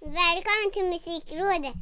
Välkommen 0.00 0.70
till 0.72 0.84
Musikrådet! 0.84 1.74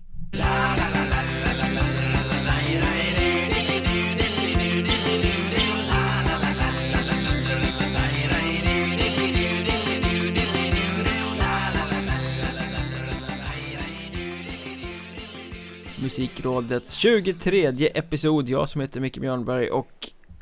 Musikrådets 16.02 16.94
23 16.94 17.66
episod, 17.94 18.48
jag 18.48 18.68
som 18.68 18.80
heter 18.80 19.00
Micke 19.00 19.18
Björnberg 19.18 19.70
och 19.70 19.88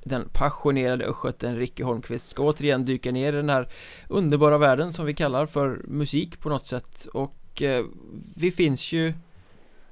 den 0.04 0.28
passionerade 0.28 1.04
östgöten 1.04 1.56
Ricky 1.56 1.82
Holmqvist 1.82 2.28
ska 2.28 2.42
återigen 2.42 2.84
dyka 2.84 3.12
ner 3.12 3.32
i 3.32 3.36
den 3.36 3.50
här 3.50 3.68
underbara 4.08 4.58
världen 4.58 4.92
som 4.92 5.06
vi 5.06 5.14
kallar 5.14 5.46
för 5.46 5.82
musik 5.84 6.40
på 6.40 6.48
något 6.48 6.66
sätt 6.66 7.06
och 7.12 7.34
eh, 7.62 7.84
vi 8.36 8.50
finns 8.50 8.92
ju 8.92 9.12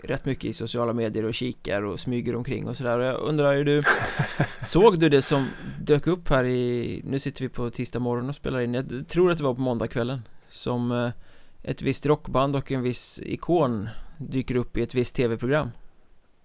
rätt 0.02 0.24
mycket 0.24 0.44
i 0.44 0.52
sociala 0.52 0.92
medier 0.92 1.24
och 1.24 1.34
kikar 1.34 1.82
och 1.82 2.00
smyger 2.00 2.36
omkring 2.36 2.68
och 2.68 2.76
sådär 2.76 2.98
och 2.98 3.04
jag 3.04 3.20
undrar 3.20 3.52
ju 3.52 3.64
du 3.64 3.82
Såg 4.62 4.98
du 4.98 5.08
det 5.08 5.22
som 5.22 5.48
dök 5.80 6.06
upp 6.06 6.28
här 6.28 6.44
i, 6.44 7.00
nu 7.04 7.18
sitter 7.18 7.42
vi 7.42 7.48
på 7.48 7.70
tisdag 7.70 7.98
morgon 7.98 8.28
och 8.28 8.34
spelar 8.34 8.60
in, 8.60 8.74
jag 8.74 9.08
tror 9.08 9.30
att 9.30 9.38
det 9.38 9.44
var 9.44 9.54
på 9.54 9.60
måndagskvällen 9.60 10.22
Som 10.48 10.92
eh, 10.92 11.10
ett 11.62 11.82
visst 11.82 12.06
rockband 12.06 12.56
och 12.56 12.72
en 12.72 12.82
viss 12.82 13.20
ikon 13.24 13.88
dyker 14.16 14.56
upp 14.56 14.76
i 14.76 14.82
ett 14.82 14.94
visst 14.94 15.16
tv-program 15.16 15.70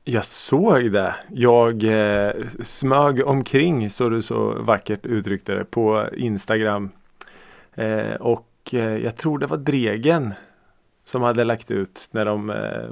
Jag 0.03 0.25
såg 0.25 0.91
det. 0.91 1.15
Jag 1.29 1.83
eh, 1.83 2.31
smög 2.63 3.27
omkring 3.27 3.89
så 3.89 4.09
du 4.09 4.21
så 4.21 4.53
vackert 4.59 5.05
uttryckte 5.05 5.53
det 5.53 5.65
på 5.65 6.09
Instagram. 6.17 6.89
Eh, 7.73 8.13
och 8.13 8.47
eh, 8.71 8.97
jag 8.97 9.17
tror 9.17 9.39
det 9.39 9.45
var 9.45 9.57
Dregen 9.57 10.33
som 11.07 11.21
hade 11.21 11.43
lagt 11.43 11.71
ut 11.71 12.07
när 12.11 12.25
de 12.25 12.49
eh, 12.49 12.89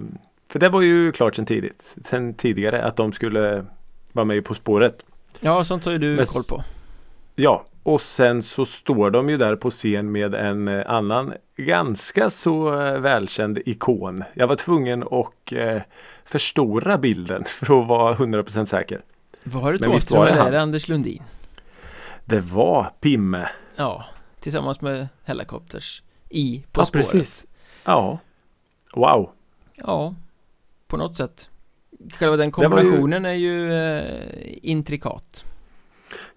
För 0.50 0.60
det 0.60 0.70
var 0.70 0.82
ju 0.82 1.12
klart 1.12 1.36
sen 1.36 1.46
tidigt, 1.46 1.96
sen 2.06 2.34
tidigare 2.34 2.84
att 2.84 2.96
de 2.96 3.14
skulle 3.14 3.66
vara 4.12 4.26
med 4.26 4.46
På 4.46 4.54
spåret. 4.54 5.06
Ja, 5.40 5.64
sånt 5.64 5.86
har 5.86 5.92
ju 5.92 5.98
du 5.98 6.16
Men- 6.16 6.26
koll 6.26 6.44
på 6.44 6.64
Ja, 7.36 7.66
och 7.84 8.02
sen 8.02 8.42
så 8.42 8.66
står 8.66 9.12
de 9.12 9.30
ju 9.30 9.38
där 9.38 9.56
på 9.56 9.70
scen 9.70 10.12
med 10.12 10.36
en 10.36 10.68
eh, 10.68 10.84
annan 10.92 11.34
ganska 11.58 12.30
så 12.30 12.82
eh, 12.82 13.00
välkänd 13.00 13.60
ikon. 13.66 14.24
Jag 14.34 14.48
var 14.48 14.56
tvungen 14.56 15.04
att 15.04 15.52
eh, 15.52 15.82
förstora 16.26 16.98
bilden 16.98 17.44
för 17.48 17.82
att 17.82 17.88
vara 17.88 18.16
100% 18.16 18.66
säker. 18.66 19.02
Var 19.44 19.74
det 19.74 19.80
Thåström 19.80 20.22
eller 20.24 20.52
det 20.52 20.62
Anders 20.62 20.88
Lundin? 20.88 21.24
Det 22.26 22.40
var 22.40 22.92
Pimme. 23.02 23.50
Ja, 23.76 24.06
tillsammans 24.40 24.82
med 24.82 25.08
Hellacopters 25.24 26.02
i 26.30 26.64
På 26.72 26.82
Ja, 26.82 26.86
spåret 26.86 27.12
precis. 27.12 27.46
Ja. 27.86 28.20
Wow. 28.94 29.30
Ja, 29.76 30.16
på 30.88 30.98
något 30.98 31.16
sätt 31.16 31.50
Själva 32.14 32.36
den 32.38 32.52
var 32.52 32.64
ju- 32.64 32.70
kombinationen 32.70 33.26
är 33.26 33.34
ju 33.34 33.74
eh, 33.74 34.04
intrikat 34.62 35.46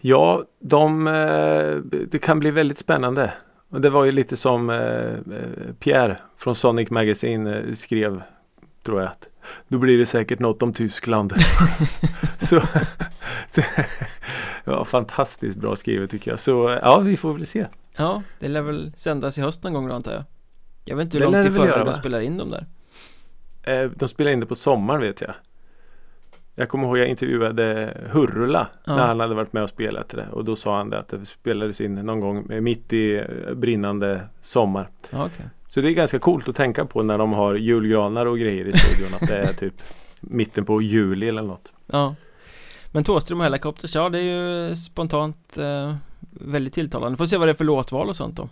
Ja, 0.00 0.44
de, 0.60 1.06
eh, 1.06 1.74
det 2.08 2.18
kan 2.22 2.38
bli 2.38 2.50
väldigt 2.50 2.78
spännande. 2.78 3.32
Och 3.68 3.80
det 3.80 3.90
var 3.90 4.04
ju 4.04 4.12
lite 4.12 4.36
som 4.36 4.70
eh, 4.70 4.76
eh, 4.76 5.74
Pierre 5.78 6.18
från 6.36 6.54
Sonic 6.54 6.90
Magazine 6.90 7.76
skrev, 7.76 8.22
tror 8.82 9.00
jag. 9.00 9.10
Att, 9.10 9.28
Då 9.68 9.78
blir 9.78 9.98
det 9.98 10.06
säkert 10.06 10.38
något 10.38 10.62
om 10.62 10.72
Tyskland. 10.72 11.32
Så 12.40 12.54
det 13.54 13.66
var 14.64 14.84
fantastiskt 14.84 15.58
bra 15.58 15.76
skrivet 15.76 16.10
tycker 16.10 16.30
jag. 16.30 16.40
Så 16.40 16.78
ja, 16.82 16.98
vi 16.98 17.16
får 17.16 17.34
väl 17.34 17.46
se. 17.46 17.66
Ja, 17.96 18.22
det 18.38 18.48
lär 18.48 18.62
väl 18.62 18.92
sändas 18.96 19.38
i 19.38 19.42
höst 19.42 19.62
någon 19.64 19.72
gång 19.72 19.88
då 19.88 19.94
antar 19.94 20.12
jag 20.12 20.24
Jag 20.88 20.96
vet 20.96 21.04
inte 21.04 21.18
hur 21.18 21.24
långt 21.24 21.46
i 21.46 21.50
förväg 21.50 21.86
de 21.86 21.92
spelar 21.94 22.20
in 22.20 22.36
dem 22.38 22.50
där 22.50 22.66
Eh, 23.62 23.90
de 23.96 24.08
spelar 24.08 24.30
in 24.30 24.40
det 24.40 24.46
på 24.46 24.54
sommaren 24.54 25.00
vet 25.00 25.20
jag. 25.20 25.34
Jag 26.54 26.68
kommer 26.68 26.86
ihåg 26.86 26.98
jag 26.98 27.08
intervjuade 27.08 27.96
Hurula 28.10 28.68
Ja. 28.84 28.96
när 28.96 29.06
han 29.06 29.20
hade 29.20 29.34
varit 29.34 29.52
med 29.52 29.62
och 29.62 29.68
spelat 29.68 30.08
det. 30.08 30.28
Och 30.32 30.44
då 30.44 30.56
sa 30.56 30.76
han 30.76 30.90
det 30.90 30.98
att 30.98 31.08
det 31.08 31.26
spelades 31.26 31.80
in 31.80 31.94
någon 31.94 32.20
gång 32.20 32.62
mitt 32.62 32.92
i 32.92 33.16
eh, 33.16 33.54
brinnande 33.54 34.20
sommar. 34.42 34.88
Ja, 35.10 35.24
okej 35.26 35.46
Så 35.68 35.80
det 35.80 35.88
är 35.88 35.92
ganska 35.92 36.18
coolt 36.18 36.48
att 36.48 36.56
tänka 36.56 36.84
på 36.84 37.02
när 37.02 37.18
de 37.18 37.32
har 37.32 37.54
julgranar 37.54 38.26
och 38.26 38.38
grejer 38.38 38.64
i 38.64 38.72
studion 38.72 39.14
att 39.20 39.28
det 39.28 39.36
är 39.36 39.52
typ 39.58 39.74
mitten 40.20 40.64
på 40.64 40.82
juli 40.82 41.28
eller 41.28 41.42
något. 41.42 41.72
Ja 41.86 42.14
Men 42.92 43.04
Thåström 43.04 43.38
och 43.38 43.44
Hellacopters, 43.44 43.94
ja 43.94 44.08
det 44.08 44.18
är 44.18 44.68
ju 44.68 44.74
spontant 44.74 45.58
eh, 45.58 45.94
väldigt 46.30 46.74
tilltalande 46.74 47.18
Får 47.18 47.26
se 47.26 47.36
vad 47.36 47.48
det 47.48 47.52
är 47.52 47.54
för 47.54 47.64
låtval 47.64 48.08
och 48.08 48.16
sånt 48.16 48.36
då 48.36 48.48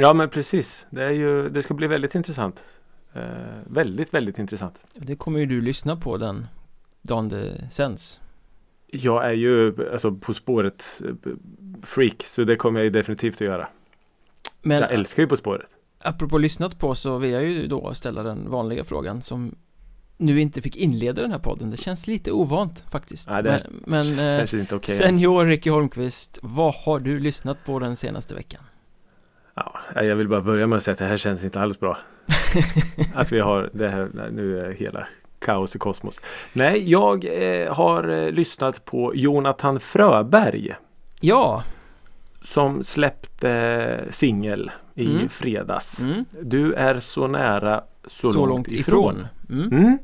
Ja 0.00 0.12
men 0.14 0.28
precis. 0.28 0.86
Det, 0.90 1.04
är 1.04 1.10
ju, 1.10 1.48
det 1.48 1.62
ska 1.62 1.74
bli 1.74 1.86
väldigt 1.86 2.14
intressant. 2.14 2.62
Eh, 3.12 3.22
väldigt, 3.66 4.14
väldigt 4.14 4.38
intressant. 4.38 4.78
Det 4.94 5.16
kommer 5.16 5.40
ju 5.40 5.46
du 5.46 5.60
lyssna 5.60 5.96
på 5.96 6.16
den 6.16 6.46
dagen 7.02 7.28
det 7.28 7.70
sänds 7.70 8.20
Jag 8.86 9.26
är 9.26 9.32
ju 9.32 9.74
alltså 9.92 10.12
På 10.12 10.34
spåret 10.34 11.00
eh, 11.04 11.32
freak 11.82 12.22
så 12.22 12.44
det 12.44 12.56
kommer 12.56 12.80
jag 12.80 12.84
ju 12.84 12.90
definitivt 12.90 13.34
att 13.34 13.40
göra. 13.40 13.68
Men 14.62 14.80
jag 14.80 14.92
älskar 14.92 15.22
ju 15.22 15.28
På 15.28 15.36
spåret. 15.36 15.66
apropå 15.98 16.38
lyssnat 16.38 16.78
på 16.78 16.94
så 16.94 17.18
vill 17.18 17.30
jag 17.30 17.44
ju 17.44 17.66
då 17.66 17.94
ställa 17.94 18.22
den 18.22 18.50
vanliga 18.50 18.84
frågan 18.84 19.22
som 19.22 19.54
nu 20.16 20.40
inte 20.40 20.62
fick 20.62 20.76
inleda 20.76 21.22
den 21.22 21.30
här 21.30 21.38
podden 21.38 21.70
Det 21.70 21.76
känns 21.76 22.06
lite 22.06 22.32
ovant 22.32 22.84
faktiskt 22.90 23.30
Nej, 23.30 23.42
det 23.42 23.62
Men, 23.84 24.14
men 24.16 24.38
eh, 24.40 24.64
okej. 24.72 24.94
Senior 24.94 25.46
Ricky 25.46 25.70
Holmqvist, 25.70 26.38
vad 26.42 26.74
har 26.74 27.00
du 27.00 27.18
lyssnat 27.18 27.64
på 27.64 27.78
den 27.78 27.96
senaste 27.96 28.34
veckan? 28.34 28.62
Ja, 29.94 30.02
jag 30.02 30.16
vill 30.16 30.28
bara 30.28 30.40
börja 30.40 30.66
med 30.66 30.76
att 30.76 30.82
säga 30.82 30.92
att 30.92 30.98
det 30.98 31.04
här 31.04 31.16
känns 31.16 31.44
inte 31.44 31.60
alls 31.60 31.80
bra. 31.80 31.96
att 33.14 33.32
vi 33.32 33.40
har 33.40 33.70
det 33.72 33.88
här, 33.88 34.08
nu 34.32 34.60
är 34.66 34.70
hela 34.72 35.06
kaos 35.38 35.76
i 35.76 35.78
kosmos. 35.78 36.20
Nej, 36.52 36.90
jag 36.90 37.24
eh, 37.24 37.74
har 37.74 38.08
eh, 38.08 38.30
lyssnat 38.30 38.84
på 38.84 39.14
Jonathan 39.14 39.80
Fröberg 39.80 40.74
Ja, 41.20 41.62
som 42.40 42.82
släppte 42.84 43.50
eh, 43.50 44.10
singel 44.12 44.70
i 44.94 45.14
Mm. 45.16 45.28
fredags. 45.28 46.00
mm, 46.00 46.24
Du 46.42 46.72
är 46.72 47.00
så 47.00 47.26
nära 47.26 47.82
så, 48.06 48.32
så, 48.32 48.46
långt 48.46 48.68
ifrån, 48.68 49.26
Mm. 49.50 49.68
Mm. 49.72 49.98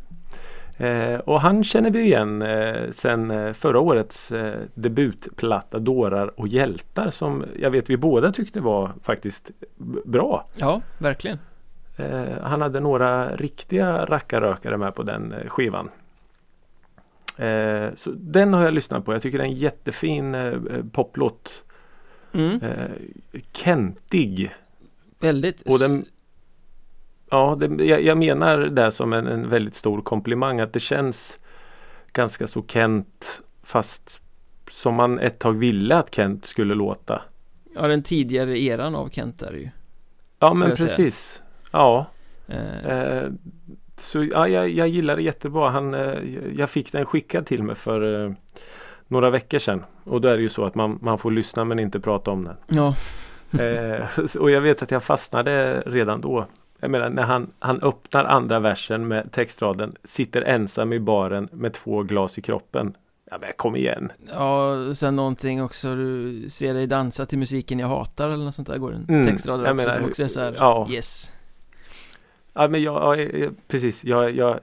Eh, 0.76 1.18
och 1.18 1.40
han 1.40 1.64
känner 1.64 1.90
vi 1.90 2.00
igen 2.00 2.42
eh, 2.42 2.90
sen 2.90 3.30
eh, 3.30 3.52
förra 3.52 3.80
årets 3.80 4.32
eh, 4.32 4.60
debutplatta 4.74 5.78
Dårar 5.78 6.40
och 6.40 6.48
hjältar 6.48 7.10
som 7.10 7.44
jag 7.58 7.70
vet 7.70 7.90
vi 7.90 7.96
båda 7.96 8.32
tyckte 8.32 8.60
var 8.60 8.92
faktiskt 9.02 9.50
bra. 10.04 10.46
Ja, 10.56 10.80
verkligen 10.98 11.38
Eh, 11.96 12.42
han 12.42 12.60
hade 12.60 12.80
några 12.80 13.36
riktiga 13.36 14.04
rackarrökare 14.04 14.76
med 14.76 14.94
på 14.94 15.02
den 15.02 15.32
eh, 15.32 15.48
skivan. 15.48 15.90
Eh, 17.36 17.88
så 17.94 18.10
den 18.16 18.54
har 18.54 18.64
jag 18.64 18.74
lyssnat 18.74 19.04
på. 19.04 19.12
Jag 19.12 19.22
tycker 19.22 19.38
det 19.38 19.44
är 19.44 19.48
en 19.48 19.54
jättefin 19.54 20.36
poplåt. 20.92 21.64
mm. 22.32 22.60
Kentig. 23.52 24.54
Väldigt 25.20 25.62
Och 25.72 25.78
den, 25.78 26.06
ja, 27.30 27.56
det, 27.60 27.84
jag, 27.84 28.02
jag 28.02 28.18
menar 28.18 28.58
det 28.58 28.92
som 28.92 29.12
en, 29.12 29.26
en 29.26 29.48
väldigt 29.48 29.74
stor 29.74 30.00
komplimang 30.02 30.60
att 30.60 30.72
det 30.72 30.80
känns 30.80 31.38
ganska 32.12 32.46
så 32.46 32.64
Kent 32.66 33.40
fast 33.62 34.20
som 34.70 34.94
man 34.94 35.18
ett 35.18 35.38
tag 35.38 35.52
ville 35.52 35.96
att 35.96 36.14
Kent 36.14 36.44
skulle 36.44 36.74
låta. 36.74 37.22
Ja, 37.74 37.88
den 37.88 38.02
tidigare 38.02 38.58
eran 38.58 38.94
av 38.94 39.08
Kent 39.08 39.42
är 39.42 39.52
det 39.52 39.58
ju 39.58 39.70
Ja 40.38 40.54
men 40.54 40.68
jag 40.68 40.78
säga. 40.78 40.88
precis. 40.88 41.42
Ja. 41.70 42.06
eh, 42.46 42.90
Eh, 42.90 43.30
så 43.98 44.24
ja, 44.24 44.48
jag, 44.48 44.68
jag 44.68 44.88
gillar 44.88 45.16
det 45.16 45.22
jättebra. 45.22 45.70
Han, 45.70 45.94
eh, 45.94 46.18
jag 46.56 46.70
fick 46.70 46.92
den 46.92 47.06
skickad 47.06 47.46
till 47.46 47.62
mig 47.62 47.76
för 47.76 48.24
eh, 48.24 48.32
några 49.08 49.30
veckor 49.30 49.58
sedan. 49.58 49.84
Och 50.04 50.20
då 50.20 50.28
är 50.28 50.36
det 50.36 50.42
ju 50.42 50.48
så 50.48 50.64
att 50.64 50.74
man, 50.74 50.98
man 51.02 51.18
får 51.18 51.30
lyssna 51.30 51.64
men 51.64 51.78
inte 51.78 52.00
prata 52.00 52.30
om 52.30 52.44
den. 52.44 52.56
Ja, 52.66 52.94
och 54.40 54.50
jag 54.50 54.60
vet 54.60 54.82
att 54.82 54.90
jag 54.90 55.04
fastnade 55.04 55.82
redan 55.86 56.20
då. 56.20 56.46
Jag 56.80 56.90
menar 56.90 57.10
när 57.10 57.22
han, 57.22 57.52
han 57.58 57.82
öppnar 57.82 58.24
andra 58.24 58.60
versen 58.60 59.08
med 59.08 59.32
textraden 59.32 59.96
Sitter 60.04 60.42
ensam 60.42 60.92
i 60.92 60.98
baren 61.00 61.48
med 61.52 61.72
två 61.72 62.02
glas 62.02 62.38
i 62.38 62.42
kroppen. 62.42 62.94
Ja 63.30 63.38
men 63.40 63.50
kom 63.56 63.76
igen. 63.76 64.12
ja, 64.32 64.74
sen 64.94 65.16
någonting 65.16 65.62
också 65.62 65.94
Du 65.94 66.44
ser 66.48 66.74
dig 66.74 66.86
dansa 66.86 67.26
till 67.26 67.38
musiken 67.38 67.78
jag 67.78 67.88
hatar 67.88 68.28
eller 68.30 68.44
något 68.44 68.54
sånt 68.54 68.68
där 68.68 68.78
går 68.78 68.92
en 68.94 69.06
Mm, 69.08 69.26
textrad 69.26 69.60
också 69.60 69.74
menar, 69.74 69.92
som 69.92 70.04
också 70.04 70.24
är 70.24 70.28
så 70.28 70.40
här, 70.40 70.54
ja. 70.58 70.88
yes 70.90 71.32
Ja 72.52 72.68
men 72.68 72.82
jag, 72.82 73.20
jag 73.20 73.54
precis, 73.68 74.04
jag, 74.04 74.34
jag, 74.36 74.58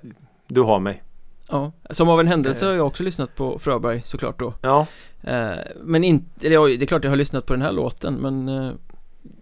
du 0.48 0.62
har 0.62 0.80
mig. 0.80 1.04
Ja, 1.50 1.72
som 1.90 2.10
av 2.10 2.20
en 2.20 2.28
händelse 2.28 2.66
Eh. 2.66 2.70
har 2.70 2.76
jag 2.78 2.88
också 2.88 3.04
lyssnat 3.04 3.36
på 3.36 3.60
Fröberg 3.60 4.02
såklart 4.06 4.40
då 4.40 4.54
Ja, 4.62 4.86
eh, 5.24 5.52
Men 5.84 6.04
inte, 6.04 6.48
ja, 6.54 6.68
det 6.68 6.82
är 6.82 6.86
klart 6.86 7.04
jag 7.04 7.12
har 7.12 7.16
lyssnat 7.18 7.46
på 7.46 7.54
den 7.54 7.62
här 7.62 7.72
låten 7.72 8.14
men 8.14 8.50
eh, 8.50 8.72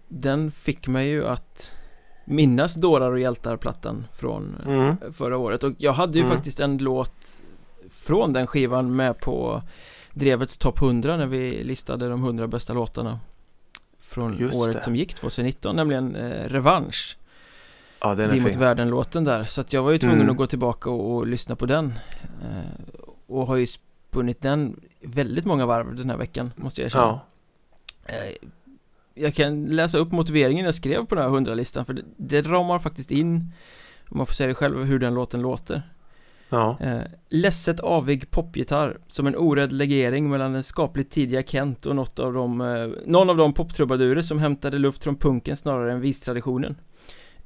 Den 0.08 0.50
fick 0.50 0.88
mig 0.88 1.08
ju 1.08 1.26
att 1.26 1.78
minnas 2.24 2.74
Dårar 2.74 3.12
och 3.12 3.20
hjältar-plattan 3.20 4.04
från 4.14 4.56
eh, 4.66 4.72
mm, 4.72 4.96
förra 5.12 5.36
året 5.38 5.64
och 5.64 5.72
jag 5.78 5.92
hade 5.92 6.18
ju 6.18 6.24
Mm. 6.24 6.36
faktiskt 6.36 6.60
en 6.60 6.78
låt 6.78 7.42
från 7.90 8.32
den 8.32 8.46
skivan 8.46 8.96
med 8.96 9.20
på 9.20 9.62
Drevets 10.14 10.58
topp 10.58 10.82
100 10.82 11.16
när 11.16 11.26
vi 11.26 11.64
listade 11.64 12.08
de 12.08 12.22
100 12.24 12.46
bästa 12.46 12.72
låtarna 12.72 13.18
Från 14.00 14.38
Just 14.38 14.54
året 14.54 14.74
det. 14.76 14.82
som 14.82 14.96
gick 14.96 15.14
2019 15.14 15.76
nämligen 15.76 16.16
eh, 16.16 16.48
Revansch 16.48 17.18
Ja 18.00 18.14
den 18.14 18.30
är 18.30 18.34
Vi 18.34 18.40
mot 18.40 18.50
fin. 18.50 18.58
världen-låten 18.60 19.24
där 19.24 19.44
Så 19.44 19.60
att 19.60 19.72
jag 19.72 19.82
var 19.82 19.90
ju 19.90 19.98
tvungen 19.98 20.18
Mm. 20.20 20.30
att 20.30 20.36
gå 20.36 20.46
tillbaka 20.46 20.90
och, 20.90 21.14
och 21.16 21.26
lyssna 21.26 21.56
på 21.56 21.66
den 21.66 21.94
eh, 22.42 23.00
Och 23.26 23.46
har 23.46 23.56
ju 23.56 23.66
spunnit 23.66 24.40
den 24.40 24.80
väldigt 25.00 25.44
många 25.44 25.66
varv 25.66 25.94
den 25.96 26.10
här 26.10 26.16
veckan 26.16 26.52
Måste 26.56 26.80
jag 26.80 26.86
erkänna 26.86 27.20
Ja. 28.06 28.12
Eh, 28.14 28.32
Jag 29.14 29.34
kan 29.34 29.64
läsa 29.66 29.98
upp 29.98 30.12
motiveringen 30.12 30.64
jag 30.64 30.74
skrev 30.74 31.06
på 31.06 31.14
den 31.14 31.24
här 31.24 31.30
hundralistan 31.30 31.84
för 31.84 31.92
det, 31.92 32.02
det 32.16 32.42
ramar 32.42 32.78
faktiskt 32.78 33.10
in 33.10 33.52
Om 34.08 34.18
man 34.18 34.26
får 34.26 34.34
säga 34.34 34.46
det 34.48 34.54
själv 34.54 34.84
hur 34.84 34.98
den 34.98 35.14
låten 35.14 35.42
låter 35.42 35.82
Ja. 36.48 36.78
eh, 36.80 37.00
Ledset 37.28 37.80
avig 37.80 38.30
popgitarr 38.30 38.98
Som 39.08 39.26
en 39.26 39.36
orädd 39.36 39.72
legering 39.72 40.30
mellan 40.30 40.52
den 40.52 40.62
skapligt 40.62 41.10
tidiga 41.12 41.42
Kent 41.42 41.86
och 41.86 41.96
något 41.96 42.18
av 42.18 42.32
de 42.32 42.60
eh, 42.60 42.88
Någon 43.06 43.30
av 43.30 43.36
de 43.36 43.52
poptrubadurer 43.52 44.22
som 44.22 44.38
hämtade 44.38 44.78
luft 44.78 45.04
från 45.04 45.16
punken 45.16 45.56
snarare 45.56 45.92
än 45.92 46.00
vistraditionen 46.00 46.76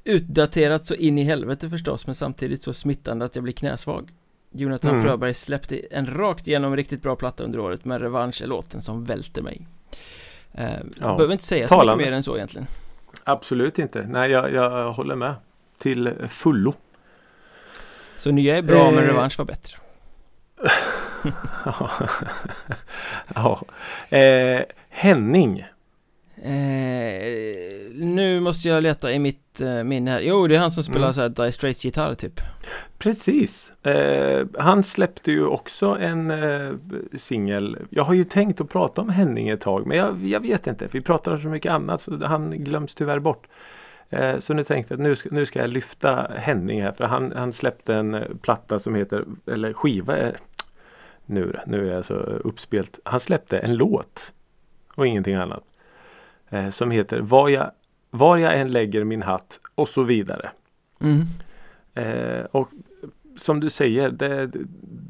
Utdaterat 0.05 0.87
så 0.87 0.95
in 0.95 1.19
i 1.19 1.23
helvete 1.25 1.71
förstås 1.71 2.07
men 2.07 2.15
samtidigt 2.15 2.63
så 2.63 2.73
smittande 2.73 3.25
att 3.25 3.35
jag 3.35 3.43
blir 3.45 3.55
knäsvag 3.55 4.11
Jonathan 4.53 4.91
Mm. 4.91 5.03
Fröberg 5.05 5.35
släppte 5.35 5.81
en 5.91 6.07
rakt 6.07 6.49
igenom 6.49 6.77
riktigt 6.77 7.03
bra 7.03 7.17
platta 7.17 7.45
under 7.45 7.59
året 7.59 7.85
men 7.85 7.99
Revansch 8.01 8.43
är 8.43 8.47
låten 8.47 8.83
som 8.83 9.05
välter 9.05 9.43
mig 9.43 9.67
eh, 10.57 10.71
Ja. 11.01 11.15
Behöver 11.17 11.33
inte 11.33 11.45
säga 11.45 11.69
så 11.69 11.75
Talande. 11.75 11.97
mycket 11.97 12.11
mer 12.13 12.17
än 12.17 12.23
så 12.23 12.37
egentligen 12.37 12.67
Absolut 13.25 13.79
inte. 13.79 14.03
Nej 14.09 14.31
jag, 14.31 14.53
jag 14.53 14.93
håller 14.93 15.15
med. 15.15 15.35
Till 15.79 16.15
fullo. 16.31 16.75
Så 18.17 18.31
nya 18.31 18.59
är 18.59 18.63
bra 18.63 18.91
men 18.91 19.05
Eh. 19.05 19.07
Revansch 19.09 19.39
var 19.39 19.45
bättre 19.45 19.77
ja. 23.35 23.61
Eh, 24.17 24.63
Henning. 24.89 25.67
Eh, 26.43 27.93
Nu 27.95 28.41
måste 28.41 28.69
jag 28.69 28.83
leta 28.83 29.13
i 29.13 29.19
mitt 29.19 29.61
eh, 29.61 29.85
minne 29.85 30.11
här 30.11 30.21
Jo 30.21 30.47
det 30.47 30.55
är 30.57 30.59
han 30.59 30.71
som 30.71 30.83
spelar 30.85 31.01
Mm. 31.07 31.15
så 31.15 31.21
här 31.21 31.29
Dire 31.29 31.53
Straits 31.53 31.85
gitarr 31.85 32.15
typ 32.15 32.41
Precis. 32.99 33.73
Eh, 33.83 34.47
han 34.59 34.83
släppte 34.83 35.33
ju 35.33 35.47
också 35.47 35.87
en 35.87 36.31
eh, 36.31 36.73
singel. 37.17 37.79
Jag 37.91 38.05
har 38.05 38.15
ju 38.15 38.25
tänkt 38.25 38.61
att 38.61 38.69
prata 38.69 39.01
om 39.03 39.09
Henning 39.09 39.49
ett 39.49 39.61
tag 39.61 39.87
men 39.87 39.97
jag, 39.97 40.25
jag 40.25 40.41
vet 40.41 40.67
inte. 40.67 40.89
Vi 40.93 41.01
pratar 41.01 41.33
om 41.33 41.41
så 41.41 41.49
mycket 41.49 41.73
annat 41.73 42.01
så 42.01 42.25
han 42.25 42.51
glöms 42.65 42.95
tyvärr 42.95 43.19
bort. 43.19 43.47
Eh, 44.11 44.39
så 44.39 44.55
nu 44.55 44.65
tänkte 44.65 44.95
jag 44.95 45.01
att 45.01 45.03
nu 45.03 45.17
ska, 45.17 45.29
nu 45.33 45.47
ska 45.47 45.59
jag 45.59 45.71
lyfta 45.71 46.31
Henning 46.37 46.83
här 46.83 46.93
för 46.93 47.05
han, 47.05 47.33
han 47.37 47.53
släppte 47.53 47.95
en 47.95 48.39
platta 48.43 48.79
som 48.79 48.95
heter, 48.95 49.25
eller 49.47 49.73
skiva 49.73 50.17
är, 50.17 50.37
nu, 51.27 51.57
nu 51.67 51.91
är 51.91 51.95
jag 51.95 52.05
så 52.05 52.15
uppspelt. 52.15 52.99
Han 53.05 53.21
släppte 53.21 53.59
en 53.59 53.75
låt 53.77 54.33
och 54.95 55.07
ingenting 55.07 55.35
annat. 55.35 55.65
Eh, 56.51 56.71
som 56.71 56.91
heter 56.91 57.21
Var 57.21 57.49
jag, 57.49 57.71
Var 58.11 58.37
jag 58.37 58.59
än 58.59 58.73
lägger 58.73 59.05
min 59.05 59.23
hatt 59.23 59.61
och 59.75 59.89
så 59.89 60.03
vidare. 60.03 60.51
mm. 61.01 61.23
Eh, 61.95 62.45
och 62.45 62.69
som 63.37 63.61
du 63.61 63.71
säger, 63.71 64.11
det 64.11 64.51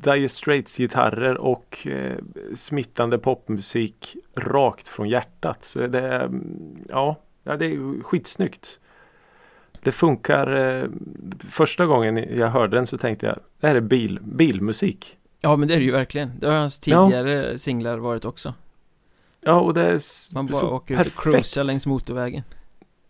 Dire 0.03 0.29
Straits 0.29 0.77
gitarrer 0.77 1.37
och 1.39 1.87
eh, 1.87 2.17
smittande 2.57 3.19
popmusik 3.19 4.17
rakt 4.37 4.89
från 4.89 5.09
hjärtat. 5.09 5.65
Så 5.65 5.87
det 5.87 6.01
är, 6.01 6.25
mm, 6.25 6.77
ja, 6.89 7.17
ja, 7.45 7.57
det 7.57 7.67
är 7.67 8.03
skitsnyggt. 8.03 8.81
Det 9.83 9.93
funkar. 9.93 10.57
Eh, 10.57 10.89
första 11.51 11.87
gången 11.87 12.17
jag 12.37 12.49
hörde 12.49 12.77
den 12.77 12.87
så 12.87 12.99
tänkte 12.99 13.27
jag, 13.27 13.39
det 13.61 13.67
här 13.67 13.75
är 13.75 13.81
bil, 13.81 14.19
bilmusik. 14.23 15.19
Ja 15.41 15.57
men 15.57 15.69
det 15.69 15.75
är 15.75 15.79
det 15.79 15.85
ju 15.85 15.93
verkligen 15.93 16.31
Det 16.41 16.47
har 16.47 16.55
hans 16.59 16.89
Ja. 16.89 17.05
tidigare 17.05 17.59
singlar 17.59 17.99
varit 17.99 18.25
också 18.25 18.55
Ja, 19.47 19.61
och 19.61 19.75
det 19.75 19.83
är 19.83 20.03
Man 20.35 20.47
bara 20.47 20.67
åker 20.67 20.95
ut 20.95 21.01
och 21.01 21.05
perfekt. 21.05 21.23
cruisar 21.23 21.65
längs 21.65 21.87
motorvägen 21.87 22.43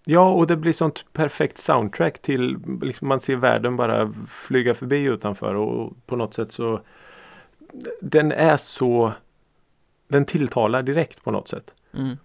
Ja, 0.04 0.30
och 0.32 0.46
det 0.46 0.56
blir 0.56 0.72
sånt 0.72 1.04
perfekt 1.12 1.58
soundtrack 1.58 2.22
till 2.22 2.58
liksom 2.82 3.08
man 3.08 3.20
ser 3.20 3.36
världen 3.36 3.76
bara 3.76 4.12
flyga 4.28 4.74
förbi 4.74 5.02
utanför 5.02 5.54
och 5.54 5.92
på 6.06 6.16
något 6.16 6.34
sätt 6.34 6.52
så 6.52 6.80
den 8.00 8.32
är 8.32 8.56
så 8.56 9.12
den 10.08 10.24
tilltalar 10.24 10.82
direkt 10.82 11.24
på 11.24 11.30
något 11.30 11.48
sätt. 11.48 11.70
mm. 11.92 12.16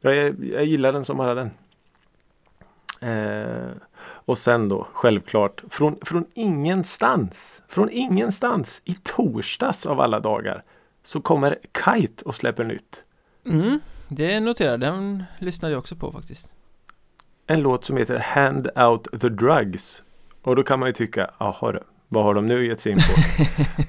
Jag, 0.00 0.44
jag 0.44 0.64
gillar 0.64 0.92
den 0.92 1.04
som 1.04 1.16
bara 1.16 1.34
den. 1.34 1.50
Eh, 3.00 3.70
och 4.00 4.38
sen 4.38 4.68
då 4.68 4.86
självklart 4.92 5.62
från, 5.70 5.98
från 6.02 6.26
ingenstans, 6.34 7.62
från 7.68 7.90
ingenstans 7.90 8.80
i 8.84 8.94
torsdags 9.02 9.86
av 9.86 10.00
alla 10.00 10.20
dagar 10.20 10.62
så 11.02 11.20
kommer 11.20 11.58
Kite 11.84 12.24
och 12.24 12.34
släpper 12.34 12.64
nytt. 12.64 13.04
Mm. 13.50 13.80
Det 14.08 14.40
noterar 14.40 14.70
jag, 14.70 14.80
den 14.80 15.24
lyssnade 15.38 15.72
jag 15.72 15.78
också 15.78 15.96
på 15.96 16.12
faktiskt 16.12 16.54
en 17.46 17.60
låt 17.60 17.84
som 17.84 17.96
heter 17.96 18.18
Hand 18.18 18.68
Out 18.76 19.20
the 19.20 19.28
Drugs. 19.28 20.02
Och 20.42 20.56
då 20.56 20.62
kan 20.62 20.78
man 20.78 20.88
ju 20.88 20.92
tycka, 20.92 21.30
jaha 21.38 21.72
du, 21.72 21.80
vad 22.08 22.24
har 22.24 22.34
de 22.34 22.46
nu 22.46 22.66
gett 22.66 22.80
sig 22.80 22.92
in 22.92 22.98
på? 22.98 23.20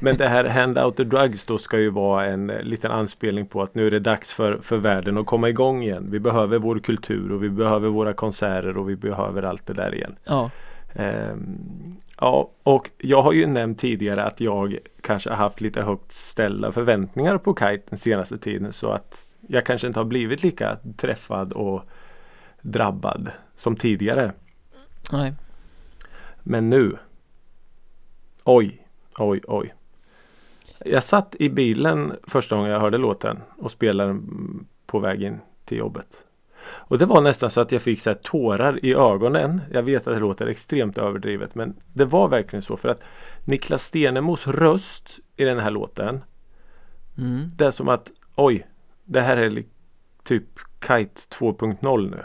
Men 0.06 0.18
det 0.18 0.28
här 0.28 0.46
Hand 0.46 0.78
Out 0.78 0.98
the 0.98 1.04
Drugs 1.04 1.46
då 1.46 1.58
ska 1.58 1.80
ju 1.80 1.90
vara 1.90 2.26
en 2.26 2.50
eh, 2.50 2.62
liten 2.62 2.92
anspelning 2.92 3.48
på 3.48 3.62
att 3.62 3.76
nu 3.76 3.88
är 3.88 3.92
det 3.92 4.00
dags 4.00 4.34
för, 4.34 4.58
för 4.62 4.78
världen 4.78 5.18
att 5.18 5.26
komma 5.26 5.50
igång 5.50 5.84
igen. 5.84 6.08
Vi 6.12 6.20
behöver 6.20 6.60
vår 6.60 6.80
kultur 6.80 7.32
och 7.32 7.44
vi 7.44 7.50
behöver 7.50 7.90
våra 7.90 8.14
konserter 8.14 8.78
och 8.78 8.90
vi 8.90 8.96
behöver 8.96 9.44
allt 9.44 9.66
det 9.66 9.74
där 9.74 9.96
igen. 9.96 10.16
Ja, 10.24 10.50
Ehm, 10.94 11.96
ja, 12.20 12.52
och 12.64 12.90
jag 12.98 13.22
har 13.22 13.34
ju 13.34 13.46
nämnt 13.46 13.80
tidigare 13.80 14.24
att 14.24 14.42
jag 14.42 14.78
kanske 15.02 15.30
har 15.30 15.38
haft 15.38 15.62
lite 15.62 15.82
högt 15.82 16.12
ställda 16.12 16.72
förväntningar 16.72 17.38
på 17.38 17.56
Kite 17.56 17.84
den 17.90 18.00
senaste 18.00 18.38
tiden 18.38 18.74
så 18.74 18.92
att 18.92 19.29
jag 19.52 19.66
kanske 19.66 19.88
inte 19.88 20.00
har 20.00 20.06
blivit 20.06 20.44
lika 20.44 20.78
träffad 20.98 21.54
och 21.54 21.82
drabbad 22.62 23.32
som 23.56 23.76
tidigare. 23.76 24.32
nej 25.12 25.34
Men 26.44 26.70
nu 26.70 26.98
Oj, 28.44 28.88
oj, 29.18 29.42
oj. 29.48 29.74
Jag 30.86 31.04
satt 31.04 31.36
i 31.40 31.50
bilen 31.50 32.16
första 32.24 32.56
gången 32.56 32.72
jag 32.72 32.80
hörde 32.80 32.98
låten 32.98 33.38
och 33.58 33.72
spelade 33.72 34.10
den 34.10 34.68
på 34.86 35.00
väg 35.00 35.24
in 35.24 35.40
till 35.66 35.78
jobbet. 35.78 36.08
Och 36.62 36.98
det 36.98 37.06
var 37.06 37.22
nästan 37.22 37.50
så 37.50 37.62
att 37.62 37.72
jag 37.72 37.82
fick 37.82 38.02
så 38.02 38.10
här 38.10 38.18
tårar 38.18 38.86
i 38.86 38.94
ögonen. 38.94 39.62
Jag 39.72 39.84
vet 39.84 40.08
att 40.08 40.14
det 40.14 40.20
låter 40.20 40.48
extremt 40.48 40.98
överdrivet 40.98 41.56
men 41.56 41.76
det 41.94 42.06
var 42.06 42.28
verkligen 42.28 42.62
så 42.62 42.78
för 42.78 42.90
att 42.90 43.04
Niklas 43.46 43.84
Stenemos 43.84 44.48
röst 44.48 45.20
i 45.36 45.44
den 45.44 45.60
här 45.60 45.72
låten 45.72 46.22
mm. 47.18 47.52
Det 47.56 47.66
är 47.66 47.72
som 47.72 47.90
att 47.90 48.12
oj, 48.36 48.68
det 49.10 49.22
här 49.22 49.38
är 49.38 49.64
typ 50.24 50.60
Kite 50.82 51.22
2.0 51.36 52.10
nu. 52.10 52.24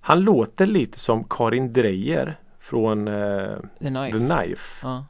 Han 0.00 0.20
låter 0.20 0.66
lite 0.66 0.98
som 0.98 1.24
Karin 1.24 1.72
Dreyer 1.72 2.38
från 2.58 3.08
eh, 3.08 3.56
The 3.78 3.88
Knife 3.88 4.18
The 4.18 4.26
Knife 4.26 4.86
Ja, 4.86 5.04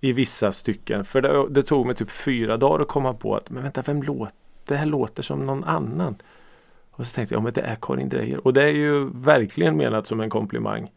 i 0.00 0.12
vissa 0.12 0.52
stycken. 0.52 1.04
För 1.04 1.20
det, 1.20 1.48
det 1.50 1.62
tog 1.62 1.86
mig 1.86 1.94
typ 1.94 2.10
fyra 2.10 2.56
dagar 2.56 2.80
att 2.80 2.88
komma 2.88 3.14
på 3.14 3.36
att 3.36 3.50
men 3.50 3.62
vänta, 3.62 3.82
vem 3.86 4.02
låter? 4.02 4.34
Det 4.64 4.76
här 4.76 4.86
låter 4.86 5.22
som 5.22 5.46
någon 5.46 5.64
annan. 5.64 6.16
Och 6.90 7.06
så 7.06 7.14
tänkte 7.14 7.34
jag, 7.34 7.40
ja 7.40 7.44
men 7.44 7.52
det 7.52 7.60
är 7.60 7.76
Karin 7.82 8.08
Dreyer. 8.08 8.46
Och 8.46 8.52
det 8.52 8.62
är 8.62 8.74
ju 8.74 9.10
verkligen 9.14 9.76
menat 9.76 10.06
som 10.06 10.20
en 10.20 10.30
komplimang. 10.30 10.90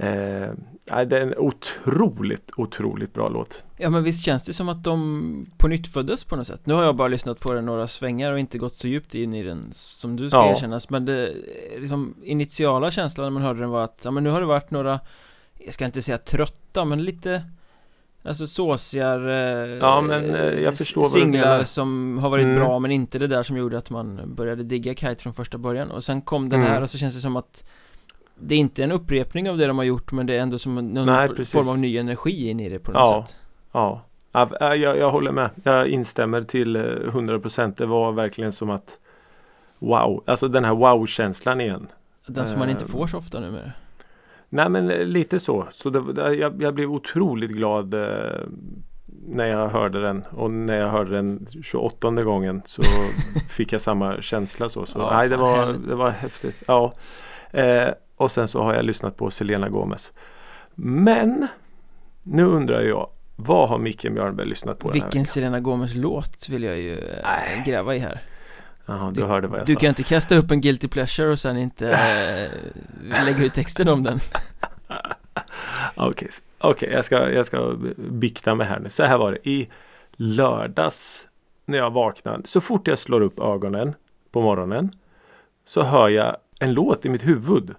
Eh, 0.00 1.04
det 1.04 1.16
är 1.18 1.20
en 1.20 1.34
otroligt, 1.38 2.50
otroligt 2.56 3.14
bra 3.14 3.28
låt. 3.28 3.62
ja 3.76 3.90
men 3.90 4.04
visst 4.04 4.24
känns 4.24 4.44
det 4.44 4.52
som 4.52 4.68
att 4.68 4.84
de 4.84 5.46
på 5.58 5.68
nytt 5.68 5.86
föddes 5.92 6.24
på 6.24 6.36
något 6.36 6.46
sätt 6.46 6.60
Nu 6.64 6.74
har 6.74 6.82
jag 6.82 6.96
bara 6.96 7.08
lyssnat 7.08 7.40
på 7.40 7.52
den 7.52 7.66
några 7.66 7.86
svängar 7.88 8.32
och 8.32 8.38
inte 8.38 8.58
gått 8.58 8.74
så 8.74 8.88
djupt 8.88 9.14
in 9.14 9.34
i 9.34 9.42
den 9.42 9.62
som 9.72 10.16
du 10.16 10.28
ska 10.30 10.38
Ja. 10.38 10.52
erkännas 10.52 10.90
Men 10.90 11.04
det 11.04 11.32
liksom 11.78 12.14
initiala 12.22 12.90
känslan 12.90 13.24
när 13.24 13.30
man 13.30 13.42
hörde 13.42 13.60
den 13.60 13.70
var 13.70 13.84
att 13.84 14.00
ja 14.04 14.10
men 14.10 14.24
nu 14.24 14.30
har 14.30 14.40
det 14.40 14.46
varit 14.46 14.70
några 14.70 15.00
Jag 15.58 15.74
ska 15.74 15.84
inte 15.84 16.02
säga 16.02 16.18
trötta 16.18 16.84
men 16.84 17.02
lite 17.04 17.42
Alltså 18.22 18.46
såsigare 18.46 19.66
Ja, 19.80 20.00
men, 20.00 20.34
eh, 20.34 20.40
jag 20.60 20.76
förstår 20.76 21.00
vad 21.02 21.10
Singlar 21.10 21.64
som 21.64 22.18
har 22.18 22.30
varit 22.30 22.44
Mm. 22.44 22.56
bra 22.56 22.78
men 22.78 22.90
inte 22.90 23.18
det 23.18 23.26
där 23.26 23.42
som 23.42 23.56
gjorde 23.56 23.78
att 23.78 23.90
man 23.90 24.20
började 24.34 24.62
digga 24.62 24.94
Kite 24.94 25.22
från 25.22 25.34
första 25.34 25.58
början 25.58 25.90
och 25.90 26.04
sen 26.04 26.20
kom 26.22 26.48
den 26.48 26.60
Mm. 26.60 26.72
här 26.72 26.82
och 26.82 26.90
så 26.90 26.98
känns 26.98 27.14
det 27.14 27.20
som 27.20 27.36
att 27.36 27.64
Det 28.42 28.54
är 28.54 28.58
inte 28.58 28.84
en 28.84 28.92
upprepning 28.92 29.50
av 29.50 29.58
det 29.58 29.66
de 29.66 29.78
har 29.78 29.84
gjort 29.84 30.12
men 30.12 30.26
det 30.26 30.36
är 30.36 30.40
ändå 30.40 30.58
som 30.58 30.74
någon 30.74 31.06
Nej, 31.06 31.44
form 31.44 31.68
av 31.68 31.78
ny 31.78 31.98
energi 31.98 32.48
in 32.50 32.60
i 32.60 32.68
det 32.68 32.78
på 32.78 32.92
något 32.92 33.00
Ja. 33.10 33.24
sätt 33.26 33.36
Ja, 33.72 34.02
Ja, 34.32 34.74
jag, 34.76 34.98
jag 34.98 35.10
håller 35.10 35.32
med. 35.32 35.50
Jag 35.62 35.86
instämmer 35.88 36.42
till 36.42 36.76
eh, 36.76 36.82
100%. 36.82 37.74
Det 37.76 37.86
var 37.86 38.12
verkligen 38.12 38.52
som 38.52 38.70
att 38.70 38.96
Wow, 39.78 40.22
alltså 40.26 40.48
den 40.48 40.64
här 40.64 40.74
wow-känslan 40.74 41.60
igen. 41.60 41.86
Den 42.26 42.46
som 42.46 42.58
man 42.58 42.70
inte 42.70 42.84
Ehm. 42.84 42.88
får 42.90 43.06
så 43.06 43.18
ofta 43.18 43.40
numera 43.40 43.72
Nej 44.48 44.68
men 44.68 44.90
eh, 44.90 45.04
lite 45.04 45.40
så. 45.40 45.66
Så 45.70 45.90
det, 45.90 46.34
jag, 46.34 46.62
jag 46.62 46.74
blev 46.74 46.90
otroligt 46.92 47.50
glad 47.50 47.94
eh, 47.94 48.40
när 49.28 49.46
jag 49.46 49.68
hörde 49.68 50.02
den. 50.02 50.24
Och 50.30 50.50
när 50.50 50.78
jag 50.78 50.88
hörde 50.88 51.10
den 51.10 51.46
28 51.62 52.10
gången 52.10 52.62
så 52.66 52.82
fick 53.50 53.72
jag 53.72 53.80
samma 53.80 54.22
känsla 54.22 54.68
så. 54.68 54.86
så 54.86 54.98
Ja, 54.98 55.16
nej, 55.16 55.28
det, 55.28 55.36
var, 55.36 55.56
härligt. 55.56 55.88
det 55.88 55.94
var 55.94 56.10
häftigt. 56.10 56.62
Ja. 56.66 56.92
Eh, 57.50 57.88
och 58.20 58.30
sen 58.30 58.48
så 58.48 58.62
har 58.62 58.74
jag 58.74 58.84
lyssnat 58.84 59.16
på 59.16 59.30
Selena 59.30 59.68
Gomez. 59.68 60.12
Men 60.74 61.46
nu 62.22 62.44
undrar 62.44 62.80
jag 62.80 63.10
vad 63.36 63.68
har 63.68 63.78
Micke 63.78 64.02
Björnberg 64.02 64.46
lyssnat 64.46 64.78
på 64.78 64.90
den 64.90 65.00
här 65.00 65.06
Vilken? 65.06 65.26
Selena 65.26 65.60
Gomez 65.60 65.94
låt 65.94 66.48
vill 66.48 66.62
jag 66.62 66.78
ju 66.78 66.92
eh, 66.92 66.98
Nej. 67.24 67.62
gräva 67.66 67.94
i 67.94 67.98
här 67.98 68.20
Jaha, 68.86 69.10
Du- 69.10 69.20
du 69.20 69.26
hörde 69.26 69.46
vad 69.48 69.60
jag 69.60 69.66
Du 69.66 69.74
sa 69.74 69.80
kan 69.80 69.88
inte 69.88 70.02
kasta 70.02 70.34
upp 70.36 70.50
en 70.50 70.60
guilty 70.60 70.88
pleasure 70.88 71.28
och 71.30 71.38
sen 71.38 71.56
inte 71.58 71.90
eh, 71.90 73.24
lägga 73.26 73.44
ut 73.44 73.54
texten 73.54 73.88
om 73.88 74.02
den 74.02 74.18
Okej, 75.94 76.28
s- 76.30 76.42
okej, 76.58 76.90
jag, 76.92 77.04
ska, 77.04 77.30
jag 77.30 77.46
ska 77.46 77.76
bikta 77.96 78.54
mig 78.54 78.66
här 78.66 78.78
nu. 78.78 78.90
Så 78.90 79.04
här 79.04 79.18
var 79.18 79.32
det. 79.32 79.48
I 79.48 79.68
lördags 80.12 81.26
när 81.66 81.78
jag 81.78 81.90
vaknade, 81.90 82.46
så 82.46 82.60
fort 82.60 82.88
jag 82.88 82.98
slår 82.98 83.20
upp 83.20 83.38
ögonen 83.38 83.94
på 84.32 84.40
morgonen 84.40 84.90
så 85.64 85.82
hör 85.82 86.08
jag 86.08 86.36
en 86.58 86.72
låt 86.74 87.06
i 87.06 87.08
mitt 87.08 87.26
huvud. 87.26 87.74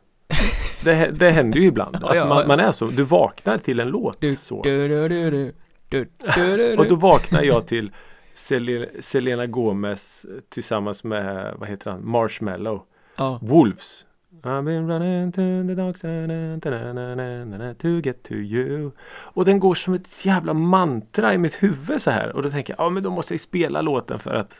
Det, 0.84 1.12
det 1.12 1.30
händer 1.32 1.60
ju 1.60 1.66
ibland. 1.66 1.98
Ja, 2.02 2.16
ja, 2.16 2.28
man, 2.28 2.48
man 2.48 2.60
är 2.60 2.72
så, 2.72 2.86
du 2.86 3.04
vaknar 3.04 3.58
till 3.58 3.80
en 3.80 3.88
låt. 3.90 4.22
du, 4.22 4.36
så. 4.36 4.62
du, 4.64 5.54
du, 5.90 6.78
Och 6.78 6.88
då 6.88 6.96
vaknar 6.96 7.44
jag 7.44 7.68
till 7.68 7.92
Selena, 8.34 8.86
Selena 9.00 9.46
Gomez 9.46 10.26
tillsammans 10.50 11.04
med, 11.04 11.56
vad 11.58 11.70
heter 11.70 11.92
han, 11.92 12.08
Marshmallow. 12.10 12.84
Ja, 13.16 13.40
Wolves. 13.42 14.06
I've 14.44 14.64
been 14.64 14.88
running 14.88 15.32
to 15.32 15.68
the 15.68 15.76
dark 15.82 15.98
side 15.98 17.78
to 17.78 17.88
get 17.88 18.24
to 18.24 18.34
you. 18.34 18.92
Och 19.10 19.46
den 19.46 19.60
går 19.60 19.76
som 19.76 19.94
ett 19.94 20.26
jävla 20.26 20.54
mantra 20.54 21.34
i 21.34 21.38
mitt 21.38 21.64
huvud 21.64 22.02
så 22.02 22.12
här. 22.12 22.36
Och 22.36 22.44
då 22.44 22.50
tänker 22.50 22.76
jag, 22.78 22.86
ja 22.86 22.90
men 22.90 23.04
då 23.04 23.10
måste 23.10 23.34
jag 23.34 23.42
spela 23.42 23.82
låten 23.82 24.20
för 24.20 24.34
att 24.34 24.54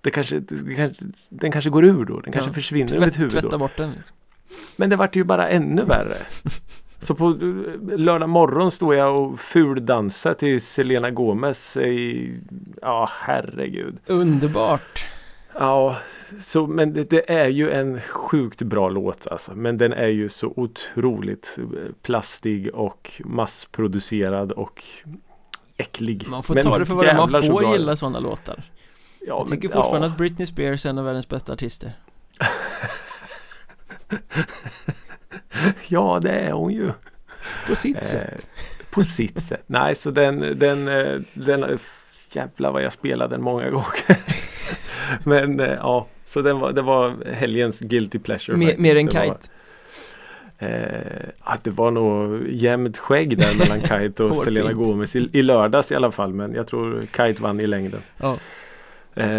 det 0.00 0.10
kanske, 0.10 0.38
det 0.38 0.74
kanske, 0.74 1.04
den 1.28 1.52
kanske 1.52 1.70
går 1.70 1.84
ur 1.84 2.04
då. 2.04 2.20
Den 2.20 2.32
kanske 2.32 2.50
Ja. 2.50 2.54
försvinner 2.54 2.94
ur 2.94 3.00
mitt 3.00 3.08
tvätt, 3.08 3.18
huvud 3.18 3.32
tvätta 3.32 3.48
då. 3.48 3.58
bort 3.58 3.76
den 3.76 3.90
liksom. 3.90 4.16
Men 4.76 4.90
det 4.90 4.96
vart 4.96 5.16
ju 5.16 5.24
bara 5.24 5.48
ännu 5.48 5.82
värre. 5.84 6.16
Så 6.98 7.14
på 7.14 7.28
eh, 7.28 7.98
lördag 7.98 8.28
morgon 8.28 8.70
står 8.70 8.94
jag 8.94 9.20
och 9.20 9.40
fuldansar 9.40 10.34
till 10.34 10.60
Selena 10.60 11.10
Gomez 11.10 11.76
i, 11.76 12.34
ja 12.82 13.08
herregud. 13.20 13.96
Underbart 14.06 15.06
Ja, 15.58 15.96
så, 16.42 16.66
men 16.66 16.92
det, 16.92 17.10
det 17.10 17.30
är 17.32 17.48
ju 17.48 17.70
en 17.70 18.00
sjukt 18.00 18.62
bra 18.62 18.88
låt 18.88 19.26
alltså. 19.26 19.54
Men 19.54 19.78
den 19.78 19.92
är 19.92 20.06
ju 20.08 20.28
så 20.28 20.52
otroligt 20.56 21.58
eh, 21.58 21.64
plastig 22.02 22.74
och 22.74 23.22
massproducerad 23.24 24.52
och 24.52 24.84
äcklig. 25.76 26.26
Man 26.28 26.42
får 26.42 26.54
men 26.54 26.62
ta 26.64 26.78
det 26.78 26.84
för 26.86 26.94
vad 26.94 27.16
man 27.32 27.42
så 27.42 27.46
får 27.52 27.60
bra. 27.60 27.72
gilla 27.72 27.96
sådana 27.96 28.18
låtar 28.20 28.62
Ja, 29.20 29.26
Jag 29.26 29.48
men- 29.48 29.58
tycker 29.60 29.74
fortfarande 29.74 30.06
ja. 30.06 30.12
att 30.12 30.18
Britney 30.18 30.46
Spears 30.46 30.86
är 30.86 30.90
en 30.90 30.98
av 30.98 31.04
världens 31.04 31.28
bästa 31.28 31.52
artister 31.52 31.92
Ja, 35.88 36.18
det 36.22 36.30
är 36.30 36.52
hon 36.52 36.72
ju. 36.72 36.90
På 37.66 37.76
sitt 37.76 37.96
Eh, 37.96 38.02
sätt 38.02 38.48
På 38.94 39.02
sitt 39.02 39.42
sätt. 39.42 39.62
Nej, 39.66 39.94
så 39.94 40.10
den, 40.10 40.58
den, 40.58 40.88
eh, 40.88 41.20
den 41.34 41.78
jävlar 42.32 42.72
vad 42.72 42.82
jag 42.82 42.92
spelade 42.92 43.34
den 43.34 43.42
många 43.42 43.70
gånger. 43.70 44.18
Men 45.24 45.60
eh, 45.60 45.66
ja, 45.74 46.06
så 46.24 46.42
den 46.42 46.58
var, 46.60 46.72
det 46.72 46.82
var 46.82 47.14
helgens 47.32 47.78
guilty 47.78 48.18
pleasure. 48.18 48.56
mer, 48.56 48.74
mer 48.78 48.96
än 48.96 49.06
Det 49.06 49.14
var- 49.18 49.24
Kite 49.24 49.48
Eh, 50.58 51.28
att 51.40 51.64
det 51.64 51.70
var 51.70 51.90
nog 51.90 52.48
jämnt 52.48 52.98
skägg 52.98 53.38
där 53.38 53.58
mellan 53.58 53.80
Kite 53.80 54.24
och. 54.24 54.36
Selena 54.44 54.72
Gomez 54.72 55.16
i, 55.16 55.28
i 55.32 55.42
lördags 55.42 55.92
i 55.92 55.94
alla 55.94 56.10
fall. 56.10 56.32
Men 56.32 56.54
jag 56.54 56.66
tror 56.66 57.06
Kite 57.16 57.42
vann 57.42 57.60
i 57.60 57.66
längden. 57.66 58.00
Ja, 58.16 58.32
Eh, 58.32 58.38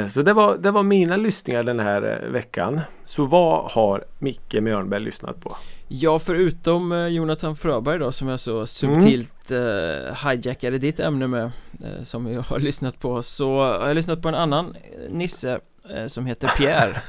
så 0.09 0.21
det 0.21 0.33
var, 0.33 0.57
det 0.57 0.71
var 0.71 0.83
mina 0.83 1.17
lyssningar 1.17 1.63
den 1.63 1.79
här 1.79 2.23
eh, 2.23 2.29
veckan. 2.29 2.81
Så 3.05 3.25
vad 3.25 3.71
har 3.71 4.05
Micke 4.19 4.53
Mjörnberg 4.53 4.99
lyssnat 4.99 5.41
på? 5.41 5.55
Ja, 5.87 6.19
förutom 6.19 6.91
eh, 6.91 7.07
Jonathan 7.07 7.55
Fröberg 7.55 7.99
då 7.99 8.11
som 8.11 8.27
jag 8.27 8.39
så 8.39 8.65
subtilt 8.65 9.51
eh, 9.51 10.29
hijackade 10.29 10.77
ditt 10.77 10.99
ämne 10.99 11.27
med 11.27 11.43
eh, 11.83 12.03
Som 12.03 12.31
jag 12.33 12.41
har 12.41 12.59
lyssnat 12.69 12.99
på 12.99 13.23
Så 13.23 13.57
har 13.57 13.87
jag 13.87 13.95
lyssnat 13.95 14.21
på 14.21 14.27
en 14.27 14.35
annan 14.35 14.75
eh, 14.75 15.11
Nisse 15.13 15.59
eh, 15.89 16.05
som 16.07 16.25
heter 16.25 16.47
Pierre 16.57 17.01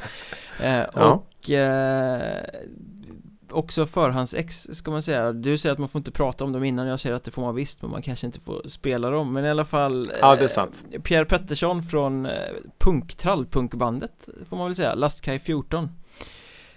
eh, 0.60 0.86
Ja. 0.94 1.24
Och 3.52 3.58
eh, 3.58 3.64
Också 3.68 3.86
förhandsex 3.86 4.68
ska 4.72 4.90
man 4.90 5.02
säga 5.02 5.32
Du 5.32 5.58
säger 5.58 5.72
att 5.72 5.78
man 5.78 5.88
får 5.88 5.98
inte 5.98 6.10
prata 6.10 6.44
om 6.44 6.52
dem 6.52 6.64
innan 6.64 6.86
Jag 6.86 7.00
säger 7.00 7.16
att 7.16 7.24
det 7.24 7.30
får 7.30 7.42
man 7.42 7.54
visst 7.54 7.82
men 7.82 7.90
man 7.90 8.02
kanske 8.02 8.26
inte 8.26 8.40
får 8.40 8.62
spela 8.68 9.10
dem 9.10 9.32
Men 9.32 9.44
i 9.44 9.50
alla 9.50 9.64
fall 9.64 10.12
Ja, 10.20 10.36
det 10.36 10.44
är 10.44 10.48
sant. 10.48 10.84
Pierre 11.02 11.24
Pettersson 11.24 11.82
från 11.82 12.26
eh, 12.26 12.32
punk 12.78 13.14
trallpunkbandet 13.14 14.28
Får 14.48 14.56
man 14.56 14.66
väl 14.66 14.76
säga, 14.76 14.94
Lastkaj 14.94 15.38
14 15.38 15.88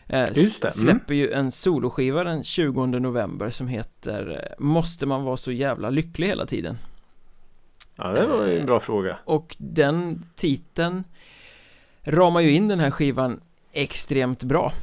eh, 0.08 0.28
Just 0.28 0.62
det, 0.62 0.68
mm. 0.68 0.72
Släpper 0.72 1.14
ju 1.14 1.32
en 1.32 1.52
soloskiva 1.52 2.24
den 2.24 2.44
20 2.44 2.86
november 2.86 3.50
som 3.50 3.68
heter 3.68 4.52
eh, 4.58 4.64
Måste 4.64 5.06
man 5.06 5.24
vara 5.24 5.38
så 5.38 5.52
jävla 5.52 5.90
lycklig 5.90 6.28
hela 6.28 6.46
tiden? 6.46 6.78
Ja, 7.96 8.08
det 8.08 8.26
var 8.26 8.46
ju 8.48 8.60
en 8.60 8.66
bra 8.66 8.80
fråga. 8.80 9.18
Och 9.26 9.56
den 9.60 10.26
titeln 10.36 11.04
ramar 12.04 12.42
ju 12.42 12.52
in 12.52 12.68
den 12.68 12.80
här 12.80 12.92
skivan 12.92 13.42
extremt 13.74 14.44
bra 14.44 14.74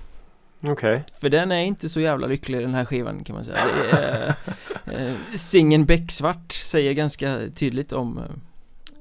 Okej. 0.62 1.04
För 1.20 1.28
den 1.30 1.52
är 1.52 1.64
inte 1.64 1.88
så 1.88 2.00
jävla 2.00 2.26
lycklig 2.26 2.60
den 2.60 2.74
här 2.74 2.84
skivan 2.84 3.24
kan 3.24 3.34
man 3.36 3.44
säga 3.44 3.58
det 3.90 3.96
är, 3.96 4.34
eh, 5.08 5.14
Singen 5.34 5.84
Becksvart 5.84 6.52
säger 6.52 6.92
ganska 6.92 7.38
tydligt 7.54 7.92
om 7.92 8.18
eh, 8.18 8.24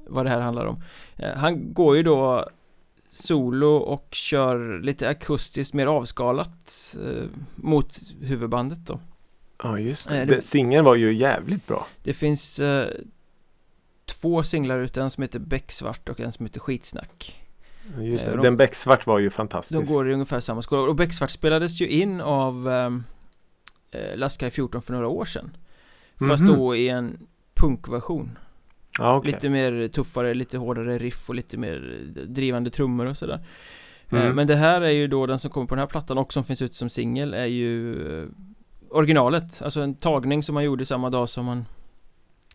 vad 0.06 0.26
det 0.26 0.30
här 0.30 0.40
handlar 0.40 0.66
om 0.66 0.82
eh, 1.16 1.32
Han 1.36 1.72
går 1.74 1.96
ju 1.96 2.02
då 2.02 2.48
solo 3.10 3.76
och 3.76 4.08
kör 4.10 4.80
lite 4.82 5.08
akustiskt 5.08 5.74
mer 5.74 5.86
avskalat 5.86 6.96
eh, 7.06 7.24
mot 7.56 7.98
huvudbandet 8.20 8.78
då 8.86 9.00
Ja, 9.62 9.78
just 9.78 10.06
Eh, 10.10 10.12
det. 10.16 10.24
det-. 10.24 10.42
Singeln 10.42 10.84
var 10.84 10.94
ju 10.94 11.14
jävligt 11.14 11.66
bra. 11.66 11.86
Det 12.02 12.12
finns 12.14 12.58
eh, 12.60 12.88
två 14.06 14.42
singlar 14.42 14.78
ute, 14.78 15.02
en 15.02 15.10
som 15.10 15.22
heter 15.22 15.38
Becksvart 15.38 16.08
och 16.08 16.20
en 16.20 16.32
som 16.32 16.46
heter 16.46 16.60
Skitsnack 16.60 17.40
Just 18.00 18.24
Eh, 18.24 18.30
det. 18.30 18.36
de- 18.36 18.42
Den 18.42 18.56
Becksvart 18.56 19.06
var 19.06 19.18
ju 19.18 19.30
fantastisk. 19.30 19.80
De 19.80 19.86
går 19.92 20.10
i 20.10 20.14
ungefär 20.14 20.40
samma 20.40 20.62
skola 20.62 20.82
och 20.82 20.94
Becksvart 20.96 21.30
spelades 21.30 21.80
ju 21.80 21.88
in 21.88 22.20
av 22.20 22.68
ehm, 22.68 23.04
eh, 23.90 24.16
Lastkaj 24.16 24.50
14 24.50 24.82
för 24.82 24.92
några 24.92 25.08
år 25.08 25.24
sedan 25.24 25.56
Fast 26.28 26.42
Mhm. 26.42 26.52
då 26.56 26.76
i 26.76 26.88
en 26.88 27.26
punkversion 27.54 28.38
Ja, 28.98 29.16
okej. 29.16 29.32
Lite 29.32 29.48
mer 29.48 29.88
tuffare, 29.88 30.34
lite 30.34 30.58
hårdare 30.58 30.98
riff 30.98 31.28
och 31.28 31.34
lite 31.34 31.56
mer 31.56 31.98
drivande 32.26 32.70
trummor 32.70 33.06
och 33.06 33.16
sådär 33.16 33.46
Eh, 34.10 34.20
Mm. 34.22 34.36
Men 34.36 34.46
det 34.46 34.56
här 34.56 34.80
är 34.80 34.90
ju 34.90 35.06
då 35.06 35.26
den 35.26 35.38
som 35.38 35.50
kommer 35.50 35.66
på 35.66 35.74
den 35.74 35.80
här 35.80 35.86
plattan 35.86 36.18
och 36.18 36.32
som 36.32 36.44
finns 36.44 36.62
ute 36.62 36.74
som 36.74 36.90
singel 36.90 37.34
är 37.34 37.46
ju 37.46 37.94
eh, 38.22 38.28
originalet 38.90 39.62
Alltså 39.62 39.80
en 39.80 39.94
tagning 39.94 40.42
som 40.42 40.54
man 40.54 40.64
gjorde 40.64 40.84
samma 40.84 41.10
dag 41.10 41.28
som 41.28 41.44
man 41.44 41.64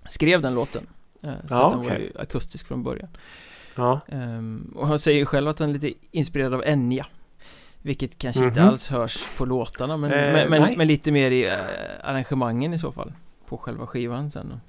skrev 0.06 0.42
den 0.42 0.56
låten 0.56 0.88
Eh, 1.22 1.30
Så 1.48 1.54
Ja, 1.54 1.66
att 1.66 1.72
den 1.72 1.84
var 1.90 1.96
ju 1.98 2.12
akustisk 2.20 2.68
från 2.68 2.84
början 2.84 3.10
Ja. 3.76 4.00
Ehm, 4.08 4.74
Och 4.76 4.88
han 4.88 5.00
säger 5.00 5.20
ju 5.20 5.26
själv 5.26 5.48
att 5.50 5.60
han 5.60 5.70
är 5.70 5.74
lite 5.74 5.94
inspirerad 6.12 6.54
av 6.54 6.64
Enya 6.66 7.06
Vilket 7.82 8.18
kanske 8.18 8.44
inte 8.46 8.60
Mhm. 8.60 8.70
alls 8.70 8.88
hörs 8.88 9.28
på 9.38 9.46
låtarna 9.46 9.98
men, 9.98 10.12
Eh, 10.12 10.34
men, 10.34 10.50
men, 10.50 10.78
men 10.78 10.88
lite 10.88 11.12
mer 11.12 11.32
i 11.32 11.48
eh, 11.48 11.54
arrangemangen 12.04 12.74
i 12.74 12.78
så 12.80 12.92
fall 12.92 13.14
På 13.48 13.58
själva 13.58 13.88
skivan 13.88 14.30
sen 14.32 14.60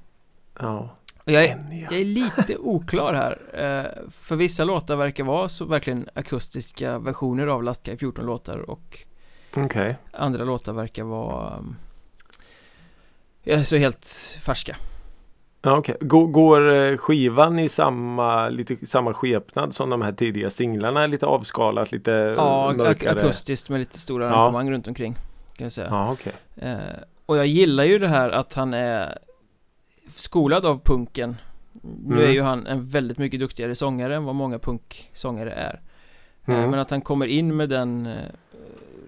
Ja. 0.58 0.90
och 1.24 1.32
jag 1.32 1.44
är, 1.44 1.86
jag 1.90 2.00
är 2.00 2.04
lite 2.04 2.56
oklar 2.58 3.14
här 3.14 3.38
eh, 3.54 4.10
För 4.10 4.36
vissa 4.36 4.64
låtar 4.64 4.96
verkar 4.96 5.24
vara 5.24 5.48
så 5.48 5.64
verkligen 5.64 6.08
akustiska 6.14 6.98
versioner 6.98 7.46
av 7.46 7.62
Lastkaj 7.62 7.96
14 7.96 8.26
låtar 8.26 8.58
och 8.70 8.98
Okej. 9.56 9.96
andra 10.12 10.44
låtar 10.44 10.72
verkar 10.72 11.02
vara 11.04 11.58
um, 11.58 11.76
så 13.64 13.76
helt 13.76 14.06
färska 14.42 14.76
Ja, 15.64 15.78
okej. 15.78 15.96
Går, 16.00 16.26
går 16.26 16.72
eh, 16.74 16.96
skivan 16.96 17.58
i 17.58 17.68
samma, 17.68 18.48
lite 18.48 18.86
samma 18.86 19.14
skepnad 19.14 19.74
som 19.74 19.90
de 19.90 20.02
här 20.02 20.12
tidiga 20.12 20.50
singlarna? 20.50 21.06
Lite 21.06 21.26
avskalat, 21.26 21.92
lite 21.92 22.10
Ja, 22.36 22.70
ak- 22.72 22.76
mörkare? 22.76 23.20
akustiskt 23.20 23.68
med 23.68 23.78
lite 23.80 23.98
stora 23.98 24.24
Ja. 24.24 24.30
arrangemang 24.34 24.70
runt 24.70 24.88
omkring 24.88 25.14
Kan 25.56 25.64
jag 25.64 25.72
säga 25.72 25.86
Ja, 25.90 26.12
okej. 26.12 26.32
Eh, 26.56 26.78
och 27.26 27.36
jag 27.36 27.46
gillar 27.46 27.84
ju 27.84 27.98
det 27.98 28.08
här 28.08 28.30
att 28.30 28.54
han 28.54 28.74
är 28.74 29.18
skolad 30.16 30.66
av 30.66 30.80
punken 30.84 31.36
Nu 31.82 32.14
Mm. 32.14 32.28
är 32.28 32.32
ju 32.32 32.42
han 32.42 32.66
en 32.66 32.88
väldigt 32.88 33.18
mycket 33.18 33.40
duktigare 33.40 33.74
sångare 33.74 34.14
än 34.16 34.24
vad 34.24 34.34
många 34.34 34.58
punksångare 34.58 35.50
är 35.52 35.80
Eh, 36.46 36.54
Mm. 36.58 36.70
Men 36.70 36.80
att 36.80 36.90
han 36.90 37.00
kommer 37.00 37.26
in 37.26 37.56
med 37.56 37.68
den 37.68 38.06
eh, 38.06 38.12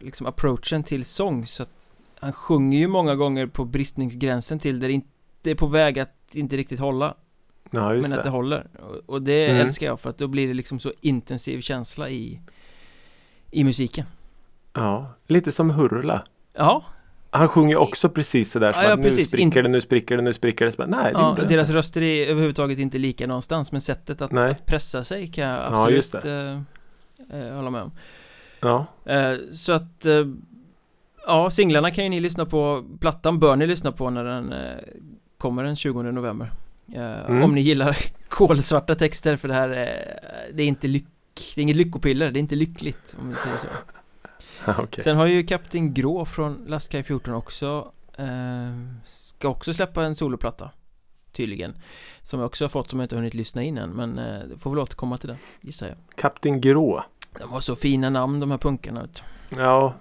liksom 0.00 0.26
approachen 0.26 0.82
till 0.82 1.04
sång 1.04 1.46
så 1.46 1.62
att 1.62 1.92
han 2.20 2.32
sjunger 2.32 2.78
ju 2.78 2.88
många 2.88 3.14
gånger 3.14 3.46
på 3.46 3.64
bristningsgränsen 3.64 4.58
till 4.58 4.80
där 4.80 4.88
det 4.88 4.94
inte 4.94 5.50
är 5.50 5.54
på 5.54 5.66
väg 5.66 5.98
att 5.98 6.15
inte 6.35 6.56
riktigt 6.56 6.80
hålla 6.80 7.14
Ja, 7.71 7.88
men 7.92 8.11
det. 8.11 8.16
att 8.16 8.23
det 8.25 8.30
håller 8.30 8.66
och, 9.06 9.23
det 9.23 9.47
Mm. 9.47 9.66
älskar 9.66 9.87
jag 9.87 10.00
för 10.00 10.11
att 10.11 10.18
då 10.18 10.26
blir 10.28 10.49
det 10.49 10.54
liksom 10.54 10.80
så 10.80 10.92
intensiv 11.00 11.61
känsla 11.61 12.09
i 12.11 12.40
i 13.50 13.64
musiken 13.64 14.06
Ja, 14.73 15.11
lite 15.26 15.52
som 15.52 15.71
Hurla. 15.71 16.23
Ja, 16.56 16.85
Han 17.30 17.49
sjunger 17.49 17.76
också 17.76 18.09
precis 18.09 18.50
sådär 18.52 18.73
som 18.73 18.83
Ja, 18.83 18.88
ja, 18.88 18.95
att 18.95 19.00
nu 19.00 19.11
spricker 19.12 19.38
Inte- 19.38 19.62
det, 19.62 19.68
nu 19.68 19.80
spricker 19.80 20.16
det, 20.16 20.23
nu 20.23 20.33
spricker 20.33 20.64
det. 20.66 20.76
Bara, 20.76 20.87
nej, 20.88 21.12
det 21.12 21.18
Ja, 21.18 21.37
deras 21.49 21.68
inte. 21.68 21.78
röster 21.78 22.02
är 22.02 22.26
överhuvudtaget 22.26 22.78
inte 22.78 22.99
lika 22.99 23.26
någonstans 23.26 23.73
men 23.73 23.80
sättet 23.80 24.23
att, 24.23 24.33
att 24.33 24.66
pressa 24.66 25.04
sig 25.04 25.26
kan 25.26 25.45
jag 25.45 25.56
Ja, 25.59 25.62
absolut 25.80 26.14
eh, 26.25 26.61
eh, 27.40 27.54
hålla 27.56 27.71
med 27.71 27.83
om 27.83 27.90
Ja, 28.61 28.87
eh, 29.04 29.35
Så 29.50 29.73
att 29.73 30.06
eh, 30.06 30.25
Ja, 31.26 31.50
singlarna 31.50 31.90
kan 31.90 32.04
ju 32.04 32.11
ni 32.11 32.21
lyssna 32.21 32.47
på 32.47 32.85
Plattan 33.00 33.38
bör 33.38 33.56
ni 33.56 33.66
lyssna 33.66 33.92
på 33.92 34.11
när 34.11 34.25
den 34.25 34.52
eh, 34.52 34.59
kommer 35.46 35.64
den 35.64 35.76
20 35.76 36.02
november 36.02 36.52
eh, 36.94 37.30
Mm. 37.30 37.42
Om 37.42 37.54
ni 37.54 37.60
gillar 37.60 37.96
kolsvarta 38.28 38.94
texter 38.94 39.36
för 39.36 39.48
det 39.48 39.54
här 39.54 39.68
är, 39.68 40.20
Det 40.54 40.62
är 40.62 40.66
inte 40.66 40.88
lyck 40.88 41.06
Det 41.54 41.60
är 41.60 41.62
inget 41.62 41.76
lyckopiller, 41.76 42.30
det 42.30 42.38
är 42.38 42.40
inte 42.40 42.54
lyckligt 42.56 43.16
om 43.20 43.28
vi 43.28 43.34
säger 43.34 43.56
så 43.56 43.66
Okej. 44.82 45.04
Sen 45.04 45.16
har 45.16 45.26
ju 45.26 45.42
Kapten 45.42 45.94
Grå 45.94 46.24
från 46.24 46.64
Lastkaj 46.68 47.02
14 47.02 47.34
också 47.34 47.92
eh, 48.18 48.26
Ska 49.04 49.48
också 49.48 49.74
släppa 49.74 50.04
en 50.04 50.16
soloplatta 50.16 50.70
Tydligen 51.32 51.74
Som 52.22 52.40
jag 52.40 52.46
också 52.46 52.64
har 52.64 52.68
fått 52.68 52.90
som 52.90 53.00
jag 53.00 53.04
inte 53.04 53.16
hunnit 53.16 53.34
lyssna 53.34 53.62
in 53.62 53.78
än 53.78 53.90
Men 53.90 54.18
eh, 54.18 54.58
får 54.58 54.70
väl 54.70 54.78
återkomma 54.78 55.18
till 55.18 55.28
det 55.28 55.36
gissar 55.60 55.86
jag 55.88 55.96
Kapten 56.16 56.60
Grå. 56.60 57.04
De 57.38 57.50
har 57.50 57.60
så 57.60 57.76
fina 57.76 58.10
namn 58.10 58.38
de 58.38 58.50
här 58.50 58.58
punkarna. 58.58 59.08
Ja, 59.48 59.94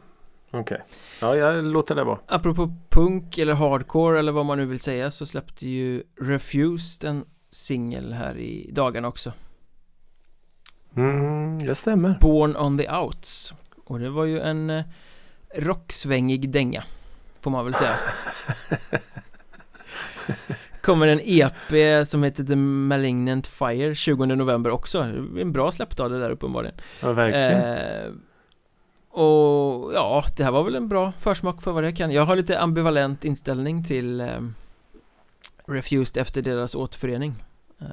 okej. 0.59 0.81
Ja, 1.21 1.35
jag 1.35 1.63
låter 1.65 1.95
det 1.95 2.03
vara. 2.03 2.19
Apropå 2.27 2.73
punk 2.89 3.37
eller 3.37 3.53
hardcore 3.53 4.19
eller 4.19 4.31
vad 4.31 4.45
man 4.45 4.57
nu 4.57 4.65
vill 4.65 4.79
säga 4.79 5.11
så 5.11 5.25
släppte 5.25 5.67
ju 5.67 6.03
Refused 6.21 7.09
en 7.09 7.25
singel 7.49 8.13
här 8.13 8.37
i 8.37 8.69
dagarna 8.73 9.07
också 9.07 9.33
Mm, 10.97 11.65
det 11.65 11.75
stämmer. 11.75 12.17
Born 12.21 12.55
on 12.57 12.77
the 12.77 12.89
Outs 12.91 13.53
Och 13.85 13.99
det 13.99 14.09
var 14.09 14.25
ju 14.25 14.39
en 14.39 14.69
eh, 14.69 14.83
rocksvängig 15.55 16.49
dänga 16.49 16.83
Får 17.41 17.51
man 17.51 17.65
väl 17.65 17.73
säga 17.73 17.95
Kommer 20.81 21.07
en 21.07 21.19
EP 21.23 22.07
som 22.07 22.23
heter 22.23 22.43
The 22.43 22.55
Malignant 22.55 23.47
Fire 23.47 23.95
20 23.95 24.25
november 24.25 24.69
också 24.71 24.99
En 25.39 25.51
bra 25.51 25.71
släppdag 25.71 26.11
det 26.11 26.19
där 26.19 26.29
uppenbarligen 26.29 26.75
Ja, 27.01 27.11
verkligen. 27.13 27.61
eh, 28.05 28.11
Och 29.17 29.93
ja, 29.93 30.23
det 30.37 30.43
här 30.43 30.51
var 30.51 30.63
väl 30.63 30.75
en 30.75 30.87
bra 30.87 31.13
försmak 31.19 31.61
för 31.61 31.71
vad 31.71 31.83
det 31.83 31.91
kan 31.91 32.11
Jag 32.11 32.25
har 32.25 32.35
lite 32.35 32.59
ambivalent 32.59 33.25
inställning 33.25 33.83
till 33.83 34.21
eh, 34.21 34.27
Refused 35.65 36.21
efter 36.21 36.41
deras 36.41 36.75
återförening 36.75 37.43
eh, 37.81 37.85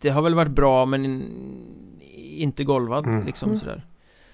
Det 0.00 0.08
har 0.10 0.22
väl 0.22 0.34
varit 0.34 0.50
bra 0.52 0.86
men 0.86 1.04
in, 1.04 1.32
inte 2.14 2.64
golvad 2.64 3.06
Mm. 3.06 3.26
liksom 3.26 3.56
sådär 3.56 3.84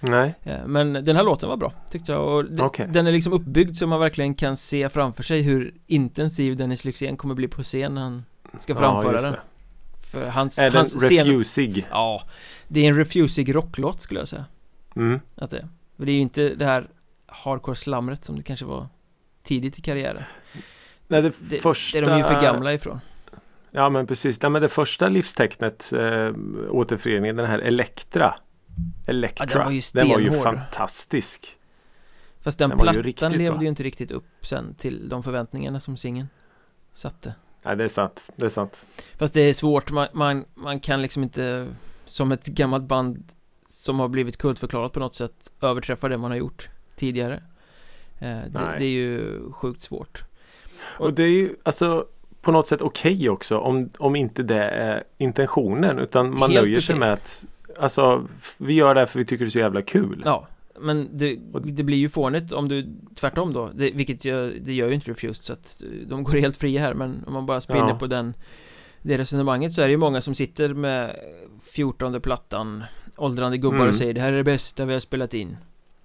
Nej, 0.00 0.34
Eh, 0.42 0.66
Men 0.66 0.92
den 0.92 1.16
här 1.16 1.22
låten 1.24 1.48
var 1.48 1.56
bra 1.56 1.72
tyckte 1.90 2.12
jag 2.12 2.28
och 2.28 2.44
d- 2.44 2.62
Okej. 2.62 2.88
den 2.92 3.06
är 3.06 3.12
liksom 3.12 3.32
uppbyggd 3.32 3.76
så 3.76 3.86
man 3.86 4.00
verkligen 4.00 4.34
kan 4.34 4.56
se 4.56 4.88
framför 4.88 5.22
sig 5.22 5.42
hur 5.42 5.74
intensiv 5.86 6.56
Dennis 6.56 6.84
Lyxzén 6.84 7.16
kommer 7.16 7.34
bli 7.34 7.48
på 7.48 7.62
scen 7.62 7.94
när 7.94 8.02
han 8.02 8.24
ska 8.58 8.72
Ja, 8.72 8.78
framföra 8.78 9.12
just 9.12 9.22
den 9.24 9.32
det. 9.32 9.40
För 10.06 10.28
hans, 10.28 10.58
Är 10.58 10.64
den 10.64 10.72
hans 10.76 10.94
scen... 10.98 11.26
refusig? 11.26 11.86
Ja, 11.90 12.22
det 12.68 12.80
är 12.84 12.88
en 12.88 12.96
refusig 12.96 13.54
rocklåt 13.54 14.00
skulle 14.00 14.20
jag 14.20 14.28
säga 14.28 14.44
Mm. 14.96 15.20
att 15.36 15.50
det 15.50 15.56
är. 15.58 15.68
Det 15.96 16.12
är 16.12 16.14
ju 16.14 16.20
inte 16.20 16.54
det 16.54 16.64
här 16.64 16.88
hardcore 17.26 17.76
slamret 17.76 18.24
som 18.24 18.36
det 18.36 18.42
kanske 18.42 18.66
var 18.66 18.88
tidigt 19.42 19.78
i 19.78 19.82
karriären 19.82 20.22
Nej, 21.08 21.22
det, 21.22 21.32
Det, 21.40 21.58
första... 21.58 22.00
det 22.00 22.06
är 22.06 22.10
de 22.10 22.18
ju 22.18 22.24
för 22.24 22.40
gamla 22.40 22.72
ifrån 22.74 23.00
Ja, 23.76 23.90
men 23.90 24.06
precis. 24.06 24.42
Nej, 24.42 24.50
men 24.50 24.62
det 24.62 24.68
första 24.68 25.08
livstecknet, 25.08 25.92
äh, 25.92 26.32
återföreningen, 26.70 27.36
den 27.36 27.46
här 27.46 27.58
Elektra. 27.58 28.34
Elektra. 29.06 29.46
Ja, 29.48 29.54
den 29.54 29.64
var 29.64 29.70
ju 29.72 29.80
den 29.94 30.08
var 30.08 30.18
ju 30.18 30.42
fantastisk. 30.42 31.56
Fast 32.40 32.58
den, 32.58 32.70
Den 32.70 32.78
ju 32.78 32.84
plattan 32.84 33.02
riktigt 33.02 33.30
levde 33.30 33.50
bra. 33.50 33.62
ju 33.62 33.68
inte 33.68 33.82
riktigt 33.82 34.10
upp 34.10 34.26
sen 34.42 34.74
till 34.74 35.08
de 35.08 35.22
förväntningarna 35.22 35.80
som 35.80 35.96
singeln 35.96 36.28
satte 36.92 37.34
Nej, 37.62 37.76
det 37.76 37.84
är 37.84 37.88
sant. 37.88 38.30
Det 38.36 38.44
är 38.44 38.50
sant. 38.50 38.84
Fast 39.18 39.34
det 39.34 39.40
är 39.40 39.54
svårt, 39.54 39.90
man, 39.90 40.08
man, 40.12 40.44
man 40.54 40.80
kan 40.80 41.02
liksom 41.02 41.22
inte 41.22 41.68
Som 42.04 42.32
ett 42.32 42.46
gammalt 42.46 42.84
band 42.84 43.32
Som 43.84 44.00
har 44.00 44.08
blivit 44.08 44.36
kultförklarat 44.36 44.92
på 44.92 45.00
något 45.00 45.14
sätt 45.14 45.52
Överträffa 45.60 46.08
det 46.08 46.18
man 46.18 46.30
har 46.30 46.38
gjort 46.38 46.68
tidigare 46.96 47.42
eh, 48.18 48.38
det, 48.48 48.74
det 48.78 48.84
är 48.84 48.90
ju 48.90 49.40
sjukt 49.52 49.82
svårt 49.82 50.24
Och 50.80 51.14
det 51.14 51.22
är 51.22 51.28
ju 51.28 51.56
alltså 51.62 52.06
på 52.42 52.52
något 52.52 52.66
sätt 52.66 52.82
okej 52.82 53.28
också 53.30 53.58
om, 53.58 53.90
om 53.98 54.16
inte 54.16 54.42
det 54.42 54.62
är 54.64 55.04
intentionen 55.18 55.98
utan 55.98 56.38
man 56.38 56.50
nöjer 56.50 56.80
sig 56.80 56.94
okej. 56.94 56.98
med 57.00 57.12
att 57.12 57.44
Alltså 57.78 58.28
vi 58.56 58.74
gör 58.74 58.94
det 58.94 59.00
här 59.00 59.06
för 59.06 59.18
vi 59.18 59.24
tycker 59.24 59.44
det 59.44 59.48
är 59.48 59.50
så 59.50 59.58
jävla 59.58 59.82
kul. 59.82 60.22
Ja 60.24 60.46
Men 60.80 61.08
det, 61.12 61.38
det 61.64 61.82
blir 61.82 61.98
ju 61.98 62.08
fånigt 62.08 62.52
om 62.52 62.68
du 62.68 62.86
tvärtom 63.14 63.52
då 63.52 63.70
det, 63.74 63.90
Vilket 63.90 64.24
jag, 64.24 64.52
det 64.64 64.72
gör 64.72 64.88
ju 64.88 64.94
inte 64.94 65.10
Refused 65.10 65.44
så 65.44 65.52
att 65.52 65.82
de 66.06 66.22
går 66.24 66.32
helt 66.32 66.56
fria 66.56 66.80
här 66.80 66.94
men 66.94 67.24
om 67.26 67.32
man 67.32 67.46
bara 67.46 67.60
spinner 67.60 67.88
Ja. 67.88 67.98
på 67.98 68.06
den 68.06 68.34
Det 69.02 69.18
resonemanget 69.18 69.72
så 69.72 69.82
är 69.82 69.86
det 69.86 69.90
ju 69.90 69.96
många 69.96 70.20
som 70.20 70.34
sitter 70.34 70.74
med 70.74 71.16
14 71.62 72.20
plattan 72.20 72.84
Åldrande 73.16 73.58
gubbar 73.58 73.76
Mm. 73.76 73.88
och 73.88 73.96
säger 73.96 74.14
det 74.14 74.20
här 74.20 74.32
är 74.32 74.36
det 74.36 74.44
bästa 74.44 74.84
vi 74.84 74.92
har 74.92 75.00
spelat 75.00 75.34
in 75.34 75.56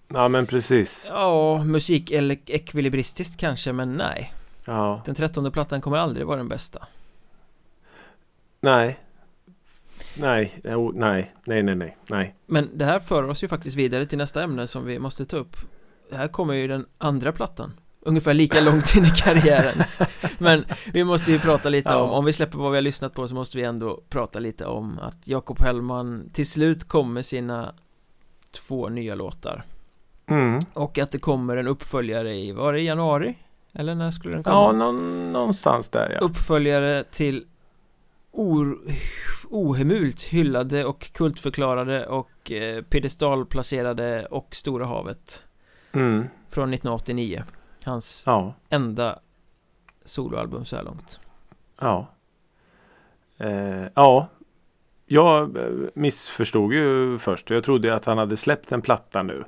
Ja 0.08 0.28
men 0.28 0.46
precis. 0.46 1.04
Ja, 1.08 1.64
musik 1.64 2.12
eller 2.12 2.38
ekvilibristiskt 2.46 3.40
kanske 3.40 3.74
men 3.74 3.94
nej 3.94 4.34
Ja. 4.66 5.02
Den 5.06 5.16
trettonde 5.16 5.52
plattan 5.52 5.82
kommer 5.82 5.98
aldrig 5.98 6.28
vara 6.28 6.38
den 6.38 6.48
bästa 6.48 6.88
Nej. 8.62 9.00
Nej. 10.18 10.60
Jo, 10.64 10.92
nej. 10.96 11.34
Nej 11.46 11.64
nej 11.64 11.76
nej. 11.76 11.98
Nej. 12.10 12.36
Men 12.46 12.70
det 12.78 12.86
här 12.86 13.00
för 13.00 13.24
oss 13.24 13.44
ju 13.44 13.48
faktiskt 13.48 13.76
vidare 13.76 14.06
till 14.06 14.18
nästa 14.18 14.44
ämne 14.44 14.68
som 14.68 14.86
vi 14.86 15.00
måste 15.00 15.26
ta 15.26 15.38
upp 15.38 15.58
Här 16.12 16.28
kommer 16.28 16.54
ju 16.54 16.68
den 16.68 16.86
andra 16.98 17.32
plattan 17.32 17.74
Ungefär 18.02 18.34
lika 18.34 18.62
långt 18.62 18.96
in 18.96 19.06
i 19.06 19.10
karriären 19.10 19.84
Men 20.38 20.66
vi 20.94 21.04
måste 21.04 21.32
ju 21.32 21.40
prata 21.40 21.70
lite 21.70 21.90
Ja. 21.90 21.98
om, 21.98 22.10
om 22.10 22.26
vi 22.26 22.34
släpper 22.34 22.58
vad 22.58 22.72
vi 22.72 22.78
har 22.78 22.82
lyssnat 22.82 23.14
på 23.14 23.28
så 23.28 23.36
måste 23.36 23.58
vi 23.58 23.64
ändå 23.64 24.02
prata 24.10 24.40
lite 24.40 24.66
om 24.66 25.00
att 25.00 25.28
Jakob 25.28 25.62
Hellman 25.62 26.30
till 26.34 26.48
slut 26.48 26.88
kom 26.88 27.14
med 27.14 27.26
sina 27.26 27.74
två 28.68 28.90
nya 28.90 29.16
låtar 29.16 29.64
Mm. 30.28 30.60
Och 30.74 30.98
att 31.00 31.12
det 31.12 31.20
kommer 31.20 31.58
en 31.58 31.68
uppföljare 31.68 32.36
i, 32.36 32.52
var 32.52 32.74
det 32.74 32.80
i 32.82 32.86
januari? 32.86 33.38
Eller 33.74 33.96
när 33.96 34.12
skulle 34.12 34.34
den 34.34 34.44
komma? 34.44 34.56
Ja 34.56 34.72
någon, 34.72 35.32
någonstans 35.34 35.90
där 35.90 36.10
ja. 36.10 36.20
uppföljare 36.26 37.04
till 37.04 37.46
or, 38.32 38.78
ohemult 39.50 40.22
hyllade 40.22 40.86
och 40.86 41.12
kultförklarade 41.14 42.06
och 42.06 42.52
eh, 42.52 42.82
piedestalplacerade 42.84 44.26
och 44.26 44.56
Stora 44.56 44.86
havet 44.86 45.46
Mm. 45.92 46.28
från 46.50 46.74
1989 46.74 47.44
Hans 47.84 48.24
Ja. 48.26 48.54
enda 48.70 49.20
soloalbum 50.06 50.66
så 50.66 50.76
här 50.76 50.84
långt 50.84 51.20
Ja. 51.80 52.08
Eh, 53.38 53.86
ja. 53.96 54.28
Jag 55.06 55.58
eh, 55.58 55.70
missförstod 55.94 56.74
ju 56.74 57.18
först. 57.20 57.50
Jag 57.50 57.64
trodde 57.64 57.96
att 57.96 58.06
han 58.06 58.18
hade 58.18 58.38
släppt 58.38 58.72
en 58.72 58.82
platta 58.82 59.24
nu. 59.24 59.44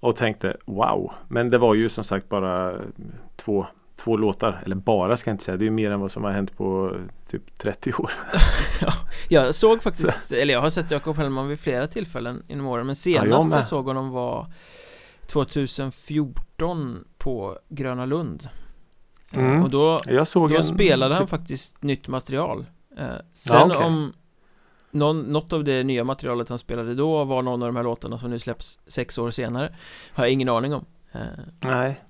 Och 0.00 0.16
tänkte 0.16 0.56
wow. 0.64 1.12
Men 1.28 1.48
det 1.50 1.58
var 1.58 1.74
ju 1.74 1.88
som 1.88 2.04
sagt 2.04 2.28
bara 2.28 2.80
två, 3.36 3.66
två 3.96 4.16
låtar. 4.16 4.62
Eller 4.64 4.76
bara 4.76 5.16
ska 5.16 5.30
jag 5.30 5.34
inte 5.34 5.44
säga. 5.44 5.56
Det 5.56 5.62
är 5.62 5.66
ju 5.66 5.70
mer 5.70 5.90
än 5.90 6.00
vad 6.00 6.10
som 6.10 6.24
har 6.24 6.30
hänt 6.30 6.56
på 6.56 6.90
eh, 6.94 7.00
typ 7.30 7.58
30 7.58 7.92
år. 7.92 8.12
Jag 9.28 9.54
såg 9.54 9.82
faktiskt, 9.82 10.32
eller 10.32 10.54
jag 10.54 10.60
har 10.60 10.70
sett 10.70 10.90
Jakob 10.90 11.16
Hellman 11.16 11.48
vid 11.48 11.60
flera 11.60 11.86
tillfällen 11.86 12.42
inom 12.48 12.66
åren 12.66 12.86
Men 12.86 12.90
jag 12.90 12.96
senast 12.96 13.28
jag, 13.30 13.48
med. 13.50 13.64
såg 13.64 13.86
honom 13.86 14.10
var 14.10 14.46
2014 15.26 17.04
på 17.24 17.58
Gröna 17.68 18.06
Lund 18.06 18.48
Eh, 19.32 19.38
Mm. 19.44 19.62
Och 19.62 19.70
då 19.70 20.00
Då 20.34 20.56
en, 20.56 20.62
spelade 20.62 21.14
han 21.14 21.22
typ, 21.24 21.30
faktiskt 21.30 21.82
nytt 21.82 22.08
material 22.08 22.66
eh, 22.98 23.06
Sen 23.32 23.56
Ja, 23.58 23.66
okej. 23.66 23.86
om 23.86 24.12
någon, 24.90 25.20
Något 25.20 25.52
av 25.52 25.64
det 25.64 25.84
nya 25.84 26.04
materialet 26.04 26.48
han 26.48 26.58
spelade 26.58 26.94
då 26.94 27.24
var 27.24 27.42
någon 27.42 27.62
av 27.62 27.68
de 27.68 27.76
här 27.76 27.82
låtarna 27.82 28.18
som 28.18 28.30
nu 28.30 28.38
släpps 28.38 28.80
sex 28.86 29.18
år 29.18 29.30
senare 29.30 29.74
Har 30.12 30.24
jag 30.24 30.32
ingen 30.32 30.48
aning 30.48 30.74
om 30.74 30.84
eh, 31.12 31.20
Nej. 31.60 32.00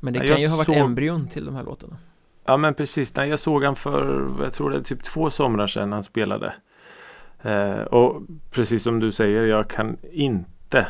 Men 0.00 0.12
det 0.12 0.18
Nej, 0.18 0.28
kan 0.28 0.40
ju 0.40 0.48
ha 0.48 0.56
varit 0.56 0.66
såg- 0.66 0.76
embryon 0.76 1.26
till 1.28 1.44
de 1.44 1.54
här 1.54 1.64
låtarna 1.64 1.96
Ja 2.44 2.56
men 2.56 2.74
precis. 2.74 3.16
Nej, 3.16 3.28
jag 3.28 3.38
såg 3.38 3.64
han 3.64 3.76
för 3.76 4.28
jag 4.42 4.52
tror 4.52 4.70
det 4.70 4.76
är 4.76 4.82
typ 4.82 5.04
två 5.04 5.30
somrar 5.30 5.66
sedan 5.66 5.92
han 5.92 6.04
spelade. 6.04 6.54
Eh, 7.42 7.80
och 7.80 8.22
precis 8.50 8.82
som 8.82 9.00
du 9.00 9.12
säger. 9.12 9.42
Jag 9.46 9.70
kan 9.70 9.96
inte 10.12 10.86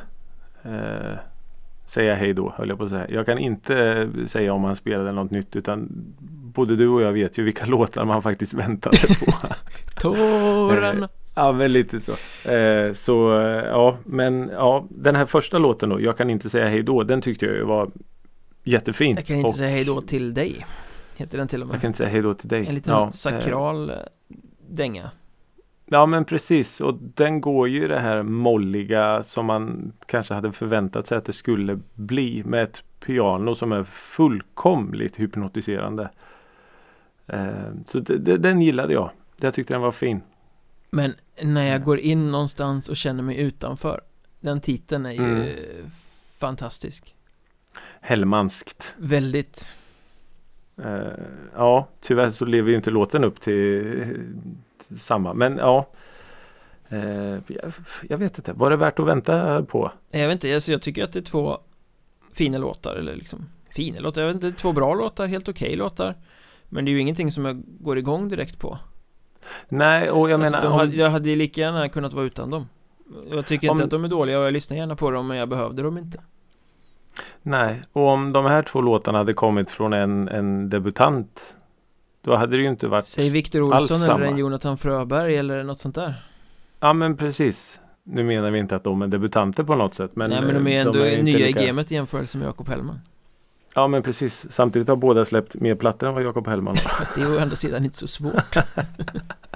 eh, 0.62 1.18
säga 1.86 2.14
hej 2.14 2.32
då 2.32 2.52
höll 2.56 2.68
jag 2.68 2.78
på 2.78 2.84
att 2.84 2.90
säga. 2.90 3.06
Jag 3.10 3.26
kan 3.26 3.38
inte 3.38 3.76
eh, 3.78 4.26
säga 4.26 4.52
om 4.52 4.64
han 4.64 4.76
spelade 4.76 5.12
något 5.12 5.30
nytt 5.30 5.56
utan 5.56 5.88
både 6.54 6.76
du 6.76 6.88
och 6.88 7.02
jag 7.02 7.12
vet 7.12 7.38
ju 7.38 7.42
vilka 7.42 7.66
låtar 7.66 8.04
man 8.04 8.22
faktiskt 8.22 8.54
väntade 8.54 8.96
på. 8.96 9.32
Tårarna 10.00 11.08
ja 11.36 11.52
men 11.52 11.72
lite 11.72 12.00
så. 12.00 12.12
Eh, 12.50 12.92
så 12.92 13.40
eh, 13.40 13.64
ja 13.64 13.96
men 14.04 14.48
ja 14.48 14.86
den 14.90 15.16
här 15.16 15.26
första 15.26 15.58
låten 15.58 15.88
då. 15.88 16.00
Jag 16.00 16.16
kan 16.16 16.30
inte 16.30 16.50
säga 16.50 16.68
hej 16.68 16.82
då. 16.82 17.02
Den 17.02 17.20
tyckte 17.20 17.46
jag 17.46 17.66
var 17.66 17.90
jättefin. 18.64 19.16
Jag 19.16 19.26
kan 19.26 19.36
inte 19.36 19.48
Och 19.48 19.54
säga 19.54 19.70
hej 19.70 19.84
då 19.84 20.00
till 20.00 20.34
dig 20.34 20.66
Heter 21.16 21.38
den 21.38 21.48
till 21.48 21.62
och 21.62 21.68
Jag 21.68 21.72
med 21.72 21.80
kan 21.80 21.88
inte 21.88 21.96
säga 21.98 22.08
hej 22.08 22.22
då 22.22 22.34
till 22.34 22.48
dig. 22.48 22.66
En 22.66 22.74
liten 22.74 22.92
Ja, 22.92 23.04
eh, 23.04 23.10
sakral 23.10 23.90
eh, 23.90 23.96
dänga 24.68 25.10
Ja 25.88 26.06
men 26.06 26.24
precis 26.24 26.80
och 26.80 26.94
den 26.94 27.40
går 27.40 27.68
ju 27.68 27.88
det 27.88 27.98
här 27.98 28.22
molliga 28.22 29.22
som 29.22 29.46
man 29.46 29.92
kanske 30.06 30.34
hade 30.34 30.52
förväntat 30.52 31.06
sig 31.06 31.18
att 31.18 31.24
det 31.24 31.32
skulle 31.32 31.80
bli 31.94 32.44
med 32.44 32.62
ett 32.62 32.82
piano 33.00 33.54
som 33.54 33.72
är 33.72 33.84
fullkomligt 33.84 35.20
hypnotiserande. 35.20 36.10
Eh, 37.26 37.48
så 37.86 37.98
det, 37.98 38.18
det, 38.18 38.36
den 38.36 38.60
gillade 38.62 38.92
jag. 38.92 39.10
Jag 39.40 39.54
tyckte 39.54 39.74
den 39.74 39.80
var 39.80 39.92
fin. 39.92 40.20
Men 40.90 41.14
när 41.42 41.64
jag 41.64 41.82
går 41.82 41.98
in 41.98 42.30
någonstans 42.30 42.88
och 42.88 42.96
känner 42.96 43.22
mig 43.22 43.40
utanför 43.40 44.00
Den 44.40 44.60
titeln 44.60 45.06
är 45.06 45.12
ju 45.12 45.24
Mm. 45.24 45.90
fantastisk 46.38 47.14
Hellmanskt. 48.00 48.94
Väldigt 48.96 49.76
Eh, 50.84 51.24
ja 51.54 51.88
tyvärr 52.00 52.30
så 52.30 52.44
lever 52.44 52.70
ju 52.70 52.76
inte 52.76 52.90
låten 52.90 53.24
upp 53.24 53.40
till 53.40 54.26
samma. 54.98 55.34
Men 55.34 55.56
ja. 55.58 55.86
Eh, 56.88 57.38
jag, 58.08 58.18
vet 58.18 58.38
inte, 58.38 58.52
var 58.52 58.70
det 58.70 58.76
värt 58.76 58.98
att 58.98 59.06
vänta 59.06 59.62
på? 59.62 59.90
Jag 60.10 60.26
vet 60.26 60.32
inte, 60.44 60.54
alltså 60.54 60.72
jag 60.72 60.82
tycker 60.82 61.04
att 61.04 61.12
det 61.12 61.18
är 61.18 61.22
två 61.22 61.58
fina 62.32 62.58
låtar 62.58 62.94
eller 62.96 63.14
liksom 63.16 63.46
Fina 63.70 64.00
låtar, 64.00 64.22
jag 64.22 64.32
vet 64.34 64.44
inte, 64.44 64.60
två 64.62 64.72
bra 64.72 64.94
låtar, 64.94 65.26
helt 65.26 65.48
okej 65.48 65.76
låtar. 65.76 66.14
Men 66.68 66.84
det 66.84 66.90
är 66.90 66.92
ju 66.92 67.00
ingenting 67.00 67.30
som 67.32 67.44
jag 67.44 67.62
går 67.80 67.98
igång 67.98 68.28
direkt 68.28 68.58
på. 68.58 68.78
Nej, 69.68 70.10
och 70.10 70.30
jag 70.30 70.40
alltså, 70.40 70.56
menar 70.56 70.72
om- 70.72 70.78
hade, 70.78 70.96
Jag 70.96 71.10
hade 71.10 71.36
lika 71.36 71.60
gärna 71.60 71.88
kunnat 71.88 72.12
vara 72.12 72.24
utan 72.24 72.50
dem. 72.50 72.68
Jag 73.30 73.46
tycker 73.46 73.68
inte 73.70 73.82
Om- 73.82 73.86
att 73.86 73.90
de 73.90 74.04
är 74.04 74.08
dåliga 74.08 74.38
och 74.38 74.44
jag 74.46 74.52
lyssnar 74.52 74.76
gärna 74.76 74.96
på 74.96 75.10
dem 75.10 75.26
men 75.26 75.36
jag 75.36 75.48
behövde 75.48 75.82
dem 75.82 75.98
inte. 75.98 76.20
Nej, 77.42 77.82
och 77.92 78.08
om 78.08 78.32
de 78.32 78.44
här 78.46 78.62
två 78.62 78.80
låtarna 78.80 79.18
hade 79.18 79.32
kommit 79.32 79.70
från 79.70 79.92
en, 79.92 80.28
en 80.28 80.70
debutant 80.70 81.56
Då 82.26 82.36
hade 82.36 82.56
det 82.56 82.62
ju 82.62 82.68
inte 82.68 82.88
varit 82.88 83.04
Säg 83.04 83.30
Victor 83.30 83.74
alls 83.74 83.82
Olsson 83.82 83.96
eller 83.96 84.06
samma. 84.14 84.26
en 84.26 84.38
Jonathan 84.38 84.78
Fröberg 84.78 85.36
eller 85.36 85.62
något 85.62 85.78
sånt 85.80 85.94
där? 85.94 86.14
Ja 86.80 86.92
men 86.92 87.16
precis. 87.16 87.80
Nu 88.04 88.24
menar 88.24 88.50
vi 88.50 88.58
inte 88.58 88.76
att 88.76 88.84
de 88.84 89.02
är 89.02 89.06
debutanter 89.06 89.62
på 89.62 89.74
något 89.74 89.94
sätt 89.94 90.10
men 90.14 90.30
Nej 90.30 90.40
men 90.42 90.64
de 90.64 90.66
är 90.72 90.80
eh, 90.80 90.86
ändå 90.86 91.06
inte 91.06 91.22
nya 91.22 91.38
lika- 91.46 91.62
i 91.62 91.66
gamet 91.66 91.92
i 91.92 91.94
jämförelse 91.94 92.38
med 92.38 92.46
Jakob 92.46 92.68
Hellman. 92.68 93.00
Ja 93.74 93.88
men 93.88 94.02
precis. 94.02 94.46
Samtidigt 94.50 94.88
har 94.88 94.96
båda 94.96 95.24
släppt 95.24 95.54
mer 95.54 95.74
plattor 95.74 96.08
än 96.08 96.14
vad 96.14 96.22
Jakob 96.22 96.46
Hellman 96.48 96.76
har. 96.76 96.88
Fast 96.90 97.14
det 97.14 97.20
är 97.22 97.28
ju 97.28 97.36
å 97.36 97.40
andra 97.40 97.56
sidan 97.56 97.84
inte 97.84 97.96
så 97.96 98.06
svårt 98.06 98.56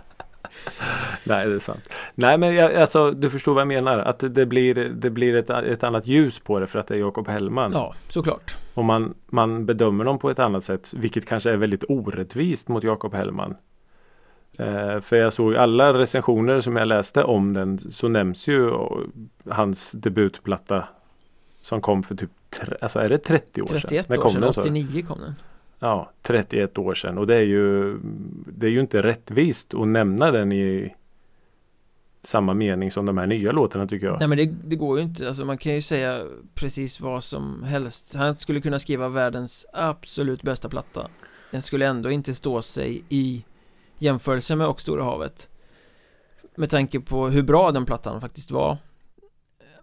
Nej 1.25 1.49
det 1.49 1.55
är 1.55 1.59
sant. 1.59 1.88
Nej 2.14 2.38
men 2.38 2.55
jag, 2.55 2.75
alltså 2.75 3.11
du 3.11 3.31
förstår 3.31 3.55
vad 3.55 3.61
jag 3.61 3.68
menar. 3.68 3.99
Att 3.99 4.25
det, 4.35 4.46
blir, 4.46 4.75
det 4.75 5.11
blir 5.11 5.37
ett, 5.37 5.51
ett 5.51 5.85
annat 5.85 6.07
ljus 6.07 6.38
på 6.38 6.59
det 6.59 6.66
för 6.66 6.79
att 6.79 6.87
det 6.87 6.94
är 6.94 6.99
Jakob 6.99 7.29
Hellman. 7.29 7.70
Ja, 7.75 7.94
såklart. 8.09 8.57
Och 8.75 8.85
man, 8.85 9.14
man 9.27 9.66
bedömer 9.66 10.05
dem 10.05 10.18
på 10.18 10.31
ett 10.31 10.38
annat 10.38 10.64
sätt 10.64 10.92
Vilket 10.96 11.27
kanske 11.27 11.51
är 11.51 11.57
väldigt 11.57 11.85
orättvist 11.88 12.68
mot 12.68 12.85
Jakob 12.85 13.14
Hellman. 13.14 13.57
Eh, 14.59 15.01
För 15.01 15.16
jag 15.16 15.33
såg 15.33 15.57
alla 15.57 15.94
recensioner 15.94 16.61
som 16.61 16.77
jag 16.77 16.88
läste 16.88 17.25
om 17.25 17.53
den 17.53 17.79
Så 17.79 18.09
nämns 18.09 18.49
ju 18.49 18.73
hans 19.51 19.92
debutplatta 19.92 20.85
Som 21.62 21.81
kom 21.81 22.03
för 22.03 22.14
typ 22.14 22.31
tre, 22.51 22.77
Alltså 22.81 22.99
är 22.99 23.09
det 23.09 23.18
30 23.18 23.62
år 23.62 23.66
sedan? 23.66 23.81
31 23.81 24.09
När 24.09 24.25
år 24.25 24.29
sedan, 24.29 24.40
den, 24.40 24.53
så? 24.53 24.61
89 24.61 25.03
kom 25.09 25.20
den 25.20 25.35
Ja, 25.83 26.11
31 26.23 26.79
år 26.79 26.95
sedan. 26.95 27.19
Och 27.19 27.27
det 27.27 27.37
är 27.37 27.43
ju 27.43 27.99
Det 28.47 28.66
är 28.66 28.71
ju 28.71 28.81
inte 28.81 29.03
rättvist 29.03 29.75
att 29.75 29.88
nämna 29.88 30.31
den 30.31 30.53
i 30.53 30.95
Samma 32.23 32.55
mening 32.55 32.90
som 32.90 33.07
de 33.07 33.19
här 33.19 33.27
nya 33.27 33.53
låtarna 33.53 33.87
tycker 33.87 34.07
jag. 34.07 34.19
Nej 34.19 34.29
men 34.29 34.38
det, 34.38 34.55
det 34.64 34.77
går 34.77 34.99
ju 34.99 35.05
inte, 35.05 35.29
alltså 35.29 35.45
man 35.45 35.59
kan 35.59 35.75
ju 35.75 35.83
säga 35.83 36.27
precis 36.55 37.01
vad 37.01 37.25
som 37.25 37.62
helst. 37.62 38.14
Han 38.14 38.35
skulle 38.35 38.61
kunna 38.61 38.79
skriva 38.79 39.09
världens 39.09 39.66
absolut 39.73 40.43
bästa 40.43 40.69
platta. 40.69 41.09
Den 41.51 41.62
skulle 41.62 41.87
ändå 41.87 42.11
inte 42.11 42.35
stå 42.35 42.62
sig 42.62 43.05
i 43.09 43.45
jämförelse 43.99 44.57
med 44.57 44.66
Och 44.66 44.81
Stora 44.81 45.05
Havet. 45.05 45.51
Med 46.55 46.71
tanke 46.71 47.01
på 47.01 47.29
hur 47.29 47.43
bra 47.43 47.73
den 47.73 47.87
plattan 47.87 48.21
faktiskt 48.21 48.51
var. 48.51 48.79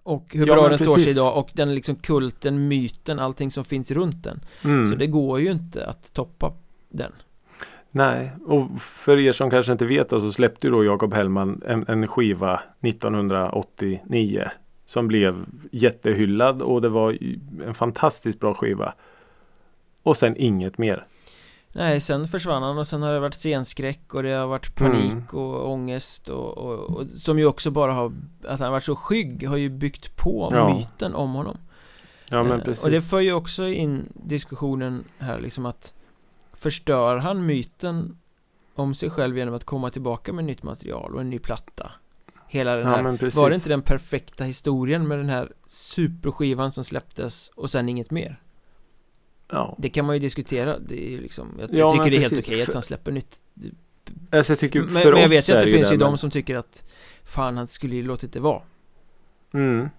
Och 0.08 0.26
hur 0.34 0.48
Ja, 0.48 0.54
bra 0.54 0.70
den 0.70 0.78
står 0.78 0.86
sig 0.86 0.96
precis. 0.96 1.08
idag 1.08 1.38
och 1.38 1.50
den 1.54 1.76
liksom 1.76 1.96
kulten, 1.96 2.68
myten, 2.68 3.20
allting 3.20 3.52
som 3.52 3.66
finns 3.66 3.92
runt 3.92 4.24
den 4.24 4.40
mm. 4.64 4.86
Så 4.86 4.96
det 4.96 5.08
går 5.08 5.40
ju 5.40 5.52
inte 5.52 5.86
att 5.86 6.14
toppa 6.14 6.54
den 6.90 7.12
Nej, 7.92 8.32
och 8.46 8.82
för 8.82 9.20
er 9.20 9.32
som 9.32 9.50
kanske 9.50 9.72
inte 9.72 9.86
vet 9.86 10.10
då, 10.10 10.22
så 10.22 10.32
släppte 10.32 10.68
ju 10.68 10.72
då 10.72 10.84
Jakob 10.84 11.14
Hellman 11.14 11.62
en, 11.66 11.86
en 11.88 12.08
skiva 12.08 12.62
1989 12.82 14.50
Som 14.86 15.08
blev 15.08 15.46
jättehyllad 15.72 16.62
och 16.62 16.82
det 16.82 16.90
var 16.90 17.18
en 17.66 17.74
fantastiskt 17.74 18.40
bra 18.40 18.54
skiva 18.54 18.94
Och 20.04 20.18
sen 20.18 20.38
inget 20.38 20.78
mer 20.78 21.06
Nej, 21.78 22.00
sen 22.00 22.28
försvann 22.28 22.64
han 22.64 22.78
och 22.78 22.88
sen 22.88 23.02
har 23.02 23.14
det 23.14 23.20
varit 23.20 23.34
scenskräck 23.34 24.14
och 24.14 24.24
det 24.24 24.30
har 24.32 24.48
varit 24.48 24.76
panik 24.76 25.14
Mm. 25.14 25.26
och 25.32 25.72
ångest 25.72 26.30
och, 26.30 26.58
och, 26.58 26.80
och 26.80 27.06
som 27.10 27.40
ju 27.40 27.46
också 27.46 27.72
bara 27.72 27.94
har 27.94 28.14
Att 28.48 28.60
han 28.60 28.72
varit 28.72 28.84
så 28.84 28.96
skygg 28.96 29.48
har 29.48 29.58
ju 29.58 29.70
byggt 29.70 30.16
på 30.16 30.50
Ja. 30.52 30.76
myten 30.76 31.16
om 31.16 31.34
honom 31.34 31.58
Ja 32.30 32.44
men 32.44 32.60
Eh, 32.60 32.64
precis 32.66 32.84
Och 32.84 32.92
det 32.92 33.02
för 33.02 33.20
ju 33.20 33.34
också 33.34 33.68
in 33.68 34.06
diskussionen 34.14 35.04
här 35.20 35.40
liksom 35.40 35.66
att 35.66 35.94
Förstör 36.54 37.18
han 37.18 37.46
myten 37.46 38.18
om 38.76 38.94
sig 38.94 39.10
själv 39.10 39.38
genom 39.38 39.54
att 39.54 39.64
komma 39.64 39.90
tillbaka 39.90 40.34
med 40.34 40.46
nytt 40.46 40.64
material 40.64 41.16
och 41.16 41.22
en 41.22 41.30
ny 41.30 41.40
platta 41.40 41.92
Hela 42.48 42.76
den 42.76 42.88
Ja 42.88 42.96
här 42.96 43.18
precis 43.18 43.38
Var 43.38 43.50
det 43.50 43.56
inte 43.56 43.70
den 43.70 43.82
perfekta 43.82 44.44
historien 44.44 45.08
med 45.08 45.18
den 45.18 45.30
här 45.30 45.52
superskivan 45.68 46.72
som 46.72 46.84
släpptes 46.84 47.52
och 47.56 47.70
sen 47.70 47.90
inget 47.90 48.12
mer? 48.12 48.42
Ja, 49.50 49.76
Det 49.78 49.90
kan 49.90 50.06
man 50.06 50.16
ju 50.16 50.20
diskutera, 50.20 50.80
det 50.80 51.14
är 51.14 51.22
liksom 51.22 51.56
Jag, 51.60 51.70
Ja, 51.72 51.78
jag 51.78 51.92
tycker 51.92 52.12
det 52.12 52.18
är 52.18 52.30
helt 52.30 52.40
okej 52.40 52.62
att 52.62 52.74
han 52.74 52.84
släpper 52.84 53.12
nytt 53.12 53.42
alltså 54.30 54.52
jag 54.52 54.60
tycker 54.60 54.82
Men, 54.82 55.02
för 55.02 55.12
men 55.14 55.22
jag 55.22 55.30
vet 55.30 55.50
ju 55.50 55.54
att 55.54 55.64
det 55.64 55.72
finns 55.72 55.92
ju 55.92 55.98
de 55.98 56.18
som 56.18 56.32
tycker 56.32 56.56
att 56.56 56.84
Fan 57.24 57.58
han 57.58 57.68
skulle 57.68 57.96
ju 57.96 58.04
låtit 58.04 58.34
det 58.34 58.40
vara. 58.40 58.62
Mm. 59.54 59.90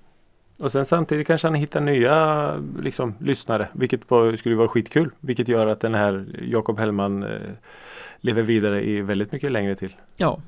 Och 0.59 0.73
sen 0.73 0.87
samtidigt 0.87 1.27
kanske 1.27 1.47
han 1.47 1.55
hittar 1.55 1.81
nya 1.81 2.57
liksom, 2.81 3.15
lyssnare 3.21 3.69
Vilket 3.73 4.11
var, 4.11 4.37
skulle 4.37 4.55
vara 4.55 4.69
skitkul. 4.69 5.11
Vilket 5.21 5.49
gör 5.49 5.67
att 5.67 5.81
den 5.81 5.95
här 5.95 6.27
Jakob 6.43 6.79
Hellman 6.79 7.23
eh, 7.23 7.41
Lever 8.21 8.43
vidare 8.43 8.85
i 8.85 9.01
väldigt 9.01 9.33
mycket 9.33 9.53
längre 9.53 9.77
till. 9.77 9.97
Ja. 10.17 10.41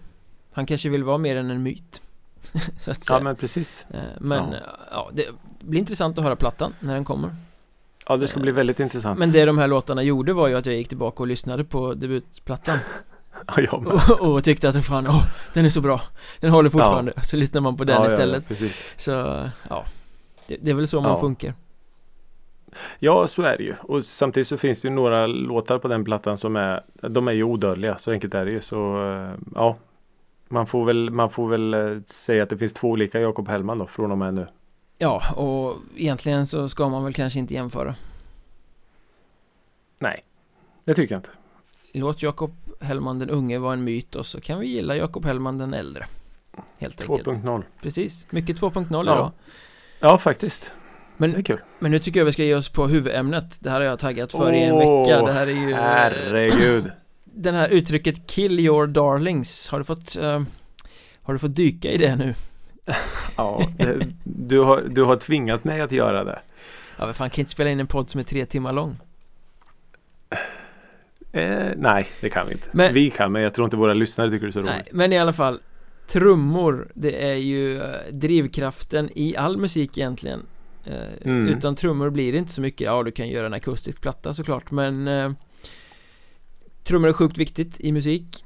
Han 0.52 0.66
kanske 0.66 0.88
vill 0.88 1.04
vara 1.04 1.18
mer 1.18 1.36
än 1.36 1.50
en 1.50 1.62
myt 1.62 2.02
Så 2.78 2.90
att 2.90 3.02
säga. 3.02 3.18
Ja 3.18 3.22
men 3.22 3.36
precis. 3.36 3.86
Eh, 3.90 4.00
Men 4.20 4.52
ja. 4.52 4.58
ja, 4.90 5.10
det 5.12 5.24
blir 5.60 5.80
intressant 5.80 6.18
att 6.18 6.24
höra 6.24 6.36
plattan 6.36 6.74
när 6.80 6.94
den 6.94 7.04
kommer 7.04 7.30
Ja 8.10 8.16
det 8.16 8.26
ska 8.26 8.40
bli 8.40 8.52
väldigt 8.52 8.80
intressant. 8.80 9.18
Men 9.18 9.32
det 9.32 9.44
de 9.44 9.58
här 9.58 9.68
låtarna 9.68 10.02
gjorde 10.02 10.32
var 10.32 10.48
ju 10.48 10.54
att 10.54 10.66
jag 10.66 10.74
gick 10.74 10.88
tillbaka 10.88 11.22
och 11.22 11.26
lyssnade 11.26 11.64
på 11.64 11.94
debutplattan. 11.94 12.78
Ja, 13.46 13.62
jag 13.62 13.86
och, 14.20 14.34
och 14.34 14.44
tyckte 14.44 14.68
att 14.68 14.84
fan, 14.84 15.06
åh, 15.06 15.24
den 15.54 15.64
är 15.64 15.68
så 15.68 15.80
bra. 15.80 16.00
Den 16.40 16.50
håller 16.50 16.70
fortfarande, 16.70 17.12
så 17.22 17.36
lyssnar 17.36 17.60
man 17.60 17.76
på 17.76 17.84
den 17.84 17.96
ja, 17.96 18.04
ja, 18.04 18.10
istället. 18.12 18.44
Ja. 18.48 18.68
Så, 18.96 19.10
ja. 19.68 19.84
Det, 20.46 20.56
det 20.60 20.70
är 20.70 20.74
väl 20.74 20.88
så 20.88 21.00
man 21.00 21.10
Ja. 21.10 21.20
funkar. 21.20 21.54
Ja 22.98 23.26
så 23.26 23.42
är 23.42 23.56
det 23.56 23.62
ju. 23.64 23.74
Och 23.82 24.04
samtidigt 24.04 24.48
så 24.48 24.56
finns 24.56 24.80
det 24.82 24.88
ju 24.88 24.94
några 24.94 25.26
låtar 25.26 25.78
på 25.78 25.88
den 25.88 26.04
plattan 26.04 26.38
som 26.38 26.56
är 26.56 26.82
De 27.08 27.28
är 27.28 27.32
ju 27.32 27.42
odödliga 27.42 27.98
så 27.98 28.10
enkelt 28.10 28.34
är 28.34 28.44
det 28.44 28.50
ju. 28.50 28.60
Så 28.60 29.10
eh, 29.12 29.30
ja. 29.54 29.76
Man 30.48 30.66
får 30.66 30.84
väl, 30.84 31.10
man 31.10 31.30
får 31.30 31.48
väl 31.48 31.74
eh, 31.74 32.02
säga 32.06 32.42
att 32.42 32.50
det 32.50 32.58
finns 32.58 32.72
två 32.72 32.88
olika 32.88 33.20
Jakob 33.20 33.48
Hellman 33.48 33.78
då 33.78 33.86
från 33.86 34.12
och 34.12 34.18
med 34.18 34.34
nu 34.34 34.46
Ja, 35.02 35.32
och 35.36 35.76
egentligen 35.96 36.46
så 36.46 36.68
ska 36.68 36.88
man 36.88 37.04
väl 37.04 37.12
kanske 37.14 37.38
inte 37.38 37.54
jämföra. 37.54 37.94
Nej 39.98 40.24
Det 40.84 40.94
tycker 40.94 41.14
jag 41.14 41.18
inte. 41.18 41.30
Låt 41.92 42.22
Jakob 42.22 42.54
Hellman 42.80 43.18
den 43.18 43.30
unge 43.30 43.58
vara 43.58 43.72
en 43.72 43.84
myt 43.84 44.14
och 44.16 44.26
så 44.26 44.40
kan 44.40 44.58
vi 44.60 44.66
gilla 44.66 44.96
Jakob 44.96 45.24
Hellman 45.24 45.58
den 45.58 45.74
äldre 45.74 46.06
Helt 46.78 47.00
enkelt. 47.00 47.26
2.0 47.28 47.62
Precis, 47.82 48.26
mycket 48.30 48.56
2.0 48.60 48.86
Ja. 48.92 49.02
idag. 49.02 49.32
Ja 50.00 50.18
faktiskt. 50.18 50.70
Men- 51.16 51.32
Det 51.32 51.38
är 51.38 51.42
kul. 51.42 51.60
Men 51.78 51.90
nu 51.90 51.98
tycker 51.98 52.20
jag 52.20 52.24
vi 52.24 52.32
ska 52.32 52.42
ge 52.44 52.54
oss 52.54 52.68
på 52.68 52.86
huvudämnet. 52.88 53.58
Det 53.60 53.70
här 53.70 53.80
har 53.80 53.86
jag 53.86 53.98
taggat 53.98 54.32
för 54.32 54.52
i 54.52 54.62
en 54.62 54.78
vecka. 54.78 55.22
Det 55.22 55.32
här 55.32 55.46
är 55.46 55.50
ju 55.68 55.74
Herregud. 55.74 56.90
Den 57.24 57.54
här 57.54 57.68
uttrycket 57.68 58.26
'kill 58.26 58.60
your 58.60 58.86
darlings' 58.86 59.70
Har 59.70 59.78
du 59.78 59.84
fått 59.84 60.16
eh, 60.16 60.42
Har 61.22 61.32
du 61.32 61.38
fått 61.38 61.54
dyka 61.56 61.90
i 61.90 61.98
det 61.98 62.16
nu? 62.16 62.34
Ja, 63.36 63.68
det, 63.78 64.06
du, 64.24 64.58
har, 64.58 64.80
du 64.90 65.02
har 65.02 65.16
tvingat 65.16 65.64
mig 65.64 65.80
att 65.80 65.92
göra 65.92 66.24
det. 66.24 66.38
Ja 66.98 67.04
men 67.04 67.14
fan 67.14 67.30
kan 67.30 67.40
inte 67.42 67.50
spela 67.50 67.70
in 67.70 67.80
en 67.80 67.86
podd 67.86 68.10
som 68.10 68.20
är 68.20 68.24
tre 68.24 68.46
timmar 68.46 68.72
lång 68.72 68.96
Eh, 71.32 71.68
nej, 71.76 72.06
det 72.20 72.30
kan 72.30 72.46
vi 72.46 72.52
inte. 72.52 72.68
Men- 72.72 72.94
vi 72.94 73.10
kan, 73.10 73.32
men 73.32 73.42
jag 73.42 73.54
tror 73.54 73.64
inte 73.64 73.76
våra 73.76 73.94
lyssnare 73.94 74.30
tycker 74.30 74.46
det 74.46 74.50
är 74.50 74.52
så 74.52 74.60
Nej, 74.60 74.74
roligt. 74.74 74.92
men 74.92 75.12
i 75.12 75.18
alla 75.18 75.32
fall 75.32 75.60
Trummor, 76.06 76.88
det 76.94 77.30
är 77.30 77.34
ju 77.34 77.80
eh, 77.82 77.84
drivkraften 78.12 79.10
i 79.14 79.36
all 79.36 79.56
musik 79.56 79.98
egentligen 79.98 80.42
eh, 80.86 80.94
Mm. 81.24 81.48
Utan 81.48 81.76
trummor 81.76 82.10
blir 82.10 82.32
det 82.32 82.38
inte 82.38 82.52
så 82.52 82.60
mycket, 82.60 82.80
ja 82.80 83.02
du 83.02 83.10
kan 83.10 83.28
göra 83.28 83.46
en 83.46 83.54
akustisk 83.54 84.00
platta 84.00 84.34
såklart 84.34 84.70
men 84.70 85.08
eh, 85.08 85.30
Trummor 86.84 87.08
är 87.08 87.12
sjukt 87.12 87.38
viktigt 87.38 87.80
i 87.80 87.92
musik 87.92 88.44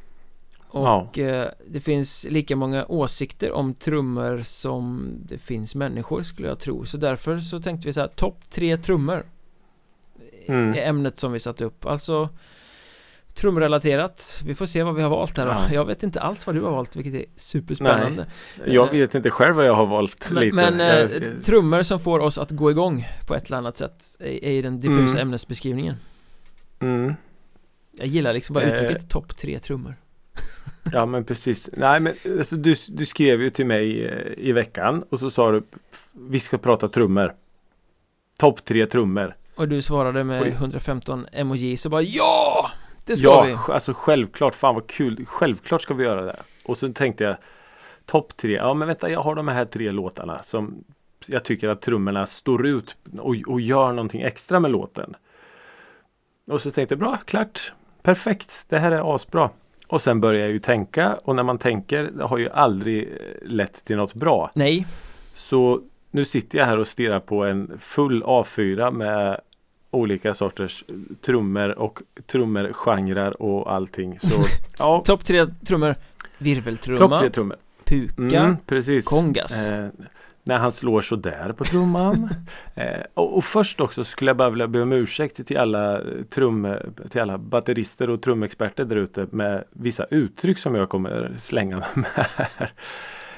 Och 0.74 1.18
eh, 1.18 1.48
det 1.68 1.80
finns 1.80 2.26
lika 2.30 2.56
många 2.56 2.86
åsikter 2.86 3.52
om 3.52 3.74
trummor 3.74 4.40
som 4.44 5.12
det 5.24 5.38
finns 5.38 5.74
människor 5.74 6.22
skulle 6.22 6.48
jag 6.48 6.58
tro 6.58 6.84
Så 6.84 6.96
därför 6.96 7.38
så 7.38 7.60
tänkte 7.60 7.86
vi 7.86 7.92
så 7.92 8.00
här, 8.00 8.08
topp 8.08 8.50
tre 8.50 8.76
trummor 8.76 9.22
Mm. 10.46 10.74
Är 10.74 10.82
ämnet 10.88 11.18
som 11.18 11.32
vi 11.32 11.38
satt 11.38 11.60
upp, 11.60 11.86
alltså 11.86 12.28
Trumrelaterat, 13.34 14.42
vi 14.44 14.54
får 14.54 14.66
se 14.66 14.82
vad 14.82 14.94
vi 14.94 15.02
har 15.02 15.10
valt 15.10 15.38
här 15.38 15.46
då. 15.46 15.52
Ja. 15.52 15.74
Jag 15.74 15.84
vet 15.84 16.02
inte 16.02 16.20
alls 16.20 16.46
vad 16.46 16.56
du 16.56 16.62
har 16.62 16.70
valt 16.70 16.96
vilket 16.96 17.14
är 17.14 17.24
superspännande 17.36 18.26
Jag 18.66 18.90
vet 18.90 19.14
inte 19.14 19.30
själv 19.30 19.56
vad 19.56 19.66
jag 19.66 19.74
har 19.74 19.86
valt 19.86 20.30
Men, 20.30 20.42
lite. 20.42 20.56
men 20.56 20.78
Jag 20.78 21.02
eh, 21.02 21.28
trummor 21.44 21.82
som 21.82 22.00
får 22.00 22.18
oss 22.20 22.38
att 22.38 22.50
gå 22.50 22.70
igång 22.70 23.08
på 23.26 23.34
ett 23.34 23.46
eller 23.46 23.56
annat 23.56 23.76
sätt 23.76 24.04
är, 24.18 24.26
är 24.44 24.50
i 24.50 24.62
den 24.62 24.78
diffusa 24.80 25.12
Mm. 25.14 25.18
ämnesbeskrivningen 25.28 25.94
mm, 26.80 27.14
Jag 27.98 28.06
gillar 28.06 28.32
liksom 28.32 28.54
bara 28.54 28.64
Eh. 28.64 28.72
uttrycket 28.72 29.10
topp 29.10 29.36
tre 29.36 29.58
trummor 29.58 29.96
ja, 30.92 31.06
men 31.06 31.24
precis. 31.24 31.70
Nej, 31.72 32.00
men 32.00 32.14
alltså, 32.38 32.56
du, 32.56 32.74
du 32.88 33.06
skrev 33.06 33.42
ju 33.42 33.50
till 33.50 33.66
mig 33.66 34.04
eh, 34.06 34.32
i 34.48 34.52
veckan 34.52 35.04
och 35.10 35.18
så 35.20 35.30
sa 35.30 35.50
du 35.52 35.62
vi 36.12 36.40
ska 36.40 36.58
prata 36.58 36.88
trummor. 36.88 37.34
Topp 38.38 38.64
tre 38.64 38.86
trummor. 38.86 39.34
Och 39.56 39.68
du 39.68 39.82
svarade 39.82 40.24
med 40.24 40.42
Oj. 40.42 40.48
115 40.48 41.26
emoji 41.32 41.76
så 41.76 41.88
bara 41.88 42.02
ja! 42.02 42.70
Det 43.06 43.16
ska 43.16 43.26
Ja, 43.26 43.42
vi! 43.46 43.52
sj- 43.54 43.72
alltså 43.72 43.92
självklart. 43.94 44.54
Fan 44.54 44.74
vad 44.74 44.86
kul. 44.86 45.24
Självklart 45.26 45.82
ska 45.82 45.94
vi 45.94 46.04
göra 46.04 46.22
det. 46.24 46.36
Och 46.64 46.76
så 46.78 46.92
tänkte 46.92 47.24
jag 47.24 47.36
Topp 48.06 48.36
tre, 48.36 48.52
ja 48.54 48.74
men 48.74 48.88
vänta 48.88 49.10
jag 49.10 49.20
har 49.22 49.34
de 49.34 49.48
här 49.48 49.64
tre 49.64 49.90
låtarna 49.90 50.42
som 50.42 50.84
jag 51.26 51.44
tycker 51.44 51.68
att 51.68 51.82
trummorna 51.82 52.26
står 52.26 52.66
ut 52.66 52.96
och, 53.18 53.36
och 53.46 53.60
gör 53.60 53.92
någonting 53.92 54.22
extra 54.22 54.60
med 54.60 54.70
låten. 54.70 55.14
Och 56.50 56.62
så 56.62 56.70
tänkte 56.70 56.92
jag 56.92 56.98
bra, 57.00 57.16
klart, 57.16 57.72
perfekt, 58.02 58.64
det 58.68 58.78
här 58.78 58.92
är 58.92 59.14
asbra. 59.14 59.50
Och 59.94 60.02
sen 60.02 60.20
börjar 60.20 60.40
jag 60.40 60.50
ju 60.50 60.58
tänka 60.58 61.14
och 61.24 61.36
när 61.36 61.42
man 61.42 61.58
tänker 61.58 62.02
det 62.02 62.24
har 62.24 62.38
ju 62.38 62.50
aldrig 62.50 63.02
eh, 63.08 63.12
lett 63.48 63.84
till 63.84 63.96
något 63.96 64.14
bra. 64.14 64.50
Nej, 64.54 64.86
Så 65.34 65.80
nu 66.10 66.24
sitter 66.24 66.58
jag 66.58 66.66
här 66.66 66.78
och 66.78 66.86
stirrar 66.86 67.20
på 67.20 67.44
en 67.44 67.78
full 67.80 68.22
A4 68.22 68.90
med 68.92 69.40
olika 69.90 70.34
sorters 70.34 70.84
trummor 71.20 71.78
och 71.78 72.02
trummergenrer 72.26 73.42
och 73.42 73.72
allting. 73.72 74.20
Så 74.20 74.42
ja, 74.78 75.02
topp 75.06 75.24
tre 75.24 75.46
trummor 75.46 75.94
Virveltrumma, 76.38 76.98
topp 76.98 77.20
tre 77.20 77.30
trummor. 77.30 77.56
puka, 77.84 78.40
Mm, 78.40 78.56
precis. 78.66 79.04
kongas 79.04 79.68
Eh, 79.68 79.86
när 80.44 80.58
han 80.58 80.72
slår 80.72 81.00
sådär 81.00 81.52
på 81.52 81.64
trumman. 81.64 82.28
eh, 82.74 83.00
och, 83.14 83.36
och 83.36 83.44
först 83.44 83.80
också 83.80 84.04
skulle 84.04 84.28
jag 84.28 84.36
bara 84.36 84.50
vilja 84.50 84.68
be 84.68 84.82
om 84.82 84.92
ursäkt 84.92 85.46
till 85.46 85.58
alla, 85.58 85.98
eh, 85.98 86.22
trum, 86.30 86.76
till 87.10 87.20
alla 87.20 87.38
batterister 87.38 88.10
och 88.10 88.22
trumexperter 88.22 88.84
där 88.84 88.96
ute 88.96 89.26
med 89.30 89.64
vissa 89.70 90.04
uttryck 90.04 90.58
som 90.58 90.74
jag 90.74 90.88
kommer 90.88 91.34
slänga 91.38 91.76
med 91.76 92.06
här. 92.14 92.72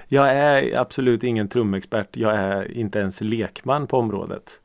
Jag 0.09 0.35
är 0.35 0.79
absolut 0.79 1.25
ingen 1.25 1.49
trumexpert. 1.49 2.17
Jag 2.17 2.35
är 2.35 2.73
inte 2.73 2.99
ens 2.99 3.21
lekman 3.21 3.87
på 3.87 3.99
området. 3.99 4.61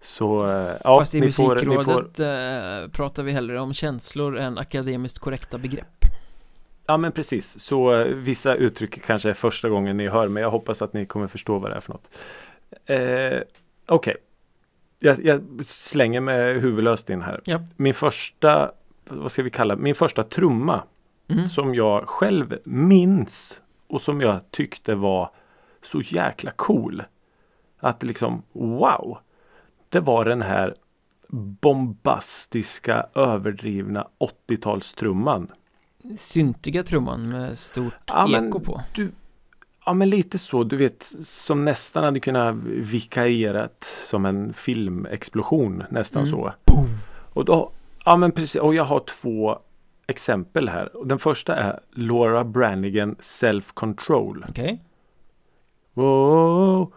Så 0.00 0.46
eh, 0.46 0.76
ja, 0.84 0.98
Fast 0.98 1.14
i 1.14 1.20
ni 1.20 1.32
får, 1.32 1.54
ni 1.54 1.64
får, 1.64 1.74
musikrådet 1.74 2.18
eh, 2.20 2.90
pratar 2.92 3.22
vi 3.22 3.32
hellre 3.32 3.60
om 3.60 3.74
känslor 3.74 4.38
än 4.38 4.58
akademiskt 4.58 5.18
korrekta 5.18 5.58
begrepp 5.58 5.99
Ja 6.90 6.96
men 6.96 7.12
precis, 7.12 7.58
så 7.58 7.94
eh, 7.94 8.06
vissa 8.06 8.54
uttryck 8.54 9.02
kanske 9.02 9.30
är 9.30 9.34
första 9.34 9.68
gången 9.68 9.96
ni 9.96 10.08
hör 10.08 10.28
men 10.28 10.42
jag 10.42 10.50
hoppas 10.50 10.82
att 10.82 10.92
ni 10.92 11.06
kommer 11.06 11.26
förstå 11.26 11.58
vad 11.58 11.70
det 11.70 11.76
är 11.76 11.80
för 11.80 11.92
något. 11.92 12.08
Eh, 12.86 13.40
Okej, 13.86 14.16
jag, 14.98 15.24
jag 15.24 15.64
slänger 15.64 16.20
mig 16.20 16.58
huvudlöst 16.58 17.10
in 17.10 17.22
här. 17.22 17.40
Ja. 17.44 17.60
Min 17.76 17.94
första, 17.94 18.72
vad 19.04 19.32
ska 19.32 19.42
vi 19.42 19.50
kalla 19.50 19.76
min 19.76 19.94
första 19.94 20.24
trumma 20.24 20.82
mm. 21.28 21.48
som 21.48 21.74
jag 21.74 22.08
själv 22.08 22.58
minns 22.64 23.60
och 23.86 24.00
som 24.00 24.20
jag 24.20 24.50
tyckte 24.50 24.94
var 24.94 25.30
så 25.82 26.00
jäkla 26.00 26.50
cool. 26.50 27.02
Att 27.78 28.02
liksom 28.02 28.42
wow! 28.52 29.18
Det 29.88 30.00
var 30.00 30.24
den 30.24 30.42
här 30.42 30.74
bombastiska 31.60 33.06
överdrivna 33.14 34.08
80-talstrumman. 34.18 35.48
Syntiga 36.16 36.82
trumman 36.82 37.28
med 37.28 37.58
stort 37.58 37.94
Ja, 38.06 38.28
eko 38.38 38.60
på 38.60 38.80
Du, 38.94 39.10
ja 39.86 39.92
men 39.92 40.10
lite 40.10 40.38
så, 40.38 40.64
du 40.64 40.76
vet 40.76 41.02
som 41.24 41.64
nästan 41.64 42.04
hade 42.04 42.20
kunnat 42.20 42.54
vikarierat 42.64 43.84
som 44.08 44.26
en 44.26 44.52
filmexplosion 44.52 45.82
nästan 45.90 46.22
Mm. 46.22 46.32
så. 46.32 46.52
Och 47.32 47.44
då, 47.44 47.70
ja 48.04 48.16
men 48.16 48.32
precis, 48.32 48.60
och 48.60 48.74
jag 48.74 48.84
har 48.84 49.00
två 49.00 49.58
exempel 50.06 50.68
här. 50.68 50.90
Den 51.04 51.18
första 51.18 51.56
är 51.56 51.80
Laura 51.92 52.44
Branigan 52.44 53.16
Self 53.20 53.72
Control. 53.72 54.44
Okej? 54.48 54.82
Wow, 55.94 56.92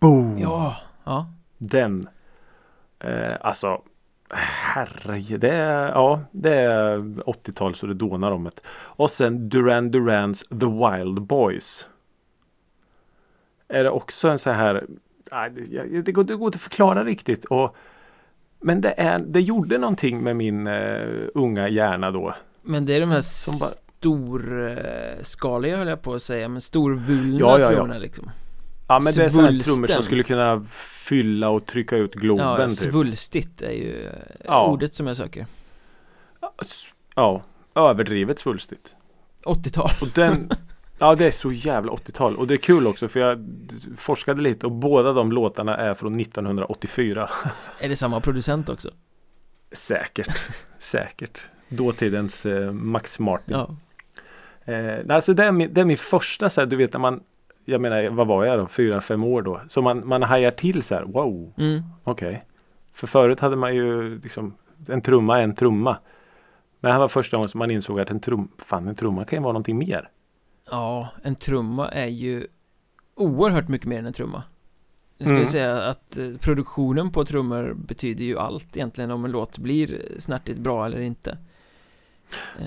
boom! 0.00 0.38
Ja, 0.38 0.76
ja 1.04 1.26
Den. 1.58 2.08
Eh, 3.00 3.36
alltså 3.40 3.82
Herre, 4.30 5.36
det 5.38 5.50
är, 5.50 5.88
ja, 5.88 6.20
det 6.32 6.54
är 6.54 6.98
80-tal 6.98 7.74
så 7.74 7.86
det 7.86 7.94
dånar 7.94 8.30
om 8.32 8.44
det. 8.44 8.50
Och 8.70 9.10
sen 9.10 9.48
Duran 9.48 9.90
Durans 9.90 10.40
The 10.48 10.66
Wild 10.66 11.22
Boys. 11.22 11.86
Är 13.68 13.84
det 13.84 13.90
också 13.90 14.28
en 14.28 14.38
så 14.38 14.50
här, 14.50 14.84
nej, 15.32 15.50
det, 16.04 16.12
går, 16.12 16.24
det 16.24 16.36
går 16.36 16.46
inte 16.46 16.56
att 16.56 16.62
förklara 16.62 17.04
riktigt. 17.04 17.44
Och, 17.44 17.76
men 18.60 18.80
det, 18.80 18.94
är, 19.00 19.18
det 19.18 19.40
gjorde 19.40 19.78
någonting 19.78 20.22
med 20.24 20.36
min 20.36 20.66
eh, 20.66 21.08
unga 21.34 21.68
hjärna 21.68 22.10
då. 22.10 22.34
Men 22.62 22.86
det 22.86 22.94
är 22.96 23.00
de 23.00 23.10
här 23.10 23.20
Som 23.20 23.54
bara- 23.60 23.78
storskaliga 23.98 25.76
höll 25.76 25.88
jag 25.88 26.02
på 26.02 26.14
att 26.14 26.22
säga 26.22 26.48
Men 26.48 26.60
storvulna 26.60 27.38
Ja, 27.40 27.58
ja, 27.58 27.60
ja. 27.60 27.68
trummorna 27.68 27.98
liksom 27.98 28.30
Ja 28.88 29.00
men 29.04 29.12
det 29.14 29.24
är 29.24 29.28
sådana 29.28 29.60
trummor 29.62 29.86
som 29.86 30.02
skulle 30.02 30.22
kunna 30.22 30.66
fylla 30.72 31.48
och 31.48 31.66
trycka 31.66 31.96
ut 31.96 32.14
Globen. 32.14 32.46
Ja, 32.46 32.68
typ. 32.68 32.78
svulstigt 32.78 33.62
är 33.62 33.70
ju 33.72 34.06
eh, 34.06 34.12
Ja. 34.44 34.66
ordet 34.66 34.94
som 34.94 35.06
jag 35.06 35.16
söker 35.16 35.46
Ja, 37.14 37.42
överdrivet 37.74 38.38
svulstigt. 38.38 38.96
80-tal 39.44 39.90
Och 40.00 40.08
den 40.14 40.50
Ja 40.98 41.14
det 41.14 41.26
är 41.26 41.30
så 41.30 41.52
jävla 41.52 41.92
80-tal 41.92 42.36
och 42.36 42.46
det 42.46 42.54
är 42.54 42.58
kul 42.58 42.86
också 42.86 43.08
för 43.08 43.20
jag 43.20 43.46
forskade 43.96 44.42
lite 44.42 44.66
och 44.66 44.72
båda 44.72 45.12
de 45.12 45.32
låtarna 45.32 45.76
är 45.76 45.94
från 45.94 46.20
1984 46.20 47.30
Är 47.80 47.88
det 47.88 47.96
samma 47.96 48.20
producent 48.20 48.68
också? 48.68 48.90
Säkert 49.72 50.28
Säkert 50.78 51.40
Dåtidens 51.68 52.46
eh, 52.46 52.72
Max 52.72 53.18
Martin 53.18 53.54
Ja 53.56 53.76
eh, 54.72 55.14
alltså 55.16 55.34
det, 55.34 55.44
är 55.44 55.52
min, 55.52 55.74
det 55.74 55.80
är 55.80 55.84
min 55.84 55.96
första 55.98 56.50
så 56.50 56.60
här, 56.60 56.66
du 56.66 56.76
vet 56.76 56.92
när 56.92 57.00
man 57.00 57.20
Jag 57.70 57.80
menar 57.80 58.08
vad 58.10 58.26
var 58.26 58.44
jag 58.44 58.58
då? 58.58 58.66
Fyra, 58.66 59.00
fem 59.00 59.24
år 59.24 59.42
då. 59.42 59.60
Så 59.68 59.82
man, 59.82 60.06
man 60.06 60.22
hajar 60.22 60.50
till 60.50 60.82
så 60.82 60.94
här 60.94 61.02
Wow. 61.04 61.52
Mm. 61.58 61.82
Okej. 62.04 62.44
För 62.92 63.06
förut 63.06 63.40
hade 63.40 63.56
man 63.56 63.74
ju 63.74 64.18
liksom 64.20 64.54
En 64.88 65.00
trumma 65.00 65.40
en 65.40 65.54
trumma. 65.54 65.96
Men 66.80 66.88
det 66.88 66.92
här 66.92 66.98
var 66.98 67.08
första 67.08 67.36
gången 67.36 67.48
som 67.48 67.58
man 67.58 67.70
insåg 67.70 68.00
att 68.00 68.10
en 68.10 68.20
trum 68.20 68.48
Fan 68.58 68.88
en 68.88 68.94
trumma 68.94 69.24
kan 69.24 69.38
ju 69.38 69.42
vara 69.42 69.52
någonting 69.52 69.78
mer. 69.78 70.08
Ja, 70.70 71.08
en 71.22 71.34
trumma 71.34 71.88
är 71.88 72.06
ju 72.06 72.46
oerhört 73.14 73.68
mycket 73.68 73.86
mer 73.88 73.98
än 73.98 74.06
en 74.06 74.12
trumma. 74.12 74.42
Jag 75.16 75.26
skulle 75.26 75.38
Mm. 75.40 75.46
säga 75.46 75.82
att 75.82 76.18
eh, 76.18 76.24
produktionen 76.40 77.10
på 77.12 77.24
trummor 77.24 77.74
betyder 77.88 78.24
ju 78.24 78.38
allt 78.38 78.76
egentligen 78.76 79.10
om 79.10 79.24
en 79.24 79.30
låt 79.30 79.58
blir 79.58 80.02
snärtigt 80.18 80.58
bra 80.58 80.86
eller 80.86 81.00
inte 81.00 81.38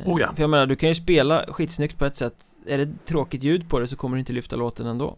Oh 0.05 0.21
ja. 0.21 0.33
För 0.35 0.43
jag 0.43 0.49
menar, 0.49 0.65
du 0.65 0.75
kan 0.75 0.89
ju 0.89 0.95
spela 0.95 1.45
skitsnyggt 1.47 1.97
på 1.97 2.05
ett 2.05 2.15
sätt. 2.15 2.45
Är 2.65 2.77
det 2.77 3.05
tråkigt 3.05 3.43
ljud 3.43 3.69
på 3.69 3.79
det 3.79 3.87
så 3.87 3.95
kommer 3.95 4.15
du 4.15 4.19
inte 4.19 4.33
lyfta 4.33 4.55
låten 4.55 4.87
ändå. 4.87 5.17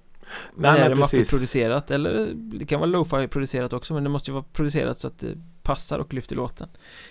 Men 0.56 0.74
Nej, 0.74 0.82
är 0.82 0.90
det 0.90 0.96
maffigt 0.96 1.30
producerat? 1.30 1.92
Eller 1.92 2.30
det 2.34 2.66
kan 2.66 2.80
vara 2.80 2.90
lo-fi 2.90 3.28
producerat 3.28 3.74
också 3.74 3.94
men 3.94 4.04
det 4.04 4.10
måste 4.10 4.32
ju 4.32 4.34
vara 4.34 4.46
producerat 4.54 5.00
så 5.00 5.08
att 5.08 5.20
det 5.20 5.38
passar 5.64 6.00
och 6.00 6.14
lyfter 6.14 6.36
låten. 6.36 6.68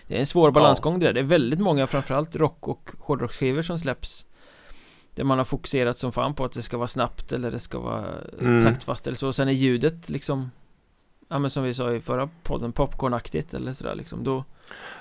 Det 0.07 0.17
är 0.17 0.21
en 0.21 0.27
svår 0.27 0.51
balansgång 0.51 0.99
det 0.99 1.07
där, 1.07 1.13
det 1.13 1.21
är 1.21 1.25
väldigt 1.25 1.61
många 1.61 1.87
framförallt 1.87 2.37
rock 2.37 2.69
och 2.69 2.91
hårdrocksskivor 2.99 3.63
som 3.63 3.79
släpps. 3.79 4.27
Där 5.15 5.25
man 5.25 5.39
har 5.39 5.45
fokuserat 5.45 5.99
som 5.99 6.13
fan 6.13 6.35
på 6.35 6.45
att 6.45 6.53
det 6.53 6.63
ska 6.63 6.77
vara 6.77 6.89
snabbt 6.89 7.33
eller 7.33 7.51
det 7.51 7.59
ska 7.59 7.79
vara 7.79 8.07
Mm. 8.41 8.65
taktfast 8.65 9.07
eller 9.07 9.17
så. 9.17 9.27
Och 9.27 9.35
sen 9.35 9.49
är 9.49 9.53
ljudet 9.53 10.11
liksom 10.11 10.51
Ja 11.29 11.39
men 11.39 11.51
som 11.51 11.65
vi 11.65 11.75
sa 11.75 11.93
i 11.93 12.01
förra 12.01 12.29
podden, 12.43 12.73
popcornaktigt 12.73 13.55
eller 13.55 13.73
sådär 13.75 13.95
liksom. 13.95 14.25
Då 14.25 14.45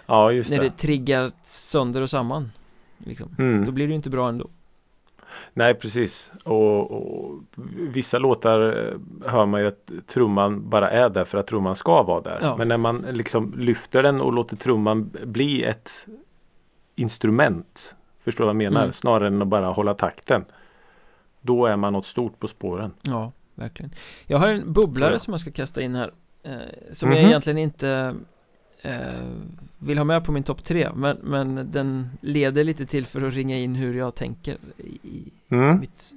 Ja 0.05 0.31
just 0.31 0.49
När 0.49 0.57
det, 0.57 0.63
det 0.63 0.77
triggar 0.77 1.31
sönder 1.43 2.01
och 2.01 2.09
samman 2.09 2.51
Liksom, 2.97 3.35
Mm. 3.39 3.65
då 3.65 3.71
blir 3.71 3.87
det 3.87 3.91
ju 3.91 3.95
inte 3.95 4.09
bra 4.09 4.29
ändå 4.29 4.47
Nej 5.53 5.73
precis 5.73 6.31
och, 6.43 6.91
och 6.91 7.39
vissa 7.93 8.19
låtar 8.19 8.61
eh, 8.61 9.29
hör 9.31 9.45
man 9.45 9.61
ju 9.61 9.67
att 9.67 9.91
trumman 10.07 10.69
bara 10.69 10.89
är 10.89 11.09
där 11.09 11.23
för 11.23 11.37
att 11.37 11.47
trumman 11.47 11.75
ska 11.75 12.03
vara 12.03 12.21
där. 12.21 12.39
Ja. 12.41 12.55
Men 12.57 12.67
när 12.67 12.77
man 12.77 12.97
liksom 13.11 13.53
lyfter 13.57 14.03
den 14.03 14.21
och 14.21 14.33
låter 14.33 14.55
trumman 14.57 15.09
bli 15.25 15.63
ett 15.63 16.07
instrument. 16.95 17.95
Förstår 18.23 18.43
du 18.43 18.45
vad 18.45 18.55
jag 18.55 18.71
menar? 18.71 18.81
Mm. 18.81 18.93
Snarare 18.93 19.27
än 19.27 19.41
att 19.41 19.47
bara 19.47 19.67
hålla 19.71 19.93
takten. 19.93 20.45
Då 21.41 21.65
är 21.65 21.75
man 21.75 21.93
något 21.93 22.05
stort 22.05 22.39
på 22.39 22.47
spåren. 22.47 22.91
Ja, 23.01 23.31
verkligen 23.55 23.91
Jag 24.27 24.37
har 24.37 24.47
en 24.47 24.73
bubblare 24.73 25.13
Ja. 25.13 25.19
som 25.19 25.33
jag 25.33 25.39
ska 25.41 25.51
kasta 25.51 25.81
in 25.81 25.95
här 25.95 26.11
eh, 26.43 26.51
Som 26.91 27.11
jag 27.11 27.19
Mhm. 27.19 27.27
egentligen 27.27 27.57
inte 27.57 28.15
vill 29.79 29.97
ha 29.97 30.05
med 30.05 30.25
på 30.25 30.31
min 30.31 30.43
topp 30.43 30.63
tre 30.63 30.89
men, 30.95 31.17
men 31.23 31.71
den 31.71 32.09
leder 32.21 32.63
lite 32.63 32.85
till 32.85 33.05
för 33.05 33.21
att 33.21 33.33
ringa 33.33 33.57
in 33.57 33.75
hur 33.75 33.93
jag 33.93 34.15
tänker 34.15 34.57
i 35.03 35.23
Mm. 35.49 35.79
mitt 35.79 36.13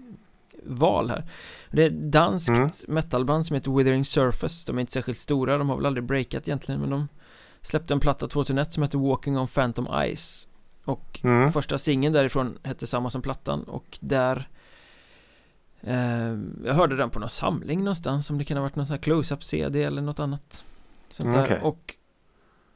val 0.66 1.11
här 1.11 1.24
Det 1.70 1.83
är 1.83 1.87
ett 1.87 2.12
danskt 2.12 2.48
Mm. 2.50 2.70
metalband 2.88 3.46
som 3.46 3.55
heter 3.55 3.70
Withering 3.70 4.05
Surface 4.05 4.66
De 4.66 4.77
är 4.77 4.81
inte 4.81 4.92
särskilt 4.92 5.18
stora, 5.18 5.59
de 5.59 5.68
har 5.68 5.77
väl 5.77 5.87
aldrig 5.87 6.05
breakat 6.05 6.48
egentligen 6.48 6.81
men 6.81 6.90
de 6.90 7.09
släppte 7.61 7.94
en 7.94 8.00
platta 8.00 8.29
2001 8.29 8.72
som 8.72 8.83
heter 8.83 8.98
Walking 8.98 9.38
on 9.38 9.46
Phantom 9.48 9.88
Ice 10.16 10.48
Och 10.85 11.20
Mm. 11.24 11.53
första 11.53 11.79
singeln 11.79 12.12
därifrån 12.12 12.59
hette 12.62 12.87
samma 12.87 13.11
som 13.11 13.22
plattan 13.22 13.62
och 13.64 13.98
där 14.00 14.48
eh, 15.81 16.38
Jag 16.64 16.74
hörde 16.74 16.96
den 16.96 17.11
på 17.11 17.18
någon 17.18 17.29
samling 17.29 17.79
någonstans 17.79 18.31
Om 18.31 18.38
det 18.38 18.44
kan 18.44 18.57
ha 18.57 18.62
varit 18.62 18.77
någon 18.77 18.87
sån 18.87 18.94
här 18.94 19.03
close-up 19.03 19.44
CD 19.44 19.83
eller 19.83 20.03
något 20.03 20.20
annat 20.20 20.64
Sånt 21.09 21.27
Mm, 21.35 21.40
där 21.40 21.44
okej. 21.46 21.61
och 21.62 21.94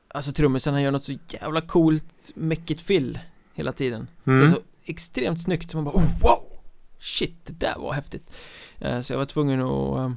Alltså 0.08 0.32
trummisen 0.32 0.74
han 0.74 0.82
gör 0.82 0.90
något 0.90 1.04
så 1.04 1.18
jävla 1.28 1.60
coolt 1.60 2.30
mäckigt 2.34 2.82
fill 2.82 3.18
Hela 3.54 3.72
tiden. 3.72 4.08
Mm. 4.26 4.50
Så 4.50 4.56
så 4.56 4.62
extremt 4.84 5.42
snyggt 5.42 5.74
man 5.74 5.84
bara 5.84 5.94
oh, 5.96 6.04
wow! 6.22 6.42
Shit, 7.00 7.46
det 7.46 7.52
där 7.52 7.74
var 7.78 7.92
häftigt. 7.92 8.36
Eh, 8.80 9.00
Så 9.00 9.12
jag 9.12 9.18
var 9.18 9.24
tvungen 9.26 9.62
att 9.62 9.96
eh, 9.98 10.10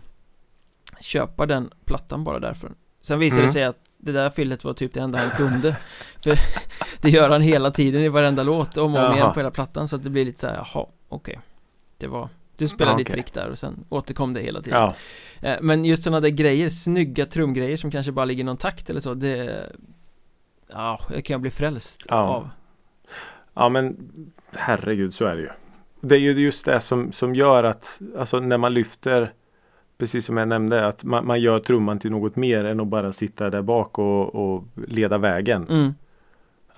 Köpa 0.99 1.45
den 1.45 1.71
plattan 1.86 2.23
bara 2.23 2.39
därför. 2.39 2.71
Sen 3.01 3.19
visade 3.19 3.39
Mm. 3.41 3.47
det 3.47 3.54
sig 3.54 3.63
att 3.63 3.80
det 3.97 4.12
där 4.12 4.30
fillet 4.30 4.63
var 4.63 4.73
typ 4.73 4.93
det 4.93 4.99
enda 4.99 5.19
han 5.19 5.30
kunde. 5.30 5.77
För 6.23 6.39
det 7.01 7.10
gör 7.10 7.30
han 7.30 7.41
hela 7.41 7.71
tiden 7.71 8.01
i 8.01 8.10
varenda 8.10 8.43
låt 8.43 8.77
om 8.77 8.95
och 8.95 9.06
om 9.06 9.13
igen 9.13 9.34
på 9.34 9.39
hela 9.39 9.51
plattan 9.51 9.88
så 9.88 9.95
att 9.95 10.04
det 10.04 10.10
blir 10.10 10.25
lite 10.25 10.39
så 10.39 10.47
här, 10.47 10.56
jaha, 10.73 10.86
okej. 11.10 11.39
Det 11.97 12.08
var, 12.08 12.30
Du 12.62 12.67
spelar 12.67 12.91
Ja, 12.91 12.97
ditt 12.97 13.12
trick 13.12 13.34
där 13.34 13.50
och 13.50 13.58
sen 13.58 13.86
återkom 13.89 14.34
det 14.34 14.41
hela 14.41 14.62
tiden 14.62 14.80
Ja, 14.80 14.95
Eh, 15.50 15.58
Men 15.62 15.86
just 15.86 16.04
sådana 16.04 16.19
där 16.19 16.30
grejer, 16.30 16.69
snygga 16.69 17.26
trumgrejer 17.26 17.78
som 17.78 17.91
kanske 17.91 18.12
bara 18.12 18.26
ligger 18.26 18.41
i 18.41 18.43
någon 18.43 18.58
takt 18.58 18.89
eller 18.89 19.00
så, 19.00 19.13
det 19.13 19.65
Ja, 20.71 21.00
det 21.10 21.21
kan 21.21 21.34
jag 21.34 21.41
bli 21.41 21.52
frälst 21.52 22.02
Ja. 22.08 22.15
av 22.15 22.50
ja 23.54 23.69
men 23.69 23.97
herregud 24.52 25.13
så 25.13 25.26
är 25.26 25.36
det 25.36 25.41
ju. 25.41 25.50
Det 26.02 26.15
är 26.15 26.19
ju 26.19 26.32
just 26.39 26.65
det 26.65 26.82
som, 26.82 27.12
som 27.12 27.36
gör 27.36 27.63
att 27.63 28.02
alltså 28.17 28.39
när 28.39 28.58
man 28.58 28.74
lyfter 28.74 29.34
Precis 29.97 30.26
som 30.26 30.38
jag 30.38 30.47
nämnde 30.47 30.88
att 30.88 31.04
man, 31.04 31.28
man 31.28 31.41
gör 31.41 31.60
trumman 31.60 32.00
till 32.00 32.12
något 32.12 32.36
mer 32.36 32.65
än 32.65 32.80
att 32.80 32.88
bara 32.88 33.13
sitta 33.13 33.50
där 33.50 33.62
bak 33.62 34.00
och, 34.00 34.36
och 34.36 34.63
leda 34.88 35.17
vägen. 35.17 35.67
mm. 35.69 35.93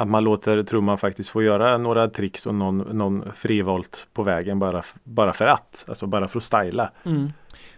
Att 0.04 0.10
man 0.10 0.24
låter 0.24 0.64
trumman 0.64 0.98
faktiskt 0.98 1.30
få 1.30 1.44
göra 1.44 1.78
några 1.78 2.10
tricks 2.10 2.46
och 2.46 2.56
någon, 2.56 2.78
någon 2.78 3.32
frivolt 3.36 4.08
på 4.14 4.24
vägen 4.24 4.60
bara, 4.60 4.84
bara 5.04 5.34
för 5.34 5.46
att. 5.48 5.86
Alltså 5.88 6.08
bara 6.08 6.28
för 6.28 6.38
att 6.38 6.44
styla. 6.44 6.92
Mm. 7.06 7.32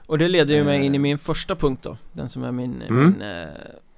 Och 0.07 0.17
det 0.17 0.27
leder 0.27 0.53
ju 0.55 0.63
mig 0.63 0.79
Eh. 0.79 0.85
in 0.85 0.95
i 0.95 0.99
min 0.99 1.17
första 1.17 1.55
punkt 1.55 1.83
då 1.83 1.97
Den 2.13 2.29
som 2.29 2.43
är 2.43 2.51
min, 2.51 2.81
Mm. 2.81 3.03
min 3.05 3.21
eh, 3.21 3.47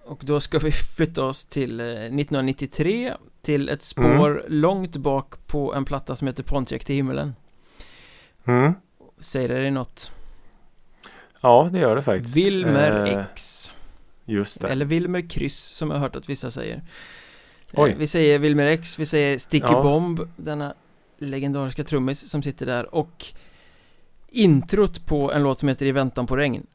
Och 0.06 0.22
då 0.24 0.40
ska 0.40 0.60
vi 0.60 0.72
flytta 0.98 1.24
oss 1.24 1.46
till 1.46 1.80
eh, 1.80 1.86
1993 1.86 3.14
Till 3.42 3.70
ett 3.70 3.82
spår 3.82 4.30
Mm. 4.32 4.44
långt 4.48 4.96
bak 4.98 5.48
på 5.48 5.74
en 5.74 5.86
platta 5.86 6.16
som 6.16 6.28
heter 6.28 6.44
Pontiac 6.44 6.84
till 6.86 6.96
himmelen 6.96 7.36
Mm. 8.46 8.74
Säger 9.20 9.48
det 9.50 9.56
dig 9.62 9.72
något? 9.72 10.12
Ja 11.42 11.70
det 11.72 11.80
gör 11.80 11.96
det 11.96 12.02
faktiskt. 12.02 12.38
Wilmer 12.38 13.06
Eh, 13.08 13.18
X 13.32 13.74
Just 14.26 14.62
det. 14.62 14.68
Eller 14.68 14.86
Wilmer 14.86 15.30
Kryss 15.30 15.60
som 15.60 15.90
jag 15.90 15.98
har 15.98 16.02
hört 16.02 16.16
att 16.16 16.30
vissa 16.30 16.52
säger 16.52 16.82
Oj. 17.74 17.92
Eh, 17.92 17.98
Vi 17.98 18.08
säger 18.08 18.40
Wilmer 18.40 18.66
X, 18.66 19.00
vi 19.00 19.06
säger 19.06 19.38
Sticky 19.38 19.68
Ja. 19.70 19.82
Bomb 19.84 20.20
Denna 20.36 20.74
legendariska 21.20 21.84
trummis 21.84 22.30
som 22.30 22.44
sitter 22.44 22.66
där 22.66 22.96
och 22.96 23.26
Introt 24.30 25.06
på 25.06 25.32
en 25.32 25.44
låt 25.44 25.60
som 25.60 25.70
heter 25.70 25.86
I 25.86 25.92
väntan 25.92 26.28
på 26.28 26.38
regn 26.38 26.66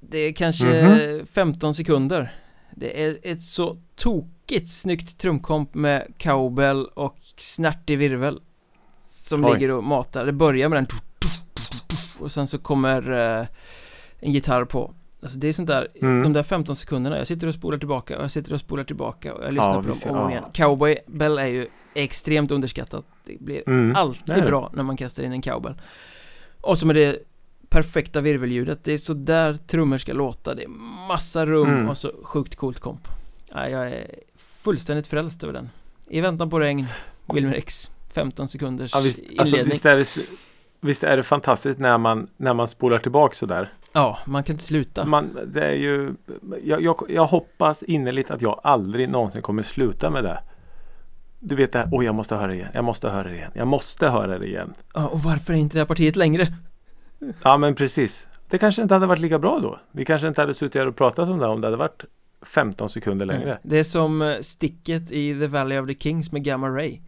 Det 0.00 0.18
är 0.18 0.32
kanske 0.32 0.82
Mhm. 1.16 1.26
15 1.26 1.74
sekunder 1.74 2.34
Det 2.74 3.02
är 3.04 3.18
ett 3.22 3.42
så 3.42 3.76
tokigt 3.96 4.70
snyggt 4.70 5.18
trumkomp 5.18 5.74
med 5.74 6.12
cowbell 6.18 6.86
och 6.86 7.16
snärtig 7.36 7.98
virvel 7.98 8.40
Som 8.98 9.44
Oj. 9.44 9.52
ligger 9.54 9.70
och 9.70 9.84
matar, 9.84 10.26
det 10.26 10.32
börjar 10.32 10.68
med 10.68 10.76
den 10.78 10.86
och 12.20 12.32
sen 12.32 12.46
så 12.46 12.58
kommer 12.58 13.10
eh, 13.40 13.46
en 14.20 14.32
gitarr 14.32 14.64
på 14.64 14.94
Alltså 15.22 15.38
det 15.38 15.48
är 15.48 15.52
sånt 15.52 15.68
där, 15.68 15.88
Mm. 16.02 16.22
de 16.22 16.32
där 16.32 16.42
15 16.42 16.76
sekunderna, 16.76 17.18
jag 17.18 17.26
sitter 17.26 17.46
och 17.46 17.54
spolar 17.54 17.78
tillbaka 17.78 18.16
och 18.18 18.22
jag 18.24 18.30
sitter 18.30 18.52
och 18.52 18.60
spolar 18.60 18.84
tillbaka 18.84 19.34
och 19.34 19.44
jag 19.44 19.52
lyssnar 19.54 19.74
Ja, 19.74 19.82
på 19.82 19.88
dem 19.88 19.98
om 20.04 20.16
och 20.16 20.24
om 20.24 20.30
igen. 20.30 20.44
Cowboy 20.52 20.98
Bell 21.06 21.38
är 21.38 21.46
ju 21.46 21.66
extremt 21.94 22.50
underskattat. 22.50 23.04
Det 23.24 23.36
blir 23.40 23.62
Mm, 23.66 23.88
det 23.92 23.98
alltid 23.98 24.36
är 24.36 24.40
det. 24.40 24.46
bra 24.46 24.70
när 24.74 24.82
man 24.82 24.96
kastar 24.96 25.22
in 25.22 25.32
en 25.32 25.42
cowbell 25.42 25.74
Och 26.60 26.78
så 26.78 26.86
med 26.86 26.96
det 26.96 27.18
perfekta 27.68 28.20
virvelljudet, 28.20 28.84
det 28.84 28.92
är 28.92 28.98
så 28.98 29.14
där 29.14 29.54
trummor 29.66 29.98
ska 29.98 30.12
låta. 30.12 30.54
Det 30.54 30.62
är 30.64 30.68
massa 31.08 31.46
rum 31.46 31.68
Mm. 31.68 31.88
och 31.88 31.96
så 31.96 32.12
sjukt 32.22 32.56
coolt 32.56 32.80
komp. 32.80 33.08
Ja, 33.52 33.68
Jag 33.68 33.86
är 33.90 34.06
fullständigt 34.36 35.06
frälst 35.06 35.44
över 35.44 35.52
den. 35.54 35.70
I 36.08 36.20
väntan 36.20 36.50
på 36.50 36.60
regn, 36.60 36.86
Wilmer 37.32 37.54
X 37.54 37.90
15 38.14 38.48
sekunders 38.48 38.94
Ja, 38.94 39.00
visst, 39.00 39.20
alltså, 39.38 39.56
inledning. 39.56 39.72
visst, 39.72 39.86
är 39.86 39.96
det, 39.96 40.26
visst 40.80 41.02
är 41.04 41.16
det 41.16 41.22
fantastiskt 41.22 41.78
när 41.80 41.98
man, 41.98 42.26
när 42.36 42.54
man 42.54 42.68
spolar 42.68 42.98
tillbaka 42.98 43.34
sådär. 43.34 43.72
Ja, 43.96 44.18
man 44.24 44.42
kan 44.42 44.54
inte 44.54 44.64
sluta 44.64 45.04
Man, 45.04 45.38
det 45.46 45.64
är 45.64 45.72
ju, 45.72 46.14
jag, 46.64 46.82
jag, 46.82 47.02
jag 47.08 47.26
hoppas 47.26 47.82
innerligt 47.82 48.30
att 48.30 48.42
jag 48.42 48.60
aldrig 48.62 49.08
någonsin 49.08 49.42
kommer 49.42 49.62
sluta 49.62 50.10
med 50.10 50.24
det. 50.24 50.38
Du 51.40 51.54
vet 51.56 51.72
det 51.72 51.78
här, 51.78 51.88
oj 51.92 52.04
jag 52.04 52.14
måste 52.14 52.36
höra 52.36 52.46
det 52.46 52.54
igen, 52.54 52.68
jag 52.74 52.84
måste 52.84 53.08
höra 53.08 53.28
det 53.28 53.34
igen, 53.36 53.50
jag 53.54 53.66
måste 53.66 54.08
höra 54.08 54.38
det 54.38 54.46
igen. 54.46 54.72
ja, 54.94 55.06
Och 55.06 55.20
varför 55.20 55.52
är 55.52 55.56
inte 55.56 55.74
det 55.76 55.80
här 55.80 55.86
partiet 55.86 56.16
längre? 56.16 56.46
Ja 57.42 57.56
men 57.58 57.74
precis. 57.74 58.26
Det 58.50 58.58
kanske 58.58 58.82
inte 58.82 58.94
hade 58.94 59.06
varit 59.06 59.20
lika 59.20 59.38
bra 59.38 59.58
då. 59.58 59.78
Vi 59.92 60.04
kanske 60.04 60.28
inte 60.28 60.40
hade 60.40 60.54
suttit 60.54 60.74
här 60.80 60.86
och 60.86 60.96
pratat 60.96 61.28
om 61.28 61.38
det 61.38 61.46
om 61.46 61.60
det 61.60 61.66
hade 61.66 61.76
varit 61.76 62.04
15 62.42 62.88
sekunder 62.88 63.26
längre. 63.26 63.58
Det 63.62 63.78
är 63.78 63.84
som 63.84 64.22
eh, 64.22 64.34
sticket 64.40 65.12
i 65.12 65.40
The 65.40 65.46
Valley 65.46 65.78
of 65.78 65.86
the 65.86 65.94
Kings 65.94 66.32
med 66.32 66.44
Gamma 66.44 66.68
Ray 66.68 67.00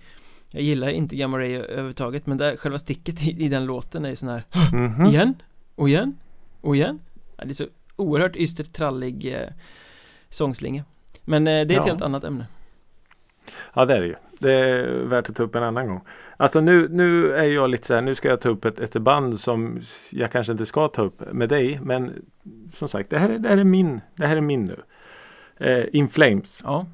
Jag 0.51 0.62
gillar 0.62 0.88
inte 0.88 1.16
Gamma 1.16 1.38
Ray 1.38 1.57
överhuvudtaget 1.57 2.27
men 2.27 2.37
där, 2.38 2.57
själva 2.57 2.79
sticket 2.79 3.22
i, 3.22 3.44
i 3.44 3.48
den 3.48 3.64
låten 3.66 4.05
är 4.05 4.09
ju 4.09 4.16
sån 4.16 4.29
här 4.29 4.42
Mhm. 4.72 5.07
Igen, 5.07 5.35
och 5.74 5.88
igen, 5.88 6.16
och 6.61 6.77
igen 6.77 7.01
ja, 7.37 7.44
Det 7.44 7.51
är 7.51 7.55
så 7.55 7.66
oerhört 7.97 8.37
ystert 8.37 8.73
trallig 8.73 9.35
eh, 9.35 9.49
sångslinga 10.29 10.85
Men 11.25 11.47
eh, 11.47 11.51
det 11.51 11.59
är 11.59 11.64
ett 11.64 11.73
Ja. 11.73 11.83
helt 11.83 12.03
annat 12.03 12.25
ämne 12.25 12.47
Ja 13.75 13.85
det 13.85 13.97
är 13.97 14.01
det 14.01 14.07
ju. 14.07 14.14
Det 14.38 14.53
är 14.53 14.87
värt 15.05 15.31
att 15.31 15.37
ta 15.37 15.42
upp 15.42 15.55
en 15.55 15.62
annan 15.62 15.87
gång. 15.88 16.01
Alltså 16.37 16.61
nu, 16.61 16.88
nu 16.88 17.33
är 17.33 17.42
jag 17.44 17.71
lite 17.71 17.87
så 17.87 17.94
här, 17.94 18.03
nu 18.03 18.14
ska 18.14 18.29
jag 18.29 18.40
ta 18.40 18.49
upp 18.49 18.64
ett, 18.64 18.81
ett 18.81 18.92
band 19.03 19.40
som 19.40 19.81
jag 20.12 20.33
kanske 20.33 20.53
inte 20.53 20.66
ska 20.66 20.88
ta 20.88 21.03
upp 21.03 21.33
med 21.33 21.49
dig. 21.49 21.81
Men 21.83 22.12
som 22.73 22.88
sagt, 22.88 23.11
det 23.11 23.18
här, 23.18 23.29
är- 23.29 23.38
det 23.38 23.49
här, 23.49 23.57
är, 23.57 23.64
min, 23.64 24.01
det 24.16 24.27
här 24.27 24.37
är 24.37 24.40
min 24.40 24.64
nu. 24.64 24.81
Eh, 25.66 25.85
In 25.92 26.09
Flames. 26.09 26.61
Ja, 26.64 26.87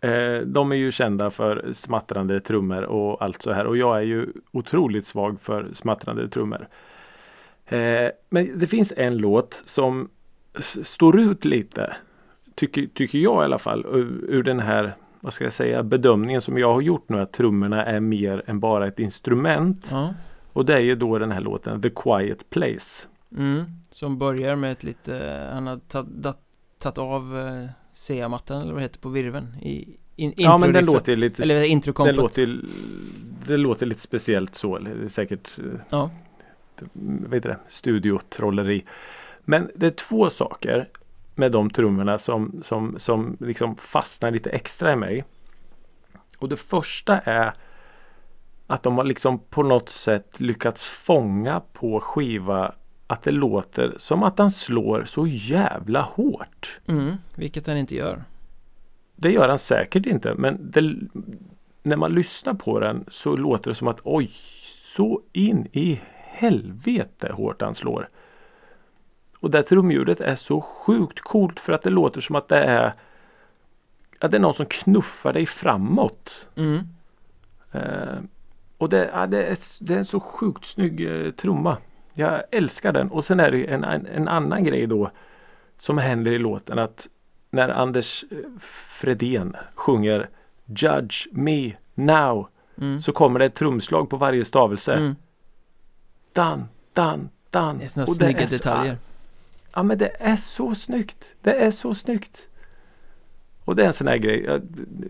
Eh, 0.00 0.40
de 0.40 0.72
är 0.72 0.76
ju 0.76 0.92
kända 0.92 1.30
för 1.30 1.72
smattrande 1.72 2.40
trummor 2.40 2.82
och 2.82 3.22
allt 3.24 3.42
så 3.42 3.52
här. 3.52 3.66
Och 3.66 3.76
jag 3.76 3.96
är 3.96 4.02
ju 4.02 4.26
otroligt 4.52 5.06
svag 5.06 5.40
för 5.40 5.68
smattrande 5.74 6.28
trummor. 6.28 6.68
Eh, 7.66 8.10
men 8.30 8.58
det 8.58 8.66
finns 8.66 8.92
en 8.96 9.16
låt 9.16 9.62
som 9.64 10.08
står 10.82 11.20
ut 11.20 11.44
lite. 11.44 11.96
Tycker, 12.54 12.86
tycker 12.86 13.18
jag 13.18 13.42
i 13.42 13.44
alla 13.44 13.58
fall. 13.58 13.86
Ur, 13.86 14.24
ur 14.28 14.42
den 14.42 14.60
här 14.60 14.94
vad 15.20 15.32
ska 15.32 15.44
jag 15.44 15.52
säga, 15.52 15.82
bedömningen 15.82 16.40
som 16.40 16.58
jag 16.58 16.74
har 16.74 16.80
gjort 16.80 17.08
nu 17.08 17.20
att 17.20 17.32
trummorna 17.32 17.84
är 17.84 18.00
mer 18.00 18.42
än 18.46 18.60
bara 18.60 18.86
ett 18.86 19.00
instrument. 19.00 19.88
ja 19.90 20.14
Och 20.52 20.64
det 20.64 20.74
är 20.74 20.80
ju 20.80 20.94
då 20.94 21.18
den 21.18 21.32
här 21.32 21.40
låten 21.40 21.82
The 21.82 21.90
Quiet 21.90 22.50
Place. 22.50 23.06
mm. 23.36 23.64
Som 23.90 24.18
börjar 24.18 24.56
med 24.56 24.72
ett 24.72 24.84
lite, 24.84 25.46
han 25.52 25.66
har 25.66 25.80
tagit 26.78 26.98
av 26.98 27.38
eh, 27.38 27.68
CA-mattan 27.92 28.62
eller 28.62 28.72
vad 28.72 28.80
det 28.80 28.84
heter 28.84 29.00
på 29.00 29.08
virveln 29.08 29.54
i 29.62 29.96
in, 30.16 30.32
Ja 30.36 30.58
men 30.58 30.72
den 30.72 30.84
låter 30.84 31.16
lite 31.16 31.42
Eller 31.42 31.54
det 31.54 31.68
introkompet 31.68 32.16
låter, 32.16 32.60
det 33.46 33.56
låter 33.56 33.86
lite 33.86 34.00
speciellt 34.00 34.54
så. 34.54 34.78
Det 34.78 35.08
säkert 35.08 35.58
eh, 35.58 35.64
Ja, 35.90 36.10
vad 36.92 37.34
heter 37.34 37.48
det, 37.48 37.58
studiotrolleri. 37.68 38.84
Men 39.40 39.70
det 39.74 39.86
är 39.86 39.90
två 39.90 40.30
saker 40.30 40.88
med 41.34 41.52
de 41.52 41.70
trummorna 41.70 42.18
som, 42.18 42.62
som, 42.62 42.94
som 42.98 43.36
liksom 43.40 43.76
fastnar 43.76 44.30
lite 44.30 44.50
extra 44.50 44.92
i 44.92 44.96
mig. 44.96 45.24
Och 46.38 46.48
det 46.48 46.56
första 46.56 47.18
är 47.18 47.54
att 48.66 48.82
de 48.82 48.96
har 48.96 49.04
liksom 49.04 49.38
på 49.38 49.62
något 49.62 49.88
sätt 49.88 50.40
lyckats 50.40 50.84
fånga 50.84 51.62
på 51.72 52.00
skiva 52.00 52.74
att 53.06 53.22
det 53.22 53.30
låter 53.30 53.94
som 53.96 54.22
att 54.22 54.38
han 54.38 54.50
slår 54.50 55.04
så 55.04 55.26
jävla 55.26 56.00
hårt. 56.02 56.80
mm. 56.86 57.16
vilket 57.34 57.66
han 57.66 57.76
inte 57.76 57.94
gör 57.94 58.22
Det 59.16 59.30
gör 59.30 59.48
han 59.48 59.58
säkert 59.58 60.06
inte 60.06 60.34
men 60.34 60.70
det, 60.70 60.94
när 61.82 61.96
man 61.96 62.14
lyssnar 62.14 62.54
på 62.54 62.80
den 62.80 63.04
så 63.08 63.36
låter 63.36 63.70
det 63.70 63.74
som 63.74 63.88
att 63.88 64.00
oj 64.04 64.30
så 64.96 65.22
in 65.32 65.68
i 65.72 66.00
helvete 66.36 67.32
hårt 67.32 67.62
han 67.62 67.74
slår. 67.74 68.08
Och 69.40 69.50
det 69.50 69.62
trumljudet 69.62 70.20
är 70.20 70.34
så 70.34 70.60
sjukt 70.60 71.20
coolt 71.20 71.60
för 71.60 71.72
att 71.72 71.82
det 71.82 71.90
låter 71.90 72.20
som 72.20 72.36
att 72.36 72.48
det 72.48 72.58
är 72.58 72.92
att 74.18 74.30
det 74.30 74.36
är 74.36 74.40
någon 74.40 74.54
som 74.54 74.66
knuffar 74.66 75.32
dig 75.32 75.46
framåt. 75.46 76.48
mm. 76.56 76.88
Eh, 77.72 78.18
och 78.78 78.88
det, 78.88 79.10
ja, 79.12 79.26
det, 79.26 79.44
är, 79.44 79.58
det 79.80 79.94
är 79.94 79.98
en 79.98 80.04
så 80.04 80.20
sjukt 80.20 80.64
snygg 80.64 81.00
eh, 81.00 81.30
trumma. 81.30 81.76
Jag 82.14 82.42
älskar 82.50 82.92
den. 82.92 83.10
Och 83.10 83.24
sen 83.24 83.40
är 83.40 83.50
det 83.50 83.64
en, 83.64 83.84
en, 83.84 84.06
en 84.06 84.28
annan 84.28 84.64
grej 84.64 84.86
då 84.86 85.10
som 85.78 85.98
händer 85.98 86.30
i 86.32 86.38
låten 86.38 86.78
att 86.78 87.08
när 87.50 87.68
Anders 87.68 88.24
eh, 88.30 88.36
Fredén 88.88 89.56
sjunger 89.74 90.28
Judge 90.66 91.26
me 91.32 91.72
now 91.94 92.48
Mm. 92.78 93.02
så 93.02 93.12
kommer 93.12 93.38
det 93.38 93.44
ett 93.44 93.54
trumslag 93.54 94.10
på 94.10 94.16
varje 94.16 94.44
stavelse. 94.44 94.94
Mm. 94.94 95.16
Dan, 96.36 96.68
dan, 96.92 97.28
dan. 97.50 97.78
Det 97.78 97.96
är 97.96 98.02
Och 98.02 98.08
snygga 98.08 98.40
är 98.40 98.46
så- 98.46 98.54
detaljer 98.56 98.96
Ja 99.74 99.82
men 99.82 99.98
det 99.98 100.08
är 100.20 100.36
så 100.36 100.74
snyggt. 100.74 101.24
Det 101.42 101.52
är 101.54 101.70
så 101.70 101.94
snyggt. 101.94 102.48
Och 103.64 103.76
det 103.76 103.82
är 103.82 103.86
en 103.86 103.92
sån 103.92 104.06
här 104.08 104.16
grej. 104.16 104.60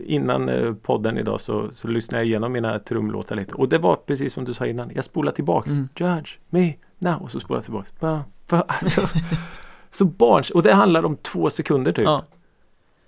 Innan 0.05 0.49
eh, 0.49 0.73
podden 0.73 1.17
idag 1.17 1.41
så, 1.41 1.71
så 1.71 1.87
lyssnade 1.87 2.23
jag 2.23 2.27
igenom 2.27 2.51
mina 2.51 2.79
trumlåtar 2.79 3.35
lite. 3.35 3.53
Och 3.55 3.69
det 3.69 3.77
var 3.77 3.95
precis 3.95 4.33
som 4.33 4.45
du 4.45 4.53
sa 4.53 4.65
innan. 4.67 4.91
Jag 4.95 5.03
spolar 5.03 5.31
tillbaks. 5.31 5.69
Mm. 5.69 5.89
Judge 5.95 6.37
me 6.49 6.73
now. 6.97 7.21
Och 7.21 7.31
så 7.31 7.39
spolar 7.39 7.57
jag 7.57 7.63
tillbaks. 7.63 7.99
Ba, 7.99 8.19
ba. 8.47 8.61
Alltså, 8.67 9.01
så 9.91 10.05
barns. 10.05 10.49
Och 10.49 10.63
det 10.63 10.73
handlar 10.73 11.05
om 11.05 11.17
två 11.17 11.49
sekunder 11.49 11.91
typ. 11.91 12.05
Ja, 12.05 12.25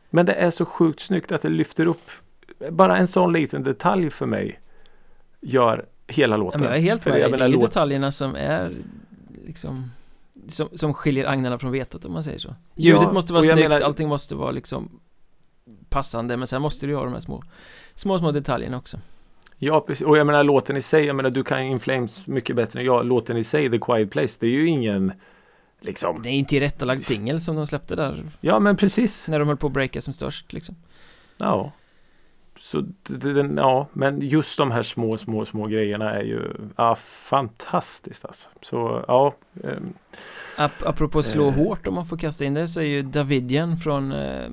Men 0.09 0.25
det 0.25 0.33
är 0.33 0.51
så 0.51 0.65
sjukt 0.65 0.99
snyggt 0.99 1.31
att 1.31 1.41
det 1.41 1.49
lyfter 1.49 1.85
upp. 1.85 2.09
Bara 2.71 2.97
en 2.97 3.07
sån 3.07 3.33
liten 3.33 3.63
detalj 3.63 4.09
för 4.09 4.25
mig. 4.25 4.59
Gör 5.41 5.85
hela 6.09 6.33
Ja, 6.33 6.37
låten. 6.37 6.61
men 6.61 6.69
jag 6.69 6.77
är 6.77 6.81
helt 6.81 7.05
med 7.05 7.13
dig. 7.13 7.29
Det 7.31 7.43
är 7.43 7.47
ju 7.47 7.57
detaljerna 7.57 8.11
som 8.11 8.35
är 8.35 8.71
liksom 9.45 9.91
som, 10.47 10.69
som 10.73 10.93
skiljer 10.93 11.25
agnarna 11.25 11.59
från 11.59 11.71
vetet 11.71 12.05
om 12.05 12.13
man 12.13 12.23
säger 12.23 12.39
så 12.39 12.55
Ljudet 12.75 13.01
Ja, 13.03 13.11
måste 13.11 13.33
vara 13.33 13.43
snyggt, 13.43 13.59
menar- 13.69 13.81
allting 13.81 14.07
måste 14.07 14.35
vara 14.35 14.51
liksom 14.51 14.99
passande 15.89 16.37
men 16.37 16.47
sen 16.47 16.61
måste 16.61 16.85
du 16.85 16.91
ju 16.91 16.97
ha 16.97 17.03
de 17.03 17.13
här 17.13 17.19
små 17.19 17.43
små 17.95 18.19
små 18.19 18.31
detaljerna 18.31 18.77
också 18.77 18.97
Ja 19.57 19.81
precis 19.81 20.07
och 20.07 20.17
jag 20.17 20.27
menar 20.27 20.43
låten 20.43 20.77
i 20.77 20.81
sig, 20.81 21.05
jag 21.05 21.15
menar 21.15 21.29
du 21.29 21.43
kan 21.43 21.59
In 21.63 21.79
Flames 21.79 22.27
mycket 22.27 22.55
bättre 22.55 22.79
än 22.79 22.85
jag. 22.85 23.05
Låten 23.05 23.37
i 23.37 23.43
sig, 23.43 23.69
The 23.69 23.79
Quiet 23.79 24.11
Place, 24.11 24.37
det 24.39 24.45
är 24.47 24.51
ju 24.51 24.67
ingen 24.67 25.11
liksom. 25.81 26.21
Det 26.23 26.29
är 26.29 26.39
en 26.39 26.45
tillrättalagd 26.45 27.03
singel 27.03 27.41
som 27.41 27.55
de 27.55 27.67
släppte 27.67 27.95
där 27.95 28.23
Ja 28.41 28.59
men 28.59 28.77
precis. 28.77 29.27
när 29.27 29.39
de 29.39 29.47
höll 29.47 29.57
på 29.57 29.67
att 29.67 29.73
breaka 29.73 30.01
som 30.01 30.13
störst 30.13 30.53
liksom. 30.53 30.75
Ja. 31.37 31.71
Så 32.71 32.83
den, 33.07 33.57
ja, 33.57 33.87
men 33.93 34.21
just 34.21 34.57
de 34.57 34.71
här 34.71 34.83
små, 34.83 35.17
små, 35.17 35.45
små 35.45 35.67
grejerna 35.67 36.11
är 36.13 36.23
ju 36.23 36.53
ja, 36.75 36.95
fantastiskt 37.11 38.25
alltså. 38.25 38.49
Så 38.61 39.05
ja. 39.07 39.35
ehm, 39.63 39.93
Ap 40.57 40.71
apropå 40.85 41.23
slå 41.23 41.47
Eh. 41.47 41.53
hårt 41.53 41.87
om 41.87 41.93
man 41.93 42.05
får 42.05 42.17
kasta 42.17 42.45
in 42.45 42.53
det 42.53 42.67
så 42.67 42.79
är 42.79 42.83
ju 42.83 43.01
Davidian 43.01 43.77
från 43.77 44.11
eh, 44.11 44.49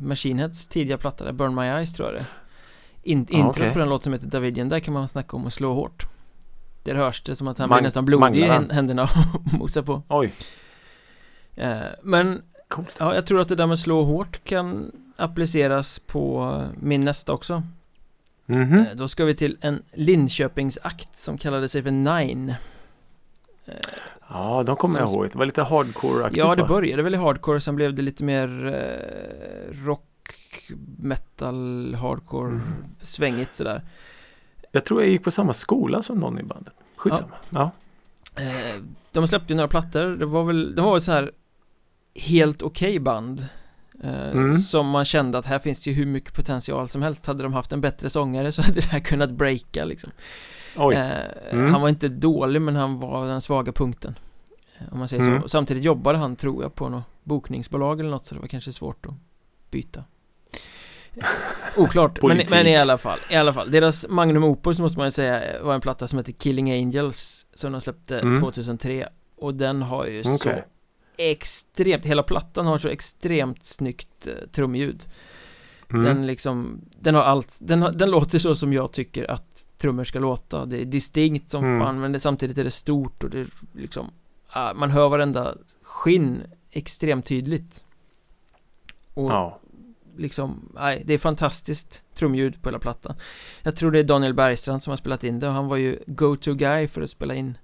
Machine 0.00 0.38
Heads 0.38 0.68
tidiga 0.68 0.98
platta 0.98 1.24
där, 1.24 1.32
Burn 1.32 1.54
My 1.54 1.62
Eyes 1.62 1.94
tror 1.94 2.08
jag 2.08 2.16
det. 2.16 2.26
In 3.02 3.26
Ja, 3.30 3.38
Intro 3.38 3.50
okej. 3.62 3.72
på 3.72 3.78
den 3.78 3.88
låt 3.88 4.02
som 4.02 4.12
heter 4.12 4.26
Davidian, 4.26 4.68
där 4.68 4.80
kan 4.80 4.94
man 4.94 5.08
snacka 5.08 5.36
om 5.36 5.46
att 5.46 5.52
slå 5.52 5.74
hårt 5.74 6.02
Där 6.82 6.94
hörs 6.94 7.22
det 7.22 7.36
som 7.36 7.48
att 7.48 7.58
han 7.58 7.68
Mang- 7.70 7.74
blir 7.74 7.82
nästan 7.82 8.04
blodig 8.04 8.38
i 8.38 8.72
händerna 8.74 9.02
och 9.02 9.10
mosar 9.58 9.82
på 9.82 10.02
oj, 10.08 10.32
eh, 11.54 11.76
Men 12.02 12.42
ja, 12.98 13.14
jag 13.14 13.26
tror 13.26 13.40
att 13.40 13.48
det 13.48 13.54
där 13.56 13.66
med 13.66 13.78
slå 13.78 14.02
hårt 14.02 14.44
kan 14.44 14.92
appliceras 15.16 15.98
på 15.98 16.62
min 16.80 17.04
nästa 17.04 17.32
också 17.32 17.62
Mhm. 18.48 18.74
eh, 18.78 18.86
Då 18.94 19.08
ska 19.08 19.24
vi 19.24 19.34
till 19.36 19.58
en 19.60 19.82
Linköpingsakt 19.92 21.16
som 21.16 21.38
kallade 21.38 21.68
sig 21.68 21.82
för 21.82 21.90
Nine 21.90 22.54
eh, 23.66 23.74
Ja, 24.28 24.62
de 24.66 24.76
kommer 24.76 24.98
jag 24.98 25.08
som- 25.08 25.18
ihåg. 25.20 25.30
Det 25.32 25.38
var 25.38 25.46
lite 25.46 25.62
hardcore-aktigt 25.62 26.36
Ja, 26.38 26.54
det 26.54 26.64
började 26.64 27.02
väl 27.02 27.14
i 27.14 27.18
hardcore, 27.18 27.60
sen 27.60 27.76
blev 27.76 27.94
det 27.94 28.02
lite 28.02 28.24
mer 28.24 28.66
eh, 28.66 29.84
rock, 29.86 30.70
metal, 30.98 31.94
hardcore, 31.94 32.50
Mm. 32.50 32.62
svängigt 33.00 33.54
sådär. 33.54 33.82
Jag 34.72 34.84
tror 34.84 35.02
jag 35.02 35.10
gick 35.10 35.24
på 35.24 35.30
samma 35.30 35.52
skola 35.52 36.02
som 36.02 36.18
någon 36.18 36.38
i 36.38 36.42
bandet. 36.42 36.74
Skitsamma. 36.96 37.36
Ja. 37.50 37.70
Eh, 38.36 38.82
de 39.12 39.28
släppte 39.28 39.52
ju 39.52 39.56
några 39.56 39.68
plattor, 39.68 40.16
det 40.16 40.26
var 40.26 40.44
väl, 40.44 40.74
det 40.74 40.82
var 40.82 40.92
väl 40.92 41.00
så 41.00 41.12
här 41.12 41.32
helt 42.14 42.62
okej 42.62 42.98
band. 42.98 43.46
Eh, 44.04 44.30
Mm. 44.30 44.52
Som 44.52 44.88
man 44.88 45.04
kände 45.04 45.38
att 45.38 45.46
här 45.46 45.58
finns 45.58 45.82
det 45.82 45.90
ju 45.90 45.96
hur 45.96 46.06
mycket 46.06 46.34
potential 46.34 46.88
som 46.88 47.02
helst. 47.02 47.26
Hade 47.26 47.42
de 47.42 47.52
haft 47.52 47.72
en 47.72 47.80
bättre 47.80 48.10
sångare 48.10 48.52
så 48.52 48.62
hade 48.66 48.80
det 48.80 48.86
här 48.86 49.00
kunnat 49.00 49.30
breaka 49.30 49.84
liksom. 49.84 50.10
Eh, 50.76 51.10
Mm. 51.52 51.72
Han 51.72 51.80
var 51.80 51.88
inte 51.88 52.08
dålig 52.08 52.62
men 52.62 52.76
han 52.76 53.00
var 53.00 53.26
den 53.26 53.40
svaga 53.40 53.72
punkten. 53.72 54.18
Eh, 54.78 54.92
Om 54.92 54.98
man 54.98 55.08
säger 55.08 55.22
Mm. 55.22 55.42
så. 55.42 55.48
Samtidigt 55.48 55.84
jobbade 55.84 56.18
han 56.18 56.36
tror 56.36 56.62
jag 56.62 56.74
på 56.74 56.88
något 56.88 57.02
bokningsbolag 57.24 58.00
eller 58.00 58.10
något 58.10 58.26
så 58.26 58.34
det 58.34 58.40
var 58.40 58.48
kanske 58.48 58.72
svårt 58.72 59.06
att 59.06 59.14
byta. 59.70 60.04
Oklart, 61.76 62.22
men, 62.22 62.40
men 62.50 62.66
i 62.66 62.76
alla 62.76 62.98
fall, 62.98 63.18
i 63.30 63.34
alla 63.36 63.52
fall. 63.52 63.70
Deras 63.70 64.06
Magnum 64.08 64.44
Opus 64.44 64.78
måste 64.78 64.98
man 64.98 65.06
ju 65.06 65.10
säga 65.10 65.62
var 65.62 65.74
en 65.74 65.80
platta 65.80 66.08
som 66.08 66.18
heter 66.18 66.32
Killing 66.32 66.72
Angels 66.72 67.46
som 67.54 67.72
de 67.72 67.80
släppte 67.80 68.20
Mm. 68.20 68.40
2003 68.40 69.08
och 69.36 69.54
den 69.54 69.82
har 69.82 70.06
ju 70.06 70.22
så 70.24 70.34
Okej. 70.34 70.64
Extremt, 71.18 72.04
hela 72.04 72.22
plattan 72.22 72.66
har 72.66 72.78
så 72.78 72.88
extremt 72.88 73.64
snyggt 73.64 74.26
eh, 74.26 74.32
trumljud. 74.52 75.04
Mm. 75.90 76.04
Den 76.04 76.26
liksom, 76.26 76.80
den 77.00 77.14
har 77.14 77.22
allt, 77.22 77.58
den, 77.62 77.82
har, 77.82 77.92
den 77.92 78.10
låter 78.10 78.38
så 78.38 78.54
som 78.54 78.72
jag 78.72 78.92
tycker 78.92 79.30
att 79.30 79.66
trummor 79.78 80.04
ska 80.04 80.18
låta 80.18 80.66
Det 80.66 80.80
är 80.80 80.84
distinkt 80.84 81.48
som 81.48 81.64
Mm. 81.64 81.80
fan 81.80 82.00
men 82.00 82.12
det, 82.12 82.20
samtidigt 82.20 82.58
är 82.58 82.64
det 82.64 82.70
stort 82.70 83.24
och 83.24 83.30
det 83.30 83.40
är 83.40 83.46
liksom 83.72 84.10
ah, 84.48 84.74
Man 84.74 84.90
hör 84.90 85.08
varenda 85.08 85.54
skinn 85.82 86.42
extremt 86.70 87.26
tydligt 87.26 87.84
Och 89.14 89.30
Ja. 89.30 89.60
liksom, 90.16 90.72
nej, 90.74 91.02
det 91.06 91.14
är 91.14 91.18
fantastiskt 91.18 92.02
trumljud 92.14 92.62
på 92.62 92.68
hela 92.68 92.78
plattan 92.78 93.14
Jag 93.62 93.76
tror 93.76 93.90
det 93.90 93.98
är 93.98 94.04
Daniel 94.04 94.34
Bergstrand 94.34 94.82
som 94.82 94.90
har 94.90 94.96
spelat 94.96 95.24
in 95.24 95.40
det 95.40 95.48
och 95.48 95.54
han 95.54 95.68
var 95.68 95.76
ju 95.76 95.98
go-to 96.06 96.54
guy 96.54 96.88
för 96.88 97.02
att 97.02 97.10
spela 97.10 97.34
in 97.34 97.58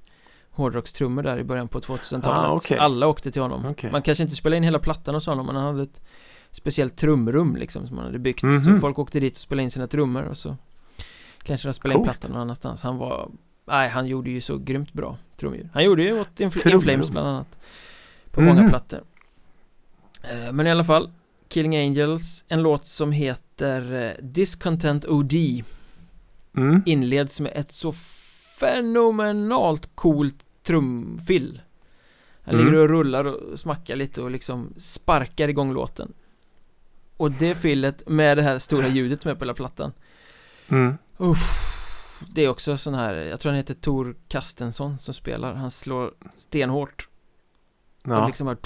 hårdrockstrummor 0.53 1.22
där 1.22 1.38
i 1.38 1.44
början 1.44 1.68
på 1.68 1.80
2000-talet 1.80 2.26
Ah, 2.50 2.53
okej. 2.53 2.78
Alla 2.78 3.07
åkte 3.07 3.30
till 3.32 3.42
honom 3.42 3.66
Okej. 3.66 3.90
Man 3.92 4.03
kanske 4.03 4.24
inte 4.24 4.36
spelade 4.36 4.57
in 4.57 4.62
hela 4.62 4.78
plattan 4.78 5.14
hos 5.14 5.26
honom 5.26 5.46
men 5.46 5.57
han 5.57 5.64
hade 5.64 5.82
ett 5.82 6.00
speciellt 6.50 6.96
trumrum 6.96 7.57
liksom 7.57 7.86
som 7.86 7.96
han 7.96 8.07
hade 8.07 8.18
byggt 8.18 8.42
Mhm. 8.42 8.61
Så 8.61 8.76
folk 8.78 8.98
åkte 8.98 9.20
dit 9.20 9.32
och 9.32 9.38
spelade 9.40 9.62
in 9.64 9.70
sina 9.70 9.86
trummor 9.86 10.22
och 10.22 10.36
så 10.36 10.57
Kanske 11.42 11.68
de 11.68 11.72
spelade 11.72 11.98
in 11.98 12.05
plattan 12.05 12.30
någon 12.30 12.40
annanstans 12.40 12.82
Han 12.82 12.96
var 12.98 13.30
Nej, 13.66 13.88
han 13.88 14.07
gjorde 14.07 14.30
ju 14.30 14.40
så 14.40 14.59
grymt 14.59 14.92
bra 14.92 15.16
trumljud 15.36 15.68
Han 15.72 15.84
gjorde 15.84 16.03
ju 16.03 16.20
åt 16.20 16.28
Infl- 16.40 16.50
Trumrum. 16.50 16.78
Inflames 16.80 17.11
bland 17.11 17.28
annat 17.28 17.59
På 18.30 18.40
Mhm. 18.40 18.55
många 18.57 18.68
plattor 18.68 19.00
Eh, 20.22 20.53
Men 20.53 20.66
i 20.66 20.70
alla 20.70 20.84
fall 20.84 21.11
Killing 21.48 21.76
Angels, 21.76 22.44
en 22.48 22.62
låt 22.62 22.86
som 22.86 23.12
heter 23.12 23.92
eh, 23.94 24.24
Discontent 24.24 25.05
OD 25.05 25.64
Mm. 26.57 26.82
Inleds 26.86 27.40
med 27.40 27.53
ett 27.55 27.70
så 27.72 27.92
fenomenalt 28.66 29.88
coolt 29.94 30.44
trumfill 30.62 31.62
Han 32.44 32.54
Mm. 32.54 32.66
ligger 32.66 32.82
och 32.82 32.88
rullar 32.88 33.24
och 33.24 33.58
smackar 33.58 33.96
lite 33.96 34.22
och 34.22 34.30
liksom 34.30 34.74
sparkar 34.76 35.48
igång 35.48 35.72
låten. 35.72 36.12
Och 37.16 37.32
det 37.32 37.54
fillet 37.54 38.08
med 38.08 38.38
det 38.38 38.42
här 38.42 38.58
stora 38.58 38.88
ljudet 38.88 39.22
som 39.22 39.30
är 39.30 39.34
på 39.34 39.40
hela 39.44 39.54
plattan. 39.54 39.92
Mm. 40.68 40.94
Uff, 41.16 41.68
Det 42.34 42.44
är 42.44 42.48
också 42.48 42.76
sån 42.76 42.94
här, 42.94 43.14
jag 43.14 43.40
tror 43.40 43.50
han 43.50 43.56
heter 43.56 43.74
Tor 43.74 44.16
Kastensson 44.28 44.98
som 44.98 45.14
spelar. 45.14 45.54
Han 45.54 45.70
slår 45.70 46.14
stenhårt. 46.36 47.08
Och 48.04 48.10
Ja. 48.10 48.26
liksom 48.26 48.46
bara 48.46 48.56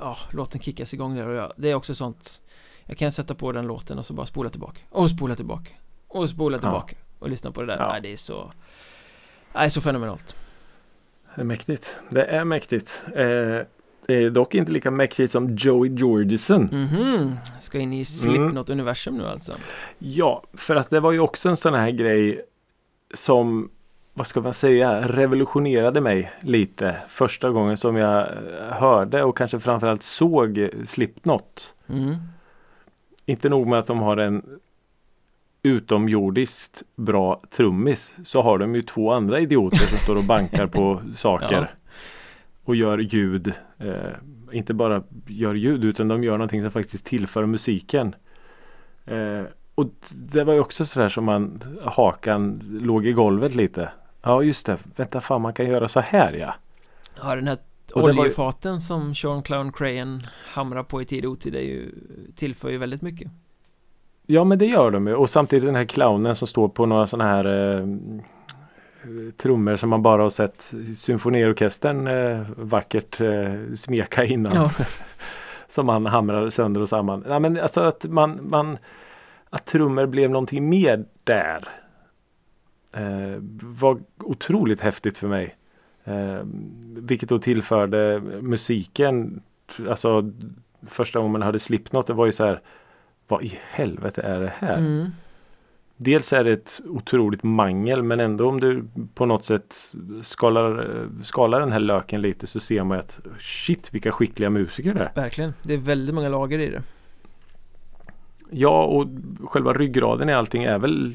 Ja, 0.00 0.16
låten 0.32 0.60
kickas 0.60 0.94
igång 0.94 1.14
där 1.14 1.26
och 1.28 1.36
jag, 1.36 1.52
det 1.56 1.70
är 1.70 1.74
också 1.74 1.94
sånt. 1.94 2.42
Jag 2.84 2.98
kan 2.98 3.12
sätta 3.12 3.34
på 3.34 3.52
den 3.52 3.66
låten 3.66 3.98
och 3.98 4.06
så 4.06 4.14
bara 4.14 4.26
spola 4.26 4.50
tillbaka. 4.50 4.80
Och 4.90 5.10
spola 5.10 5.36
tillbaka. 5.36 5.70
Och 6.08 6.28
spola 6.28 6.58
Ja. 6.62 6.70
Och 7.18 7.28
lyssna 7.30 7.50
på 7.50 7.60
det 7.60 7.66
där, 7.66 7.76
Ja. 7.78 7.92
Nej, 7.92 8.00
det 8.00 8.12
är 8.12 8.16
så 8.16 8.52
Nej, 9.54 9.70
så 9.70 9.80
fenomenalt 9.80 10.36
Det 11.34 11.40
är 11.40 11.44
mäktigt. 11.44 11.98
Det 12.10 12.24
är 12.24 12.44
mäktigt. 12.44 13.02
Eh, 13.06 13.66
det 14.06 14.14
är 14.14 14.30
dock 14.30 14.54
inte 14.54 14.72
lika 14.72 14.90
mäktigt 14.90 15.32
som 15.32 15.56
Joey 15.56 15.90
Jordison. 15.94 16.62
Mhm, 16.72 17.36
ska 17.60 17.78
in 17.78 17.92
i 17.92 18.04
Slipknot-universum 18.04 19.18
nu 19.18 19.24
alltså 19.26 19.52
Ja, 19.98 20.42
för 20.52 20.76
att 20.76 20.90
det 20.90 21.00
var 21.00 21.12
ju 21.12 21.20
också 21.20 21.48
en 21.48 21.56
sån 21.56 21.74
här 21.74 21.90
grej 21.90 22.42
som 23.14 23.70
vad 24.14 24.26
ska 24.26 24.40
man 24.40 24.54
säga, 24.54 25.08
revolutionerade 25.08 26.00
mig 26.00 26.32
lite 26.40 26.96
första 27.08 27.50
gången 27.50 27.76
som 27.76 27.96
jag 27.96 28.20
eh, 28.20 28.72
hörde 28.72 29.22
och 29.22 29.36
kanske 29.36 29.60
framförallt 29.60 30.02
såg 30.02 30.68
Slipknot. 30.84 31.74
mm. 31.88 32.16
Inte 33.26 33.48
nog 33.48 33.66
med 33.66 33.78
att 33.78 33.86
de 33.86 33.98
har 33.98 34.16
en 34.16 34.58
utomjordiskt 35.62 36.82
bra 36.96 37.42
trummis 37.50 38.14
så 38.24 38.42
har 38.42 38.58
de 38.58 38.74
ju 38.74 38.82
två 38.82 39.12
andra 39.12 39.40
idioter 39.40 39.76
som 39.78 39.98
står 39.98 40.16
och 40.16 40.24
bankar 40.24 40.66
på 40.66 41.00
saker. 41.16 41.52
Ja. 41.56 41.66
Och 42.64 42.76
gör 42.76 42.98
ljud. 42.98 43.52
Eh, 43.78 43.94
inte 44.52 44.74
bara 44.74 45.02
gör 45.26 45.54
ljud 45.54 45.84
utan 45.84 46.08
de 46.08 46.24
gör 46.24 46.32
någonting 46.32 46.62
som 46.62 46.70
faktiskt 46.70 47.04
tillför 47.06 47.46
musiken. 47.46 48.14
Eh, 49.06 49.42
och 49.74 49.86
det 50.10 50.44
var 50.44 50.54
ju 50.54 50.60
också 50.60 50.86
sådär 50.86 51.08
som 51.08 51.24
man 51.24 51.62
hakan 51.84 52.60
låg 52.70 53.06
i 53.06 53.12
golvet 53.12 53.54
lite. 53.54 53.90
Ja 54.22 54.42
just 54.42 54.66
det, 54.66 54.78
vänta 54.96 55.20
fan 55.20 55.42
man 55.42 55.52
kan 55.54 55.66
göra 55.66 55.88
så 55.88 56.00
här 56.00 56.32
ja. 56.32 56.54
Ja, 57.22 57.34
den 57.34 57.48
här 57.48 57.58
Och 57.94 58.02
var 58.02 58.12
ju- 58.12 58.18
oljefaten 58.20 58.80
som 58.80 59.14
Sean 59.14 59.42
Clown 59.42 59.72
Crayon 59.72 60.26
hamrar 60.44 60.82
på 60.82 61.02
i 61.02 61.04
tid 61.04 61.24
och 61.24 61.32
otid 61.32 61.54
är 61.54 61.60
ju 61.60 61.90
Tillför 62.34 62.70
ju 62.70 62.78
väldigt 62.78 63.02
mycket 63.02 63.30
Ja 64.30 64.44
men 64.44 64.58
det 64.58 64.66
gör 64.66 64.90
de 64.90 65.06
ju 65.06 65.14
och 65.14 65.30
samtidigt 65.30 65.64
den 65.64 65.74
här 65.74 65.84
clownen 65.84 66.34
som 66.34 66.48
står 66.48 66.68
på 66.68 66.86
några 66.86 67.06
sådana 67.06 67.30
här 67.30 67.44
eh, 67.76 67.86
trummor 69.36 69.76
som 69.76 69.90
man 69.90 70.02
bara 70.02 70.22
har 70.22 70.30
sett 70.30 70.74
symfoniorkestern 70.96 72.06
eh, 72.06 72.46
vackert 72.56 73.20
eh, 73.20 73.74
smeka 73.74 74.24
innan. 74.24 74.52
Ja, 74.54 74.70
Som 75.68 75.88
han 75.88 76.06
hamrade 76.06 76.50
sönder 76.50 76.80
och 76.80 76.88
samman. 76.88 77.24
Ja, 77.28 77.38
men 77.38 77.60
alltså 77.60 77.80
att 77.80 78.04
man, 78.04 78.40
man 78.42 78.78
att 79.50 79.66
trummor 79.66 80.06
blev 80.06 80.30
någonting 80.30 80.68
mer 80.68 81.04
där. 81.24 81.68
Eh, 82.96 83.42
var 83.62 83.98
otroligt 84.18 84.80
häftigt 84.80 85.18
för 85.18 85.28
mig. 85.28 85.56
Eh, 86.04 86.40
vilket 86.96 87.28
då 87.28 87.38
tillförde 87.38 88.20
musiken. 88.40 89.42
Alltså 89.88 90.32
första 90.86 91.18
gången 91.18 91.32
man 91.32 91.42
hörde 91.42 91.58
Slipknot 91.58 92.06
det 92.06 92.12
var 92.12 92.26
ju 92.26 92.32
så 92.32 92.44
här. 92.44 92.60
Vad 93.28 93.42
i 93.42 93.58
helvete 93.70 94.22
är 94.22 94.40
det 94.40 94.52
här? 94.58 94.76
mm. 94.76 95.06
Dels 96.00 96.32
är 96.32 96.44
det 96.44 96.52
ett 96.52 96.80
otroligt 96.86 97.42
mangel 97.42 98.02
men 98.02 98.20
ändå 98.20 98.48
om 98.48 98.60
du 98.60 98.84
på 99.14 99.26
något 99.26 99.44
sätt 99.44 99.94
skalar, 100.22 101.06
skalar 101.22 101.60
den 101.60 101.72
här 101.72 101.78
löken 101.78 102.20
lite 102.20 102.46
så 102.46 102.60
ser 102.60 102.84
man 102.84 102.98
att 102.98 103.20
shit 103.38 103.94
vilka 103.94 104.12
skickliga 104.12 104.50
musiker 104.50 104.94
det 104.94 105.00
är. 105.00 105.12
verkligen 105.14 105.54
Det 105.62 105.74
är 105.74 105.78
väldigt 105.78 106.14
många 106.14 106.28
lager 106.28 106.58
i 106.58 106.70
det 106.70 106.82
Ja 108.50 108.84
och 108.84 109.08
själva 109.50 109.72
ryggraden 109.72 110.28
i 110.28 110.34
allting 110.34 110.64
är 110.64 110.78
väl 110.78 111.12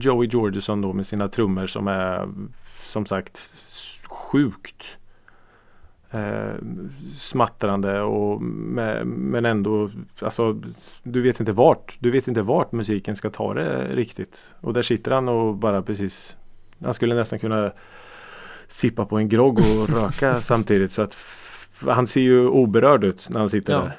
Joey 0.00 0.28
Jordison 0.28 0.80
då 0.80 0.92
med 0.92 1.06
sina 1.06 1.28
trummor 1.28 1.66
som 1.66 1.88
är 1.88 2.28
som 2.82 3.06
sagt 3.06 3.50
sjukt 4.04 4.98
eh, 6.16 6.54
smattrande 7.16 8.00
och 8.00 8.42
med, 8.42 9.06
men 9.06 9.44
ändå 9.44 9.90
alltså 10.20 10.60
du 11.02 11.22
vet 11.22 11.40
inte 11.40 11.52
vart 11.52 11.96
du 12.00 12.10
vet 12.10 12.28
inte 12.28 12.42
vart 12.42 12.72
musiken 12.72 13.16
ska 13.16 13.30
ta 13.30 13.54
det 13.54 13.88
riktigt 13.94 14.54
och 14.60 14.72
där 14.72 14.82
sitter 14.82 15.10
han 15.10 15.28
och 15.28 15.54
bara 15.54 15.82
precis 15.82 16.36
han 16.84 16.94
skulle 16.94 17.14
nästan 17.14 17.38
kunna 17.38 17.72
sippa 18.68 19.04
på 19.04 19.18
en 19.18 19.28
grogg 19.28 19.58
och 19.58 19.88
röka 20.02 20.40
samtidigt 20.40 20.92
så 20.92 21.02
att 21.02 21.16
han 21.80 22.06
ser 22.06 22.20
ju 22.20 22.48
oberörd 22.48 23.04
ut 23.04 23.28
när 23.30 23.38
han 23.40 23.48
sitter 23.48 23.72
Ja. 23.72 23.78
där. 23.78 23.96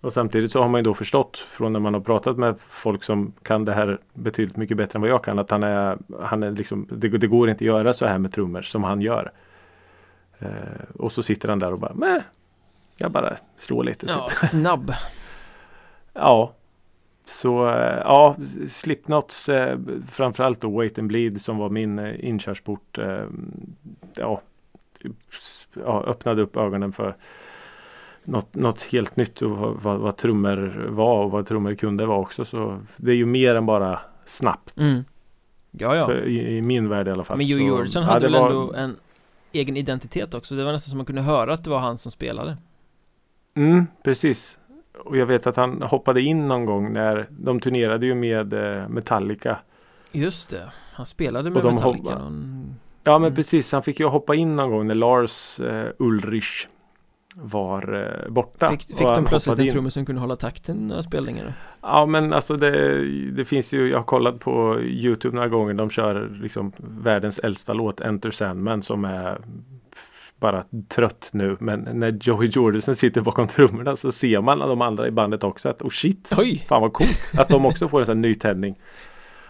Och 0.00 0.12
samtidigt 0.12 0.50
så 0.52 0.62
har 0.62 0.68
man 0.68 0.78
ju 0.78 0.82
då 0.82 0.94
förstått 0.94 1.36
från 1.38 1.72
när 1.72 1.80
man 1.80 1.94
har 1.94 2.00
pratat 2.00 2.38
med 2.38 2.54
folk 2.70 3.04
som 3.04 3.32
kan 3.42 3.64
det 3.64 3.72
här 3.72 3.98
betydligt 4.14 4.56
mycket 4.56 4.76
bättre 4.76 4.96
än 4.96 5.00
vad 5.00 5.10
jag 5.10 5.24
kan 5.24 5.38
att 5.38 5.50
han 5.50 5.62
är, 5.62 5.98
han 6.20 6.42
är 6.42 6.50
liksom, 6.50 6.86
det, 6.90 7.08
det 7.08 7.26
går 7.26 7.50
inte 7.50 7.64
att 7.64 7.66
göra 7.66 7.92
så 7.94 8.06
här 8.06 8.18
med 8.18 8.32
trummor 8.32 8.62
som 8.62 8.84
han 8.84 9.00
gör. 9.00 9.32
Eh, 10.38 10.48
och 10.94 11.12
så 11.12 11.22
sitter 11.22 11.48
han 11.48 11.58
där 11.58 11.72
och 11.72 11.78
bara, 11.78 11.94
Mäh, 11.94 12.22
jag 12.96 13.10
bara 13.10 13.36
slår 13.56 13.84
lite. 13.84 14.06
Typ. 14.06 14.10
Ja, 14.16 14.28
snabb. 14.32 14.92
Ja. 16.12 16.52
Så 17.24 17.68
eh, 17.68 17.98
ja, 18.04 18.36
Slipknots 18.68 19.48
eh, 19.48 19.78
framförallt 20.10 20.60
då 20.60 20.70
Wait 20.70 20.98
and 20.98 21.08
Bleed 21.08 21.42
som 21.42 21.58
var 21.58 21.68
min 21.68 21.98
eh, 21.98 22.24
inkörsport. 22.24 22.98
Ja, 24.14 24.40
ja, 25.74 26.04
öppnade 26.06 26.42
upp 26.42 26.56
ögonen 26.56 26.92
för 26.92 27.16
något, 28.24 28.54
något 28.54 28.82
helt 28.82 29.16
nytt 29.16 29.42
och 29.42 29.50
vad, 29.82 29.98
vad, 29.98 30.16
trummor 30.16 30.86
var 30.88 31.24
och 31.24 31.30
vad 31.30 31.46
trummor 31.46 31.74
kunde 31.74 32.06
vara 32.06 32.18
också. 32.18 32.44
Så 32.44 32.78
det 32.96 33.10
är 33.10 33.16
ju 33.16 33.26
mer 33.26 33.54
än 33.54 33.66
bara 33.66 34.00
snabbt. 34.24 34.80
Mm. 34.80 35.04
Ja, 35.70 35.96
ja. 35.96 36.06
För, 36.06 36.24
i, 36.26 36.56
I 36.56 36.62
min 36.62 36.88
värld 36.88 37.08
i 37.08 37.10
alla 37.10 37.24
fall. 37.24 37.36
Men 37.36 37.46
Joe 37.46 37.84
ja, 37.94 38.00
hade 38.00 38.24
väl 38.26 38.32
var- 38.32 38.50
ändå 38.50 38.72
en 38.72 38.96
egen 39.52 39.76
identitet 39.76 40.34
också. 40.34 40.54
Det 40.54 40.64
var 40.64 40.72
nästan 40.72 40.90
som 40.90 40.96
man 40.98 41.06
kunde 41.06 41.22
höra 41.22 41.54
att 41.54 41.64
det 41.64 41.70
var 41.70 41.78
han 41.78 41.98
som 41.98 42.12
spelade. 42.12 42.56
Mm, 43.56 43.86
precis. 44.04 44.58
Och 45.04 45.16
jag 45.16 45.26
vet 45.26 45.46
att 45.46 45.56
han 45.56 45.82
hoppade 45.82 46.20
in 46.22 46.48
någon 46.48 46.64
gång 46.64 46.92
när 46.92 47.26
de 47.30 47.60
turnerade 47.60 48.06
ju 48.06 48.14
med 48.14 48.52
eh, 48.52 48.88
Metallica. 48.88 49.58
Just 50.12 50.50
det. 50.50 50.72
Han 50.92 51.06
spelade 51.06 51.50
med 51.50 51.64
Metallica. 51.64 51.84
hoppar- 51.88 52.18
Någon... 52.18 52.74
Ja 53.04 53.18
men 53.18 53.26
Mm. 53.26 53.36
precis, 53.36 53.72
han 53.72 53.82
fick 53.82 54.00
ju 54.00 54.06
hoppa 54.06 54.34
in 54.34 54.56
någon 54.56 54.70
gång 54.70 54.86
när 54.86 54.94
Lars 54.94 55.60
eh, 55.60 55.88
Ulrich 55.98 56.66
var 57.34 58.12
eh, 58.24 58.30
borta. 58.32 58.70
Fick, 58.70 58.82
fick 58.82 59.08
de 59.08 59.24
plötsligt 59.24 59.58
en 59.58 59.68
trummis 59.68 59.94
som 59.94 60.06
kunde 60.06 60.20
hålla 60.20 60.36
takten 60.36 60.88
när 60.88 61.02
spelningen? 61.02 61.52
Ja 61.82 62.06
men 62.06 62.32
alltså 62.32 62.56
det, 62.56 63.04
det 63.30 63.44
finns 63.44 63.72
ju, 63.72 63.90
jag 63.90 63.98
har 63.98 64.04
kollat 64.04 64.40
på 64.40 64.80
Youtube 64.80 65.34
några 65.34 65.48
gånger, 65.48 65.74
de 65.74 65.90
kör 65.90 66.38
liksom 66.42 66.72
världens 66.78 67.38
äldsta 67.38 67.72
låt 67.72 68.00
Enter 68.00 68.30
Sandman 68.30 68.82
som 68.82 69.04
är 69.04 69.40
bara 70.40 70.64
trött 70.88 71.30
nu. 71.32 71.56
Men 71.60 71.80
när 71.80 72.18
Joey 72.20 72.48
Jordison 72.48 72.96
sitter 72.96 73.20
bakom 73.20 73.48
trummorna 73.48 73.96
så 73.96 74.12
ser 74.12 74.40
man 74.40 74.58
de 74.58 74.82
andra 74.82 75.08
i 75.08 75.10
bandet 75.10 75.44
också 75.44 75.68
att 75.68 75.82
oh 75.82 75.90
shit, 75.90 76.30
Oj! 76.38 76.64
fan 76.68 76.82
vad 76.82 76.92
coolt 76.92 77.32
att 77.38 77.48
de 77.48 77.66
också 77.66 77.88
får 77.88 78.00
en 78.00 78.06
sån 78.06 78.16
här 78.16 78.28
nytändning. 78.28 78.78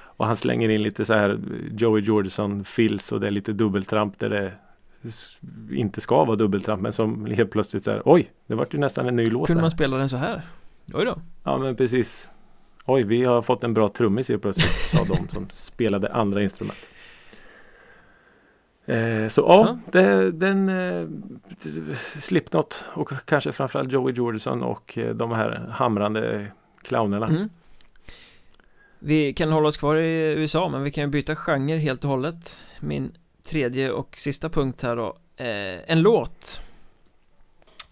Och 0.00 0.26
han 0.26 0.36
slänger 0.36 0.68
in 0.68 0.82
lite 0.82 1.04
så 1.04 1.14
här 1.14 1.38
Joey 1.70 2.02
Jordison 2.02 2.64
fills 2.64 3.12
och 3.12 3.20
det 3.20 3.26
är 3.26 3.30
lite 3.30 3.52
dubbeltramp 3.52 4.18
där 4.18 4.30
det 4.30 4.52
inte 5.70 6.00
ska 6.00 6.24
vara 6.24 6.36
dubbeltramp 6.36 6.82
men 6.82 6.92
som 6.92 7.26
helt 7.26 7.50
plötsligt 7.50 7.84
så 7.84 7.90
här 7.90 8.02
oj, 8.04 8.30
det 8.46 8.54
vart 8.54 8.74
ju 8.74 8.78
nästan 8.78 9.08
en 9.08 9.16
ny 9.16 9.30
låt. 9.30 9.46
Kunde 9.46 9.58
där. 9.58 9.62
man 9.62 9.70
spela 9.70 9.96
den 9.96 10.08
så 10.08 10.16
här? 10.16 10.42
Oj 10.92 11.04
då. 11.04 11.14
Ja 11.44 11.58
men 11.58 11.76
precis. 11.76 12.28
Oj, 12.84 13.02
vi 13.02 13.24
har 13.24 13.42
fått 13.42 13.64
en 13.64 13.74
bra 13.74 13.88
trummis 13.88 14.28
helt 14.28 14.42
plötsligt, 14.42 14.68
sa 14.90 15.04
de 15.04 15.28
som 15.28 15.46
spelade 15.50 16.12
andra 16.12 16.42
instrument. 16.42 16.78
Eh, 18.86 19.28
så 19.28 19.40
ja, 19.40 19.78
Det, 19.92 20.32
den 20.32 20.68
eh, 20.68 21.08
Slipknot 22.20 22.84
och 22.88 23.12
kanske 23.24 23.52
framförallt 23.52 23.92
Joey 23.92 24.14
Jordison 24.14 24.62
och 24.62 24.98
eh, 24.98 25.14
de 25.14 25.30
här 25.30 25.68
hamrande 25.70 26.46
clownerna. 26.82 27.26
Mm. 27.26 27.48
Vi 28.98 29.32
kan 29.32 29.52
hålla 29.52 29.68
oss 29.68 29.76
kvar 29.76 29.96
i 29.96 30.32
USA 30.32 30.68
men 30.68 30.82
vi 30.82 30.90
kan 30.90 31.10
byta 31.10 31.36
genre 31.36 31.76
helt 31.76 32.04
och 32.04 32.10
hållet 32.10 32.62
Min 32.80 33.12
tredje 33.48 33.90
och 33.90 34.18
sista 34.18 34.48
punkt 34.48 34.82
här 34.82 34.96
då 34.96 35.16
eh, 35.36 35.90
En 35.90 36.02
låt 36.02 36.60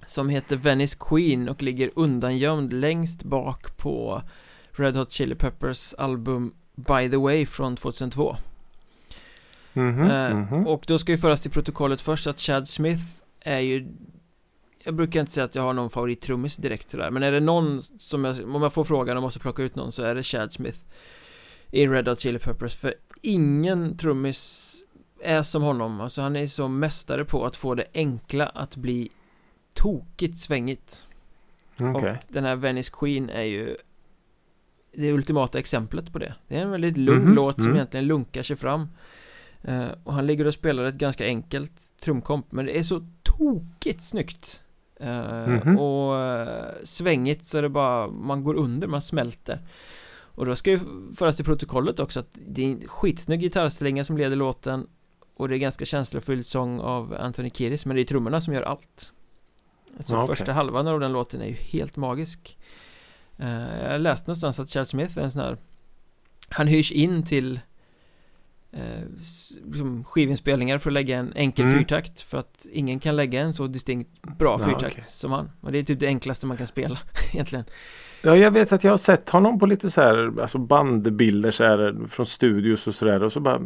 Som 0.07 0.28
heter 0.28 0.57
Venice 0.57 0.96
Queen 1.00 1.48
och 1.48 1.62
ligger 1.62 1.90
undangömd 1.94 2.72
längst 2.72 3.22
bak 3.22 3.76
på 3.76 4.22
Red 4.70 4.96
Hot 4.96 5.12
Chili 5.12 5.34
Peppers 5.34 5.94
album 5.94 6.54
By 6.74 7.11
the 7.11 7.16
Way 7.16 7.46
från 7.46 7.76
2002 7.76 8.36
Mhm, 9.72 10.11
Eh, 10.11 10.34
mhm. 10.34 10.66
Och 10.66 10.84
då 10.86 10.98
ska 10.98 11.12
ju 11.12 11.18
föras 11.18 11.40
till 11.42 11.50
protokollet 11.50 12.00
först 12.00 12.26
att 12.26 12.40
Chad 12.40 12.68
Smith 12.68 13.02
är 13.40 13.59
ju 13.61 13.86
Jag 14.84 14.94
brukar 14.94 15.20
inte 15.20 15.32
säga 15.32 15.44
att 15.44 15.54
jag 15.54 15.62
har 15.62 15.72
någon 15.72 15.90
favorittrummis 15.90 16.57
direkt 16.57 16.88
sådär 16.90 17.11
Men 17.11 17.22
är 17.22 17.32
det 17.32 17.40
någon 17.40 17.82
som 17.98 18.24
jag, 18.24 18.54
om 18.54 18.62
jag 18.62 18.72
får 18.72 18.84
frågan 18.84 19.16
och 19.16 19.22
måste 19.22 19.40
plocka 19.40 19.62
ut 19.62 19.74
någon 19.76 19.92
så 19.92 20.02
är 20.02 20.14
det 20.14 20.22
Chad 20.22 20.52
Smith 20.52 20.78
I 21.70 21.86
Red 21.86 22.09
Hot 22.09 22.20
Chili 22.20 22.38
Peppers 22.38 22.74
för 22.74 22.94
ingen 23.22 23.96
trummis 23.96 24.72
är 25.22 25.42
som 25.42 25.62
honom. 25.62 26.00
Alltså 26.00 26.22
han 26.22 26.36
är 26.36 26.46
så 26.46 26.68
mästare 26.68 27.24
på 27.24 27.46
att 27.46 27.56
få 27.56 27.74
det 27.74 27.86
enkla 27.94 28.46
att 28.46 28.76
bli 28.76 29.08
tokigt 29.74 30.38
svängigt. 30.38 31.06
Okej. 31.80 32.10
Och 32.10 32.16
den 32.28 32.44
här 32.44 32.56
Venice 32.56 32.92
Queen 32.94 33.30
är 33.30 33.42
ju 33.42 33.76
Det 34.92 35.12
ultimata 35.12 35.58
exemplet 35.58 36.12
på 36.12 36.18
det. 36.18 36.34
Det 36.48 36.56
är 36.56 36.62
en 36.62 36.70
väldigt 36.70 36.96
lugn 36.96 37.24
Mhm, 37.24 37.34
låt 37.34 37.54
som 37.54 37.64
mm. 37.64 37.76
egentligen 37.76 38.06
lunkar 38.06 38.42
sig 38.42 38.56
fram. 38.56 38.88
Eh, 39.62 39.86
Och 40.04 40.14
han 40.14 40.26
ligger 40.26 40.46
och 40.46 40.54
spelar 40.54 40.84
ett 40.84 40.94
ganska 40.94 41.24
enkelt 41.24 41.92
trumkomp 42.00 42.52
Men 42.52 42.66
det 42.66 42.78
är 42.78 42.82
så 42.82 43.06
tokigt 43.22 44.00
snyggt. 44.00 44.62
Eh, 45.00 45.46
Mhm. 45.46 45.78
Och 45.78 46.16
eh, 46.20 46.74
svängigt 46.84 47.44
så 47.44 47.58
är 47.58 47.62
det 47.62 47.68
bara 47.68 48.08
Man 48.08 48.44
går 48.44 48.54
under, 48.54 48.86
man 48.88 49.02
smälter. 49.02 49.60
Och 50.36 50.46
då 50.46 50.56
ska 50.56 50.70
ju 50.70 50.80
föras 51.16 51.36
till 51.36 51.44
protokollet 51.44 51.98
också 52.00 52.20
att 52.20 52.38
Det 52.46 52.62
är 52.64 52.72
en 52.72 52.88
skitsnygg 52.88 53.40
gitarrstränga 53.40 54.04
som 54.04 54.16
leder 54.18 54.36
låten 54.36 54.86
Och 55.37 55.49
det 55.49 55.57
är 55.57 55.59
ganska 55.59 55.84
känslofylld 55.84 56.47
sång 56.47 56.80
av 56.80 57.16
Anthony 57.20 57.51
Kiedis 57.51 57.87
Men 57.87 57.97
det 57.97 58.03
är 58.03 58.05
trummorna 58.05 58.41
som 58.41 58.55
gör 58.55 58.62
allt 58.62 59.12
Alltså 59.97 60.14
Ja, 60.14 60.22
okej. 60.24 60.37
första 60.37 60.53
halvan 60.53 60.87
av 60.87 61.01
den 61.01 61.12
låten 61.12 61.41
är 61.41 61.47
ju 61.47 61.53
helt 61.55 61.97
magisk 61.97 62.59
Eh, 63.39 63.84
Jag 63.84 64.01
läste 64.01 64.26
någonstans 64.26 64.61
att 64.61 64.70
Chad 64.70 64.89
Smith 64.89 65.18
är 65.18 65.22
en 65.22 65.30
sån 65.30 65.43
här 65.43 65.57
Han 66.49 66.66
hyrs 66.66 66.93
in 66.93 67.22
till 67.22 67.61
liksom 69.64 70.05
skivinspelningar 70.05 70.78
för 70.78 70.91
att 70.91 70.95
lägga 70.95 71.16
en 71.18 71.32
enkel 71.37 71.64
Mm. 71.66 71.78
fyrtakt 71.78 72.20
För 72.20 72.39
att 72.39 72.66
ingen 72.72 73.01
kan 73.01 73.16
lägga 73.16 73.41
en 73.41 73.55
så 73.55 73.66
distinkt 73.66 74.22
bra 74.22 74.57
Ja, 74.61 74.64
fyrtakt 74.66 74.93
okej. 74.93 75.03
som 75.03 75.32
han 75.32 75.51
Och 75.61 75.72
det 75.72 75.78
är 75.78 75.82
typ 75.82 76.01
det 76.01 76.07
enklaste 76.07 76.47
man 76.47 76.57
kan 76.57 76.66
spela 76.66 76.99
egentligen 77.32 77.64
Ja, 78.26 78.36
jag 78.36 78.50
vet 78.50 78.72
att 78.72 78.84
jag 78.84 78.92
har 78.92 78.96
sett 78.96 79.30
honom 79.30 79.58
på 79.58 79.66
lite 79.66 79.90
så 79.90 80.00
här 80.00 80.40
alltså 80.40 80.58
bandbilder 80.58 81.50
så 81.50 81.64
här 81.64 81.96
från 82.08 82.26
studios 82.26 82.86
och 82.86 82.94
sådär 82.94 83.22
och 83.22 83.32
så 83.32 83.40
bara 83.40 83.60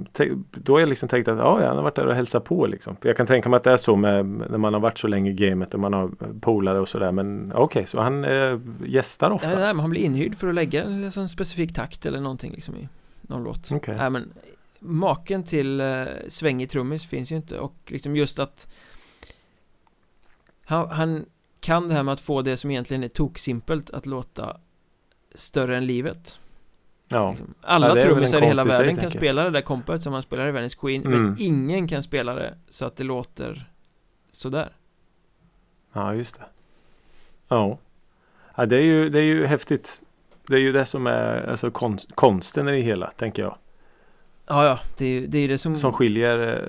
då 0.50 0.72
har 0.72 0.80
jag 0.80 0.88
liksom 0.88 1.08
tänkt 1.08 1.28
att 1.28 1.38
ja, 1.38 1.60
ja, 1.60 1.66
han 1.66 1.76
har 1.76 1.82
varit 1.82 1.94
där 1.94 2.06
och 2.06 2.14
hälsat 2.14 2.44
på 2.44 2.66
liksom. 2.66 2.96
Jag 3.02 3.16
kan 3.16 3.26
tänka 3.26 3.48
mig 3.48 3.56
att 3.56 3.64
det 3.64 3.72
är 3.72 3.76
så 3.76 3.96
med 3.96 4.26
när 4.26 4.58
man 4.58 4.74
har 4.74 4.80
varit 4.80 4.98
så 4.98 5.06
länge 5.06 5.30
i 5.30 5.34
gamet 5.34 5.74
och 5.74 5.80
man 5.80 5.92
har 5.92 6.10
polare 6.40 6.80
och 6.80 6.88
sådär 6.88 7.12
men 7.12 7.52
okej, 7.54 7.86
så 7.86 8.00
han 8.00 8.24
eh, 8.24 8.58
gästar 8.86 9.30
ofta. 9.30 9.48
Nej, 9.48 9.56
nej, 9.56 9.74
men 9.74 9.80
han 9.80 9.90
blir 9.90 10.02
inhyrd 10.02 10.34
för 10.34 10.48
att 10.48 10.54
lägga 10.54 10.84
en 10.84 11.02
liksom 11.02 11.28
specifik 11.28 11.74
takt 11.74 12.06
eller 12.06 12.20
någonting 12.20 12.52
liksom 12.52 12.76
i 12.76 12.88
någon 13.22 13.44
låt 13.44 13.72
Okej. 13.72 13.96
Nej 13.96 14.10
men 14.10 14.32
Maken 14.78 15.44
till 15.44 15.80
eh, 15.80 16.04
svängig 16.28 16.70
trummis 16.70 17.06
finns 17.06 17.32
ju 17.32 17.36
inte 17.36 17.58
och 17.58 17.74
liksom 17.86 18.16
just 18.16 18.38
att 18.38 18.74
han, 20.64 20.90
han 20.90 21.24
kan 21.60 21.88
det 21.88 21.94
här 21.94 22.02
med 22.02 22.12
att 22.12 22.20
få 22.20 22.42
det 22.42 22.56
som 22.56 22.70
egentligen 22.70 23.04
är 23.04 23.08
toksimpelt 23.08 23.90
att 23.90 24.06
låta 24.06 24.56
större 25.34 25.76
än 25.76 25.86
livet 25.86 26.40
Ja, 27.12 27.30
liksom. 27.30 27.54
Alla 27.60 27.88
Ja, 27.88 28.02
trummisar 28.02 28.42
i 28.42 28.46
hela 28.46 28.62
i 28.62 28.66
sig, 28.66 28.78
världen 28.78 28.94
kan 28.94 29.00
tänker 29.00 29.18
spela 29.18 29.44
det 29.44 29.50
där 29.50 29.60
kompet 29.60 30.02
som 30.02 30.12
han 30.12 30.22
spelar 30.22 30.48
i 30.48 30.50
Venice 30.50 30.78
Queen 30.80 31.04
Mm. 31.04 31.22
Men 31.22 31.36
ingen 31.38 31.88
kan 31.88 32.02
spela 32.02 32.34
det 32.34 32.54
så 32.68 32.84
att 32.84 32.96
det 32.96 33.04
låter 33.04 33.70
sådär 34.30 34.72
ja 35.92 36.14
just 36.14 36.38
det. 36.38 36.44
Ja. 37.48 37.78
ja, 38.54 38.66
det 38.66 38.76
är 38.76 38.82
ju 38.82 39.08
det 39.08 39.18
är 39.18 39.22
ju 39.22 39.46
häftigt. 39.46 40.00
Det 40.46 40.54
är 40.54 40.60
ju 40.60 40.72
det 40.72 40.84
som 40.84 41.06
är 41.06 41.50
alltså 41.50 41.70
konst, 41.70 42.14
konsten 42.14 42.68
i 42.68 42.72
det 42.72 42.82
hela 42.82 43.10
tänker 43.10 43.42
jag. 43.42 43.56
Ja, 44.50 44.64
ja, 44.64 44.78
det 44.96 45.06
är 45.06 45.26
det, 45.26 45.38
är 45.38 45.48
det 45.48 45.58
som 45.58 45.78
Som 45.78 45.92
skiljer 45.92 46.64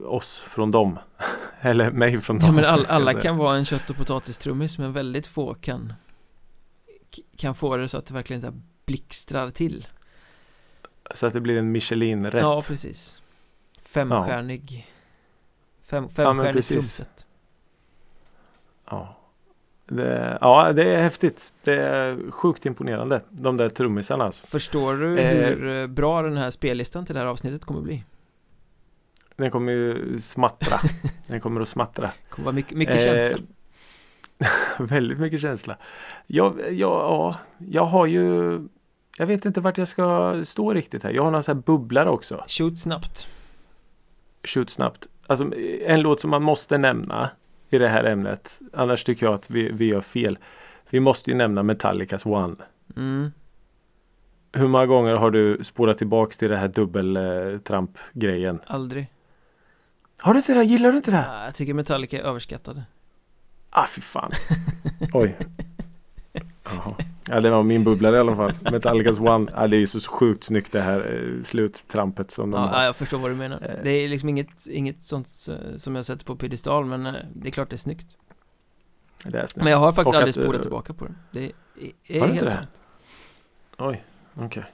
eh, 0.00 0.06
oss 0.06 0.44
från 0.48 0.70
dem. 0.70 0.98
Eller 1.60 1.90
mig 1.90 2.20
från 2.20 2.38
dem. 2.38 2.46
Ja 2.46 2.52
men 2.52 2.64
all, 2.64 2.86
alla 2.88 3.20
kan 3.20 3.36
vara 3.36 3.56
en 3.56 3.64
kött 3.64 3.90
och 3.90 3.96
potatistrummis 3.96 4.78
men 4.78 4.92
väldigt 4.92 5.26
få 5.26 5.54
kan 5.54 5.92
Kan 7.36 7.54
få 7.54 7.76
det 7.76 7.88
så 7.88 7.98
att 7.98 8.06
det 8.06 8.14
verkligen 8.14 8.42
så 8.42 8.52
blixtrar 8.86 9.50
till 9.50 9.86
Så 11.14 11.26
att 11.26 11.32
det 11.32 11.40
blir 11.40 11.58
en 11.58 11.72
Michelin-rätt. 11.72 12.42
Ja 12.42 12.62
precis 12.62 13.22
Femstjärnig 13.80 14.86
Fem, 15.82 16.02
men 16.02 16.10
Femstjärnig 16.10 16.52
precis. 16.52 16.68
trumset 16.68 17.26
Ja. 18.90 19.17
Det, 19.88 20.38
ja, 20.40 20.72
det 20.72 20.94
är 20.94 21.02
häftigt. 21.02 21.52
Det 21.64 21.74
är 21.74 22.30
sjukt 22.30 22.66
imponerande. 22.66 23.22
De 23.30 23.56
där 23.56 23.68
trummisarna 23.68 24.24
alltså. 24.24 24.46
Förstår 24.46 24.94
du 24.96 25.18
Eh. 25.18 25.36
hur 25.36 25.80
eh, 25.80 25.86
bra 25.86 26.22
den 26.22 26.36
här 26.36 26.50
spellistan 26.50 27.04
till 27.06 27.14
det 27.14 27.20
här 27.20 27.26
avsnittet 27.26 27.64
kommer 27.64 27.80
bli? 27.80 28.04
Den 29.36 29.50
kommer 29.50 29.72
ju 29.72 30.18
smattra. 30.20 30.78
Den 31.26 31.40
kommer 31.40 31.60
att 31.60 31.68
smattra. 31.68 32.06
Det 32.06 32.30
kommer 32.30 32.44
vara 32.44 32.54
mycket, 32.54 32.78
mycket 32.78 32.94
Eh, 32.94 33.00
känsla 33.04 33.38
Väldigt 34.78 35.18
mycket 35.18 35.40
känsla. 35.40 35.76
Jag, 36.26 36.60
jag, 36.60 36.72
ja, 36.72 37.36
jag 37.58 37.84
har 37.84 38.06
ju 38.06 38.58
Jag 39.18 39.26
vet 39.26 39.44
inte 39.44 39.60
vart 39.60 39.78
jag 39.78 39.88
ska 39.88 40.40
stå 40.44 40.72
riktigt 40.74 41.02
här. 41.02 41.10
Jag 41.10 41.22
har 41.22 41.30
några 41.30 41.42
så 41.42 41.52
här 41.52 41.60
bubblare 41.60 42.10
också. 42.10 42.44
Shoot 42.48 42.78
snabbt 42.78 43.28
Shoot 44.44 44.70
snabbt. 44.70 45.06
Alltså 45.26 45.50
en 45.86 46.00
låt 46.00 46.20
som 46.20 46.30
man 46.30 46.42
måste 46.42 46.78
nämna 46.78 47.30
i 47.70 47.78
det 47.78 47.88
här 47.88 48.04
ämnet. 48.04 48.58
Annars 48.72 49.04
tycker 49.04 49.26
jag 49.26 49.34
att 49.34 49.50
vi, 49.50 49.70
vi 49.72 49.84
gör 49.86 50.00
fel. 50.00 50.38
Vi 50.90 51.00
måste 51.00 51.30
ju 51.30 51.36
nämna 51.36 51.62
Metallicas 51.62 52.26
One. 52.26 52.56
mm. 52.96 53.32
Hur 54.52 54.68
många 54.68 54.86
gånger 54.86 55.14
har 55.14 55.30
du 55.30 55.64
spolat 55.64 55.98
tillbaks 55.98 56.38
till 56.38 56.50
det 56.50 56.56
här 56.56 56.68
dubbeltramp-grejen? 56.68 58.60
Aldrig 58.66 59.06
Har 60.18 60.32
du 60.34 60.38
inte 60.38 60.54
det? 60.54 60.64
Gillar 60.64 60.90
du 60.90 60.96
inte 60.96 61.10
det? 61.10 61.24
ah, 61.30 61.44
Jag 61.44 61.54
tycker 61.54 61.74
Metallica 61.74 62.18
är 62.18 62.22
överskattade 62.22 62.82
Ah, 63.70 63.86
fy 63.86 64.00
fan. 64.00 64.30
Oj. 65.12 65.36
Ja, 67.28 67.40
det 67.40 67.50
var 67.50 67.62
min 67.62 67.84
bubblare 67.84 68.16
i 68.16 68.20
alla 68.20 68.36
fall. 68.36 68.52
Metallicas 68.72 69.18
One. 69.20 69.50
Ja, 69.54 69.66
det 69.66 69.76
är 69.76 69.78
ju 69.78 69.86
så 69.86 70.00
sjukt 70.00 70.44
snyggt 70.44 70.72
det 70.72 70.80
här 70.80 70.98
eh, 71.38 71.42
sluttrampet 71.44 72.30
som 72.30 72.50
de 72.50 72.60
Ja, 72.60 72.66
har. 72.68 72.84
jag 72.84 72.96
förstår 72.96 73.18
vad 73.18 73.30
du 73.30 73.34
menar 73.34 73.56
Eh. 73.62 73.82
Det 73.84 73.90
är 73.90 74.08
liksom 74.08 74.28
inget, 74.28 74.66
inget 74.70 75.02
sånt 75.02 75.28
eh, 75.48 75.76
som 75.76 75.96
jag 75.96 76.04
sätter 76.04 76.24
på 76.24 76.36
piedestal 76.36 76.84
men 76.84 77.02
det 77.34 77.48
är 77.48 77.50
klart 77.50 77.70
det 77.70 77.76
är 77.76 77.78
snyggt 77.78 78.06
Det 79.24 79.38
är 79.38 79.46
snyggt. 79.46 79.64
Men 79.64 79.72
jag 79.72 79.78
har 79.78 79.92
faktiskt 79.92 80.14
Och 80.14 80.20
aldrig 80.22 80.38
att, 80.38 80.44
spolat 80.44 80.62
tillbaka 80.62 80.92
på 80.92 81.04
den 81.04 81.16
Det 81.32 81.44
är, 81.44 81.52
är 82.22 82.26
helt 82.26 82.40
det? 82.40 82.50
sant 82.50 82.80
Oj, 83.78 84.04
okej. 84.34 84.64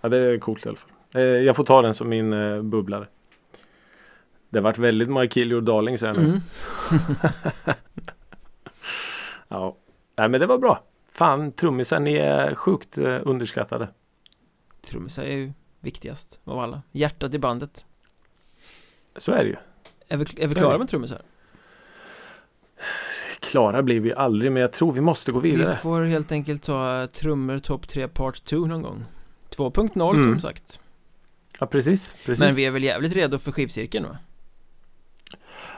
Ja, 0.00 0.08
det 0.08 0.16
är 0.18 0.38
coolt 0.38 0.66
i 0.66 0.68
alla 0.68 0.78
fall. 0.78 1.20
Jag 1.22 1.56
får 1.56 1.64
ta 1.64 1.82
den 1.82 1.94
som 1.94 2.08
min 2.08 2.30
bubblare. 2.70 3.06
Det 4.50 4.58
har 4.58 4.62
varit 4.64 4.78
väldigt 4.78 5.08
My 5.10 5.28
Kill 5.28 5.64
Darlings 5.64 6.00
här 6.02 6.12
nu. 6.12 6.20
mm. 6.20 6.40
Ja. 9.48 9.76
Nej, 10.16 10.28
men 10.28 10.40
det 10.40 10.46
var 10.46 10.58
bra. 10.58 10.82
Fan, 11.14 11.52
trummisar, 11.52 12.00
ni 12.00 12.14
är 12.14 12.54
sjukt 12.54 12.98
eh, 12.98 13.18
underskattade. 13.24 13.88
Trummisar 14.86 15.22
är 15.24 15.36
ju 15.36 15.52
viktigast 15.80 16.40
av 16.44 16.58
alla 16.58 16.82
Hjärtat 16.92 17.34
i 17.34 17.38
bandet 17.38 17.84
Så 19.16 19.32
är 19.32 19.44
det 19.44 19.50
ju. 19.50 19.56
Är 20.08 20.16
vi, 20.16 20.24
är 20.42 20.46
vi 20.48 20.54
klara 20.54 20.78
med 20.78 20.88
trummisar? 20.88 21.22
Klara 23.40 23.82
blir 23.82 24.00
vi 24.00 24.14
aldrig, 24.14 24.52
men 24.52 24.60
jag 24.62 24.72
tror 24.72 24.92
vi 24.92 25.00
måste 25.00 25.32
gå 25.32 25.38
Vi 25.40 25.50
vidare. 25.50 25.76
får 25.76 26.02
helt 26.02 26.32
enkelt 26.32 26.62
ta 26.62 27.06
trummor 27.12 27.58
topp 27.58 27.88
3 27.88 28.08
part 28.08 28.44
2 28.44 28.56
någon 28.56 28.82
gång 28.82 29.04
2.0 29.50 30.10
Mm. 30.14 30.24
som 30.24 30.40
sagt 30.40 30.80
Ja, 31.60 31.66
precis. 31.66 32.14
precis. 32.24 32.38
Men 32.40 32.54
vi 32.54 32.64
är 32.66 32.70
väl 32.70 32.82
jävligt 32.84 33.12
redo 33.12 33.38
för 33.38 33.52
skivcirkeln 33.52 34.04
va? 34.04 34.18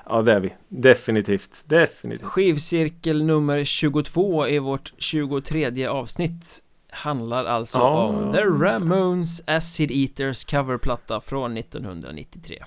Ja, 0.08 0.22
det 0.22 0.32
är 0.32 0.40
vi. 0.40 0.54
Definitivt. 0.68 1.62
Definitivt. 1.64 2.26
Skivcirkel 2.28 3.24
nummer 3.24 3.64
22 3.64 4.46
i 4.48 4.58
vårt 4.58 4.92
23 4.98 5.86
avsnitt 5.86 6.62
Handlar 6.90 7.44
alltså 7.44 7.78
Ja, 7.78 8.04
om 8.06 8.32
The 8.32 8.40
Ramones 8.42 9.42
Acid 9.46 9.90
Eaters 9.92 10.44
coverplatta 10.44 11.20
från 11.20 11.56
1993 11.56 12.64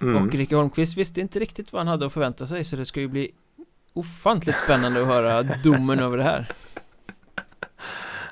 Mm. 0.00 0.26
Och 0.26 0.34
Ricky 0.34 0.54
Holmqvist 0.54 0.96
visste 0.98 1.20
inte 1.20 1.38
riktigt 1.38 1.72
vad 1.72 1.80
han 1.80 1.86
hade 1.88 2.06
att 2.06 2.12
förvänta 2.12 2.46
sig 2.46 2.64
så 2.64 2.76
det 2.76 2.84
ska 2.86 3.00
ju 3.00 3.08
bli 3.08 3.30
ofantligt 3.92 4.56
spännande 4.58 5.00
att 5.00 5.06
höra 5.06 5.42
domen 5.64 5.98
över 6.00 6.16
det 6.16 6.22
här 6.22 6.46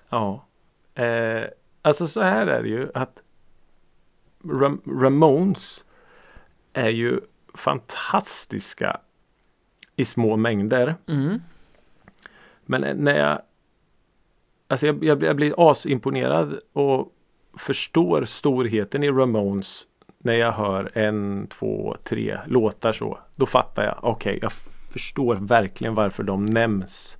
Ja. 0.08 0.46
Eh, 0.94 1.42
alltså 1.82 2.06
så 2.08 2.22
här 2.22 2.46
är 2.46 2.62
det 2.62 2.68
ju 2.68 2.90
att 2.94 3.18
Ram- 4.44 5.00
Ramones 5.02 5.84
är 6.72 6.88
ju 6.88 7.20
fantastiska 7.54 9.00
i 9.96 10.04
små 10.04 10.36
mängder. 10.36 10.94
mm. 11.08 11.42
Men 12.64 13.04
när 13.04 13.18
jag 13.18 13.42
Alltså 14.68 14.86
jag, 14.86 15.04
jag, 15.04 15.22
jag 15.22 15.36
blir 15.36 15.70
asimponerad 15.70 16.60
och 16.72 17.12
förstår 17.58 18.24
storheten 18.24 19.02
i 19.02 19.10
Ramones 19.10 19.86
när 20.18 20.32
jag 20.32 20.52
hör 20.52 20.98
en, 20.98 21.46
två, 21.46 21.96
tre 22.04 22.38
låtar 22.46 22.92
så. 22.92 23.18
Då 23.36 23.46
fattar 23.46 23.84
jag, 23.84 23.98
okej, 24.02 24.38
jag 24.42 24.52
förstår 24.92 25.36
verkligen 25.36 25.94
varför 25.94 26.22
de 26.22 26.46
nämns 26.46 27.16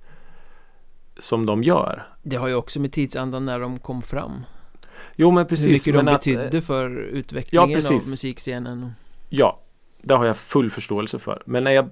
som 1.17 1.45
de 1.45 1.63
gör. 1.63 2.07
Det 2.23 2.35
har 2.35 2.47
ju 2.47 2.55
också 2.55 2.79
med 2.79 2.91
tidsandan 2.91 3.45
när 3.45 3.59
de 3.59 3.79
kom 3.79 4.01
fram 4.01 4.45
Jo 5.15 5.31
men 5.31 5.47
precis. 5.47 5.67
Hur 5.67 5.71
mycket 5.71 5.93
de 5.93 6.05
men 6.05 6.07
att, 6.15 6.27
eh, 6.27 6.35
betydde 6.35 6.61
för 6.61 6.97
utvecklingen 6.97 7.69
Ja, 7.69 7.95
av 7.95 8.09
musikscenen. 8.09 8.91
Ja, 9.29 9.59
det 10.03 10.13
har 10.13 10.25
jag 10.25 10.37
full 10.37 10.71
förståelse 10.71 11.19
för. 11.19 11.41
Men 11.45 11.63
när 11.63 11.71
jag 11.71 11.89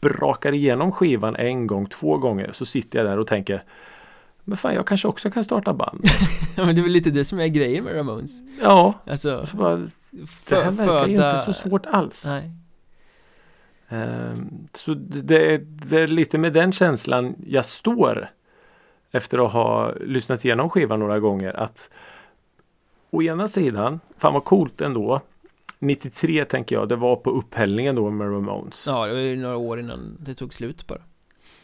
brakar 0.00 0.52
igenom 0.52 0.92
skivan 0.92 1.36
en 1.36 1.66
gång, 1.66 1.86
två 1.86 2.18
gånger 2.18 2.52
så 2.52 2.66
sitter 2.66 2.98
jag 2.98 3.08
där 3.08 3.18
och 3.18 3.26
tänker 3.26 3.64
Men 4.44 4.56
fan 4.56 4.74
jag 4.74 4.86
kanske 4.86 5.08
också 5.08 5.30
kan 5.30 5.44
starta 5.44 5.74
band. 5.74 6.00
Ja 6.56 6.66
men 6.66 6.74
det 6.74 6.80
är 6.80 6.82
väl 6.82 6.92
lite 6.92 7.10
det 7.10 7.24
som 7.24 7.40
är 7.40 7.46
grejen 7.46 7.84
med 7.84 7.96
Ramones 7.96 8.42
ja, 8.62 8.94
Alltså, 9.06 9.46
så 9.46 9.56
bara, 9.56 9.76
det 10.48 10.54
här 10.54 10.70
verkar 10.70 11.08
ju 11.08 11.16
föda... 11.16 11.30
inte 11.30 11.52
så 11.52 11.52
svårt 11.52 11.86
alls. 11.86 12.24
Nej, 12.24 12.50
Ehm, 13.94 14.68
så 14.72 14.94
det 14.94 15.54
är, 15.54 15.58
det 15.58 16.00
är 16.00 16.08
lite 16.08 16.38
med 16.38 16.52
den 16.52 16.72
känslan 16.72 17.34
jag 17.46 17.64
står 17.64 18.30
efter 19.10 19.46
att 19.46 19.52
ha 19.52 19.92
lyssnat 19.92 20.44
igenom 20.44 20.70
skivan 20.70 21.00
några 21.00 21.20
gånger. 21.20 21.60
Att 21.60 21.90
å 23.10 23.22
ena 23.22 23.48
sidan, 23.48 24.00
fan 24.18 24.34
vad 24.34 24.44
coolt 24.44 24.80
ändå. 24.80 25.20
93 25.86 26.44
tänker 26.44 26.76
jag, 26.76 26.88
det 26.88 26.96
var 26.96 27.16
på 27.16 27.30
upphällningen 27.30 27.94
då 27.94 28.10
med 28.10 28.26
Ramones. 28.26 28.84
ja 28.86 29.06
det 29.06 29.12
var 29.12 29.20
ju 29.20 29.36
några 29.36 29.56
år 29.56 29.80
innan 29.80 30.16
det 30.20 30.34
tog 30.34 30.54
slut 30.54 30.86
bara 30.86 31.00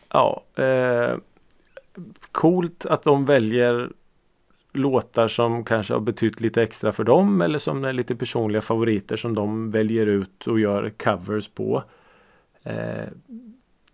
Ja, 0.08 0.44
eh, 0.54 1.16
coolt 2.32 2.86
att 2.86 3.02
de 3.02 3.24
väljer 3.24 3.90
låtar 4.72 5.28
som 5.28 5.64
kanske 5.64 5.92
har 5.92 6.00
betytt 6.00 6.40
lite 6.40 6.62
extra 6.62 6.92
för 6.92 7.04
dem 7.04 7.42
eller 7.42 7.58
som 7.58 7.84
är 7.84 7.92
lite 7.92 8.16
personliga 8.16 8.62
favoriter 8.62 9.16
som 9.16 9.34
de 9.34 9.70
väljer 9.70 10.06
ut 10.06 10.46
och 10.46 10.60
gör 10.60 10.90
covers 10.90 11.48
på. 11.48 11.82
Eh, 12.62 13.04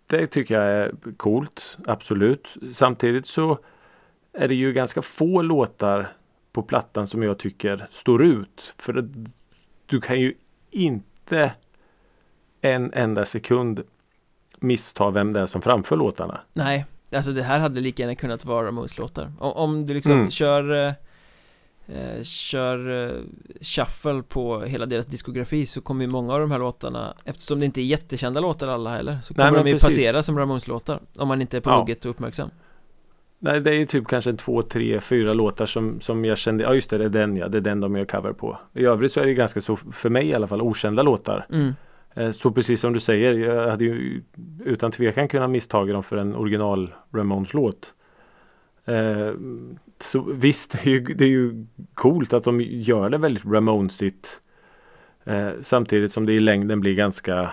det 0.07 0.27
tycker 0.27 0.61
jag 0.61 0.71
är 0.71 0.91
coolt, 1.17 1.77
absolut. 1.85 2.47
Samtidigt 2.73 3.27
så 3.27 3.57
är 4.33 4.47
det 4.47 4.55
ju 4.55 4.73
ganska 4.73 5.01
få 5.01 5.41
låtar 5.41 6.13
på 6.51 6.61
plattan 6.61 7.07
som 7.07 7.23
jag 7.23 7.37
tycker 7.39 7.87
står 7.91 8.23
ut. 8.23 8.73
För 8.77 9.09
du 9.87 10.01
kan 10.01 10.19
ju 10.19 10.33
inte 10.71 11.51
en 12.61 12.93
enda 12.93 13.25
sekund 13.25 13.83
missta 14.59 15.09
vem 15.11 15.33
det 15.33 15.39
är 15.39 15.45
som 15.45 15.61
framför 15.61 15.95
låtarna. 15.95 16.41
Nej, 16.53 16.85
alltså 17.15 17.31
det 17.31 17.43
här 17.43 17.59
hade 17.59 17.81
lika 17.81 18.03
gärna 18.03 18.15
kunnat 18.15 18.45
vara 18.45 18.67
Ramones-låtar 18.67 19.31
om, 19.39 19.51
om 19.51 19.85
du 19.85 19.93
liksom 19.93 20.11
Mm. 20.11 20.29
kör 20.29 20.87
eh, 20.87 20.93
Kör 22.23 23.05
eh, 23.15 23.21
shuffle 23.61 24.23
på 24.27 24.61
hela 24.61 24.85
deras 24.85 25.05
diskografi 25.05 25.65
så 25.65 25.81
kommer 25.81 26.05
ju 26.05 26.11
många 26.11 26.33
av 26.33 26.39
de 26.39 26.51
här 26.51 26.59
låtarna 26.59 27.13
Eftersom 27.25 27.59
det 27.59 27.65
inte 27.65 27.81
är 27.81 27.85
jättekända 27.85 28.39
låtar 28.39 28.67
alla 28.67 28.89
heller 28.89 29.17
Så 29.23 29.33
Nej, 29.37 29.45
kommer 29.45 29.57
men 29.57 29.63
de 29.65 29.69
ju 29.69 29.75
precis. 29.75 29.97
passera 29.97 30.23
som 30.23 30.39
Ramones-låtar 30.39 30.99
Om 31.17 31.27
man 31.27 31.41
inte 31.41 31.57
är 31.57 31.61
på 31.61 31.69
Ja. 31.69 31.79
hugget 31.79 32.05
och 32.05 32.11
uppmärksam 32.11 32.49
Nej, 33.39 33.61
det 33.61 33.69
är 33.69 33.75
ju 33.75 33.85
typ 33.85 34.07
kanske 34.07 34.33
två, 34.33 34.61
tre, 34.61 34.99
fyra 34.99 35.33
låtar 35.33 35.65
som, 35.65 36.01
som 36.01 36.25
jag 36.25 36.37
kände, 36.37 36.63
ja 36.63 36.73
just 36.73 36.89
det, 36.89 36.97
det 36.97 37.05
är 37.05 37.09
den 37.09 37.37
ja, 37.37 37.47
det 37.47 37.57
är 37.57 37.61
den 37.61 37.79
de 37.79 37.95
gör 37.97 38.05
cover 38.05 38.33
på. 38.33 38.57
I 38.73 38.85
övrigt 38.85 39.11
så 39.11 39.19
är 39.19 39.25
det 39.25 39.33
ganska 39.33 39.61
så, 39.61 39.75
för 39.75 40.09
mig 40.09 40.25
i 40.27 40.33
alla 40.33 40.47
fall, 40.47 40.61
okända 40.61 41.03
låtar. 41.03 41.45
mm. 41.51 41.73
Eh, 42.15 42.31
Så 42.31 42.51
precis 42.51 42.81
som 42.81 42.93
du 42.93 42.99
säger, 42.99 43.33
jag 43.33 43.69
hade 43.69 43.83
ju 43.83 44.21
utan 44.65 44.91
tvekan 44.91 45.27
kunnat 45.27 45.49
misstaga 45.49 45.93
dem 45.93 46.03
för 46.03 46.17
en 46.17 46.35
original 46.35 46.93
Ramones 47.13 47.53
låt. 47.53 47.93
Eh, 48.85 49.31
Så 49.99 50.19
visst, 50.21 50.71
det 50.71 50.85
är, 50.85 50.91
ju, 50.91 50.99
det 50.99 51.23
är 51.25 51.29
ju 51.29 51.65
coolt 51.93 52.33
att 52.33 52.43
de 52.43 52.61
gör 52.61 53.09
det 53.09 53.17
väldigt 53.17 53.45
Ramonesigt. 53.45 54.41
Eh, 55.25 55.49
Samtidigt 55.61 56.11
som 56.11 56.25
det 56.25 56.33
i 56.33 56.39
längden 56.39 56.79
blir 56.79 56.93
ganska 56.95 57.51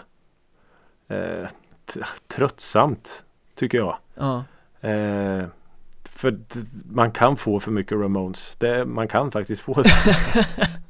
tröttsamt, 2.29 3.25
tycker 3.55 3.79
jag. 3.79 3.97
Ja, 4.15 4.45
för 6.17 6.39
man 6.91 7.13
kan 7.13 7.37
få 7.37 7.61
för 7.61 7.71
mycket 7.71 7.93
Ramones. 7.99 8.57
Det, 8.59 8.85
man 8.85 9.09
kan 9.09 9.31
faktiskt 9.31 9.63
få 9.63 9.83
det. 9.83 9.91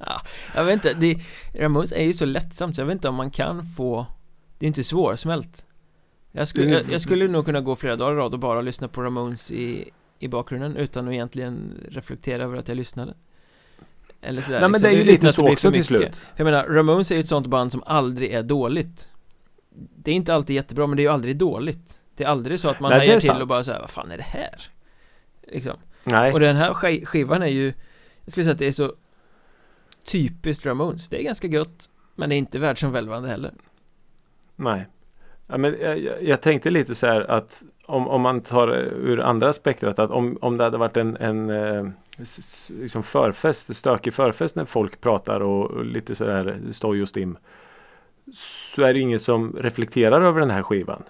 jag 0.54 0.64
vet 0.64 0.74
inte, 0.74 0.94
det, 0.94 1.18
Ramones 1.54 1.92
är 1.92 2.02
ju 2.02 2.12
så 2.12 2.24
lättsamt 2.24 2.76
så 2.76 2.80
jag 2.82 2.86
vet 2.86 2.94
inte 2.94 3.08
om 3.08 3.14
man 3.14 3.30
kan 3.30 3.64
få 3.64 4.06
Det 4.58 4.66
är 4.66 4.68
inte 4.68 4.84
svårsmält 4.84 5.64
jag 6.36 6.48
skulle, 6.48 6.70
jag, 6.70 6.82
jag 6.90 7.00
skulle 7.00 7.28
nog 7.28 7.44
kunna 7.44 7.60
gå 7.60 7.76
flera 7.76 7.96
dagar 7.96 8.12
i 8.12 8.16
rad 8.16 8.32
och 8.32 8.38
bara 8.40 8.60
lyssna 8.60 8.88
på 8.88 9.02
Ramones 9.02 9.52
i, 9.52 9.90
i 10.18 10.28
bakgrunden 10.28 10.76
utan 10.76 11.08
att 11.08 11.14
egentligen 11.14 11.80
reflektera 11.88 12.42
över 12.42 12.56
att 12.56 12.68
jag 12.68 12.76
lyssnade 12.76 13.14
Eller 14.20 14.42
sådär 14.42 14.60
Nej 14.60 14.68
men 14.68 14.72
liksom, 14.72 14.90
det 14.90 14.96
är 14.96 14.98
ju 14.98 15.04
lite 15.04 15.32
så 15.32 15.42
också 15.42 15.56
för 15.56 15.70
till 15.70 15.70
mycket. 15.70 15.86
slut. 15.86 16.20
Jag 16.36 16.44
menar, 16.44 16.64
Ramones 16.64 17.10
är 17.10 17.14
ju 17.14 17.20
ett 17.20 17.28
sånt 17.28 17.46
band 17.46 17.72
som 17.72 17.82
aldrig 17.86 18.32
är 18.32 18.42
dåligt 18.42 19.08
Det 19.96 20.10
är 20.10 20.14
inte 20.14 20.34
alltid 20.34 20.56
jättebra 20.56 20.86
men 20.86 20.96
det 20.96 21.02
är 21.02 21.04
ju 21.04 21.12
aldrig 21.12 21.36
dåligt 21.36 22.00
Det 22.16 22.24
är 22.24 22.28
aldrig 22.28 22.60
så 22.60 22.68
att 22.68 22.80
man 22.80 22.90
Nej, 22.90 22.98
hajar 22.98 23.20
till 23.20 23.28
sant. 23.28 23.42
och 23.42 23.48
bara 23.48 23.64
säger 23.64 23.80
vad 23.80 23.90
fan 23.90 24.10
är 24.10 24.16
det 24.16 24.22
här? 24.22 24.70
Liksom 25.48 25.76
Nej, 26.04 26.32
och 26.32 26.40
den 26.40 26.56
här 26.56 26.72
sk- 26.72 27.04
skivan 27.04 27.42
är 27.42 27.46
ju 27.46 27.72
Jag 28.24 28.32
skulle 28.32 28.44
säga 28.44 28.52
att 28.52 28.58
det 28.58 28.66
är 28.66 28.72
så 28.72 28.92
Typiskt 30.04 30.66
Ramones 30.66 31.08
Det 31.08 31.20
är 31.20 31.24
ganska 31.24 31.48
gött 31.48 31.90
Men 32.14 32.28
det 32.28 32.34
är 32.34 32.38
inte 32.38 32.58
världsomvälvande 32.58 33.28
heller. 33.28 33.52
Nej. 34.56 34.86
Ja, 35.46 35.58
men 35.58 35.76
jag, 35.80 36.22
jag, 36.22 36.40
tänkte 36.40 36.70
lite 36.70 36.94
så 36.94 37.06
här 37.06 37.30
att 37.30 37.62
om, 37.86 38.08
om 38.08 38.20
man 38.20 38.40
tar 38.40 38.68
ur 38.78 39.20
andra 39.20 39.52
spektrat 39.52 39.98
att 39.98 40.10
om, 40.10 40.38
om 40.40 40.58
det 40.58 40.64
hade 40.64 40.78
varit 40.78 40.96
en, 40.96 41.16
en 41.16 41.50
eh, 41.50 41.88
liksom 42.68 43.02
förfest, 43.02 43.76
stökig 43.76 44.14
förfest 44.14 44.56
när 44.56 44.64
folk 44.64 45.00
pratar 45.00 45.40
och, 45.40 45.70
och 45.70 45.84
lite 45.84 46.14
sådär 46.14 46.60
stoj 46.72 47.02
och 47.02 47.08
stim. 47.08 47.36
Så 48.74 48.82
är 48.82 48.94
det 48.94 49.00
ingen 49.00 49.18
som 49.18 49.56
reflekterar 49.60 50.22
över 50.22 50.40
den 50.40 50.50
här 50.50 50.62
skivan. 50.62 51.02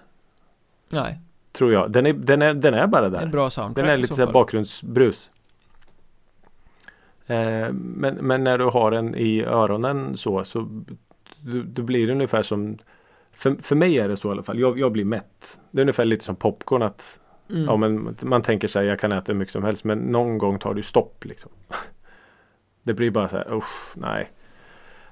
Nej, 0.89 1.19
Tror 1.55 1.73
jag. 1.73 1.91
Den 1.91 2.05
är, 2.05 2.13
den 2.13 2.41
är, 2.41 2.53
den 2.53 2.73
är 2.73 2.87
bara 2.87 3.09
där. 3.09 3.21
en 3.21 3.31
bra 3.31 3.49
soundtrack 3.49 3.85
Den 3.85 3.93
är 3.93 3.97
lite 3.97 4.13
så 4.13 4.31
bakgrundsbrus. 4.31 5.29
Eh, 7.27 7.71
men, 7.73 8.15
men 8.15 8.43
när 8.43 8.57
du 8.57 8.65
har 8.65 8.91
den 8.91 9.15
i 9.15 9.43
öronen 9.43 10.17
så, 10.17 10.43
så 10.43 10.59
då, 11.39 11.61
då 11.65 11.81
blir 11.81 12.07
det 12.07 12.13
ungefär 12.13 12.41
som 12.43 12.77
för, 13.31 13.55
för 13.61 13.75
mig 13.75 13.99
är 13.99 14.07
det 14.09 14.17
så 14.17 14.27
i 14.27 14.31
alla 14.31 14.43
fall. 14.43 14.59
Jag, 14.59 14.79
jag 14.79 14.91
blir 14.91 15.05
mätt. 15.05 15.59
Det 15.71 15.79
är 15.79 15.81
ungefär 15.81 16.05
lite 16.05 16.25
som 16.25 16.35
popcorn 16.35 16.81
att 16.81 17.19
Mm. 17.49 17.63
ja, 17.65 17.77
men 17.77 18.15
man 18.21 18.41
tänker 18.41 18.67
sig 18.67 18.85
jag 18.85 18.99
kan 18.99 19.11
äta 19.11 19.31
hur 19.31 19.39
mycket 19.39 19.51
som 19.51 19.63
helst 19.63 19.83
men 19.83 19.99
någon 19.99 20.37
gång 20.37 20.59
tar 20.59 20.73
det 20.73 20.83
stopp 20.83 21.25
liksom. 21.25 21.51
Det 22.83 22.93
blir 22.93 23.11
bara 23.11 23.29
så 23.29 23.37
här, 23.37 23.53
usch, 23.53 23.91
nej. 23.95 24.31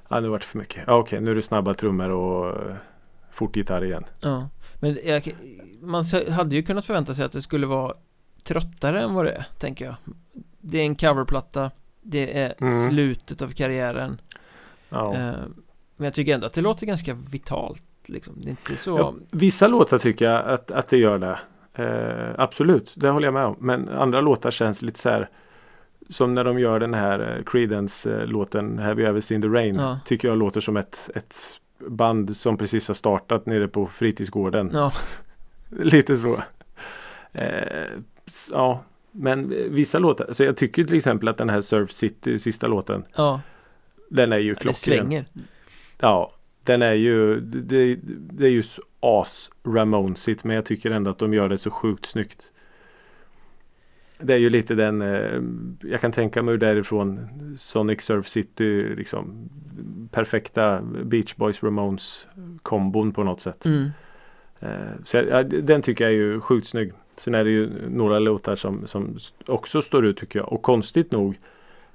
Ja, 0.10 0.20
nu 0.20 0.28
vart 0.28 0.42
det 0.42 0.48
för 0.48 0.58
mycket. 0.58 0.84
Ja, 0.88 0.94
okej, 0.98 1.22
nu 1.22 1.32
är 1.32 1.36
det 1.36 1.42
snabba 1.42 1.74
trummor 1.74 2.10
och 2.10 2.58
eh, 3.34 3.38
fort 3.38 3.56
gitarr 3.56 3.84
igen. 3.84 4.06
Ja, 4.20 4.50
men 4.80 4.98
jag, 5.06 5.36
man 5.82 6.04
hade 6.32 6.56
ju 6.56 6.64
kunnat 6.64 6.86
förvänta 6.86 7.14
sig 7.14 7.26
att 7.26 7.32
det 7.32 7.42
skulle 7.42 7.68
vara 7.68 7.94
tröttare 8.44 9.02
än 9.02 9.14
vad 9.14 9.26
det 9.26 9.32
är, 9.32 9.46
tänker 9.60 9.86
jag. 9.86 9.96
Det 10.62 10.78
är 10.78 10.84
en 10.86 10.96
coverplatta, 10.96 11.72
det 12.02 12.40
är 12.40 12.54
Mm. 12.62 12.90
slutet 12.90 13.42
av 13.42 13.48
karriären. 13.48 14.22
Ja. 14.90 15.14
Eh, 15.14 15.34
men 15.96 16.06
jag 16.06 16.14
tycker 16.14 16.34
ändå 16.34 16.48
att 16.48 16.54
det 16.54 16.62
låter 16.62 16.86
ganska 16.86 17.14
vitalt, 17.14 17.84
liksom. 18.06 18.34
Det 18.42 18.48
är 18.48 18.50
inte 18.50 18.78
så... 18.78 18.98
Ja, 18.98 19.14
vissa 19.32 19.68
låtar 19.68 19.98
tycker 19.98 20.26
jag 20.26 20.48
att, 20.50 20.72
att 20.72 20.90
det 20.90 20.98
gör 20.98 21.18
det. 21.18 21.40
Eh, 21.84 22.36
absolut, 22.38 22.94
det 22.96 23.10
håller 23.10 23.28
jag 23.28 23.34
med 23.34 23.46
om. 23.46 23.56
Men 23.60 23.90
andra 23.90 24.22
låtar 24.22 24.52
känns 24.52 24.82
lite 24.82 25.00
så 25.00 25.10
här 25.10 25.30
som 26.10 26.34
när 26.34 26.44
de 26.44 26.60
gör 26.60 26.80
den 26.80 26.94
här 26.94 27.38
eh, 27.38 27.44
Creedence-låten 27.44 28.80
Have 28.80 29.02
you 29.02 29.10
ever 29.10 29.22
seen 29.22 29.42
the 29.42 29.48
rain? 29.48 29.76
Ja. 29.76 30.00
Tycker 30.06 30.28
jag 30.28 30.38
låter 30.38 30.62
som 30.62 30.78
ett, 30.78 31.10
ett 31.16 31.36
band 31.88 32.38
som 32.38 32.58
precis 32.58 32.88
har 32.88 32.96
startat 32.96 33.46
nere 33.46 33.68
på 33.68 33.88
fritidsgården. 33.88 34.70
Ja, 34.74 34.92
Lite 35.70 36.18
så. 36.18 36.44
Eh, 37.32 37.90
ja, 38.52 38.84
men 39.12 39.50
vissa 39.74 40.00
låtar. 40.00 40.34
Så 40.34 40.44
jag 40.44 40.58
tycker 40.58 40.84
till 40.84 40.98
exempel 40.98 41.28
att 41.28 41.38
den 41.38 41.50
här 41.50 41.62
Surf 41.62 41.92
City, 41.92 42.40
sista 42.40 42.68
låten. 42.68 43.04
ja, 43.16 43.42
Den 44.10 44.34
är 44.34 44.38
ju 44.38 44.50
det 44.54 44.60
klockren. 44.60 44.74
svänger. 44.74 45.26
Ja, 46.00 46.34
den 46.64 46.82
är 46.82 46.94
ju 46.94 47.40
det, 47.40 47.96
det 48.20 48.46
är 48.46 48.50
ju 48.52 48.64
as 49.00 49.52
Ramonesigt 49.64 50.44
men 50.44 50.56
jag 50.56 50.66
tycker 50.66 50.92
ändå 50.92 51.12
att 51.12 51.20
de 51.20 51.34
gör 51.34 51.50
det 51.50 51.58
så 51.58 51.72
sjukt 51.72 52.06
snyggt. 52.06 52.52
Det 54.18 54.34
är 54.34 54.38
ju 54.38 54.50
lite 54.50 54.76
den 54.76 55.02
eh, 55.02 55.42
Jag 55.92 56.02
kan 56.02 56.12
tänka 56.12 56.44
mig 56.44 56.58
därifrån 56.58 57.28
Sonic 57.58 58.02
Surf 58.02 58.28
City 58.28 58.96
liksom 58.96 59.50
perfekta 60.12 60.82
Beach 60.82 61.36
Boys 61.36 61.64
Ramones 61.64 62.28
kombon 62.62 63.12
på 63.12 63.24
något 63.24 63.42
sätt. 63.42 63.66
Mm. 63.66 63.90
Eh, 64.60 64.70
så 65.06 65.18
jag, 65.18 65.28
ja, 65.28 65.44
den 65.44 65.82
tycker 65.82 66.04
jag 66.04 66.14
är 66.14 66.18
ju 66.18 66.40
sjukt 66.42 66.68
snygg. 66.68 66.94
Sen 67.16 67.36
är 67.36 67.44
det 67.44 67.50
ju 67.50 67.90
några 67.90 68.20
låtar 68.20 68.56
som, 68.56 68.88
som 68.88 69.18
också 69.46 69.82
står 69.82 70.06
ut 70.06 70.18
tycker 70.18 70.40
jag 70.40 70.54
och 70.54 70.62
konstigt 70.62 71.12
nog 71.12 71.40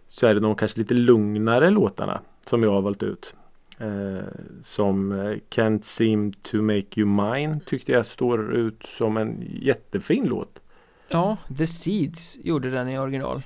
så 0.08 0.26
är 0.26 0.34
det 0.34 0.40
de 0.40 0.56
kanske 0.56 0.78
lite 0.78 0.94
lugnare 0.94 1.70
låtarna 1.70 2.20
som 2.46 2.62
jag 2.62 2.70
har 2.70 2.82
valt 2.82 3.02
ut. 3.02 3.34
Eh, 3.78 4.24
som 4.62 5.12
eh, 5.12 5.36
Can't 5.50 5.82
seem 5.82 6.32
to 6.32 6.62
make 6.62 7.00
you 7.00 7.06
mine 7.06 7.60
tyckte 7.66 7.92
jag 7.92 8.06
står 8.06 8.54
ut 8.54 8.82
som 8.86 9.16
en 9.16 9.44
jättefin 9.60 10.24
låt. 10.24 10.60
Ja, 11.08 11.36
The 11.58 11.66
Seeds 11.66 12.38
gjorde 12.42 12.70
den 12.70 12.88
i 12.88 12.98
original. 12.98 13.42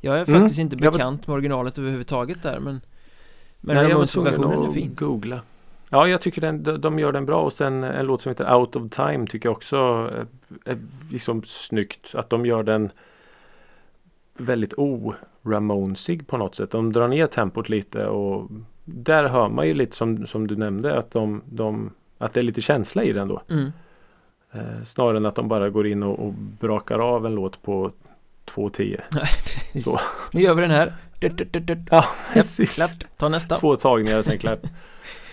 Jag 0.00 0.18
är 0.18 0.28
Mm, 0.28 0.40
faktiskt 0.40 0.60
inte 0.60 0.76
bekant 0.76 1.26
med 1.26 1.34
originalet 1.34 1.78
överhuvudtaget 1.78 2.42
där, 2.42 2.58
men 2.60 2.80
Men 3.60 3.76
Ramones-versionen 3.76 4.62
är 4.62 4.72
fin. 4.72 4.94
Googla. 4.94 5.40
Ja, 5.90 6.08
jag 6.08 6.20
tycker 6.20 6.40
den, 6.40 6.80
de, 6.80 6.98
gör 6.98 7.12
den 7.12 7.26
bra 7.26 7.42
och 7.42 7.52
sen 7.52 7.84
en 7.84 8.06
låt 8.06 8.22
som 8.22 8.30
heter 8.30 8.54
Out 8.54 8.76
of 8.76 8.90
Time 8.90 9.26
tycker 9.26 9.48
jag 9.48 9.56
också 9.56 9.76
är 10.64 10.78
liksom 11.10 11.42
snyggt. 11.44 12.14
Att 12.14 12.30
de 12.30 12.46
gör 12.46 12.62
den 12.62 12.90
väldigt 14.36 14.74
o-Ramonesig 14.76 16.26
på 16.26 16.36
något 16.36 16.54
sätt. 16.54 16.70
De 16.70 16.92
drar 16.92 17.08
ner 17.08 17.26
tempot 17.26 17.68
lite 17.68 18.06
och 18.06 18.50
där 18.84 19.28
hör 19.28 19.48
man 19.48 19.66
ju 19.68 19.74
lite 19.74 19.96
som, 19.96 20.26
som 20.26 20.46
du 20.46 20.56
nämnde 20.56 20.98
att 20.98 21.10
de, 21.10 21.42
de 21.46 21.90
att 22.18 22.32
det 22.32 22.40
är 22.40 22.44
lite 22.44 22.60
känsla 22.60 23.02
i 23.04 23.12
den 23.12 23.28
då. 23.28 23.42
mm. 23.50 23.72
Eh, 24.52 24.84
snarare 24.84 25.16
än 25.16 25.26
att 25.26 25.34
de 25.34 25.48
bara 25.48 25.70
går 25.70 25.86
in 25.86 26.02
och, 26.02 26.26
och 26.26 26.32
brakar 26.32 26.98
av 26.98 27.26
en 27.26 27.34
låt 27.34 27.62
på 27.62 27.92
2.10. 28.46 29.00
Nej, 29.12 29.22
precis. 29.44 29.84
Så. 29.84 30.00
Nu 30.32 30.40
gör 30.40 30.54
vi 30.54 30.62
den 30.62 30.70
här. 30.70 30.92
Dut, 31.20 31.52
dut, 31.52 31.66
dut. 31.66 31.78
Ja, 31.90 32.04
precis. 32.32 32.74
klart. 32.74 33.04
Ta 33.16 33.28
nästa. 33.28 33.56
Två 33.56 33.76
tagningar 33.76 34.22
sen 34.22 34.38
klart. 34.38 34.60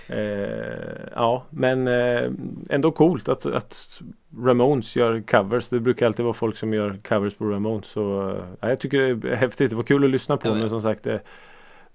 Eh, 0.09 1.09
ja, 1.15 1.43
men 1.49 1.88
eh, 1.88 2.32
ändå 2.70 2.91
coolt 2.91 3.30
att, 3.30 3.45
att 3.45 4.01
Ramones 4.43 4.95
gör 4.95 5.22
covers. 5.22 5.70
Det 5.70 5.80
brukar 5.80 6.05
alltid 6.05 6.26
vara 6.26 6.34
folk 6.34 6.57
som 6.57 6.74
gör 6.74 6.99
covers 7.07 7.34
på 7.34 7.45
Ramones. 7.45 7.86
Så 7.88 8.30
eh, 8.30 8.43
ja, 8.59 8.70
jag 8.70 8.80
tycker 8.80 9.15
det 9.15 9.32
är 9.32 9.36
häftigt. 9.36 9.70
Det 9.70 9.76
var 9.76 9.84
kul 9.84 10.03
att 10.03 10.09
lyssna 10.09 10.38
på. 10.38 10.47
Ja. 10.47 10.53
Men 10.53 10.70
som 10.70 10.82
sagt 10.82 11.03
det, 11.03 11.22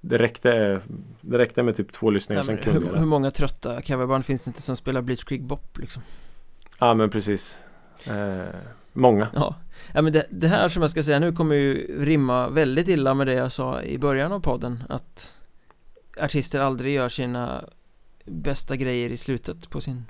det, 0.00 0.18
räckte, 0.18 0.80
det 1.20 1.38
räckte 1.38 1.62
med 1.62 1.76
typ 1.76 1.92
två 1.92 2.10
lyssningar. 2.10 2.40
Ja, 2.40 2.44
sen 2.44 2.58
hur, 2.72 2.96
hur 2.96 3.06
många 3.06 3.30
trötta 3.30 3.82
coverband 3.82 4.24
finns 4.24 4.44
det 4.44 4.48
inte 4.48 4.62
som 4.62 4.76
spelar 4.76 5.02
Bleach 5.02 5.24
Creek 5.24 5.40
Bop 5.40 5.78
liksom? 5.78 6.02
Ja 6.82 6.94
men 6.94 7.10
precis. 7.10 7.58
Eh, 8.08 8.54
många. 8.92 9.28
Ja, 9.34 9.54
ja 9.94 10.02
men 10.02 10.12
det, 10.12 10.26
det 10.30 10.48
här 10.48 10.68
som 10.68 10.82
jag 10.82 10.90
ska 10.90 11.02
säga 11.02 11.18
nu 11.18 11.32
kommer 11.32 11.54
ju 11.54 12.04
rimma 12.04 12.48
väldigt 12.48 12.88
illa 12.88 13.14
med 13.14 13.26
det 13.26 13.32
jag 13.32 13.52
sa 13.52 13.82
i 13.82 13.98
början 13.98 14.32
av 14.32 14.40
podden 14.40 14.82
att 14.88 15.40
artister 16.20 16.60
aldrig 16.60 16.94
gör 16.94 17.08
sina 17.08 17.64
bästa 18.24 18.76
grejer 18.76 19.10
i 19.10 19.16
slutet 19.16 19.70
på 19.70 19.80
sin 19.80 20.04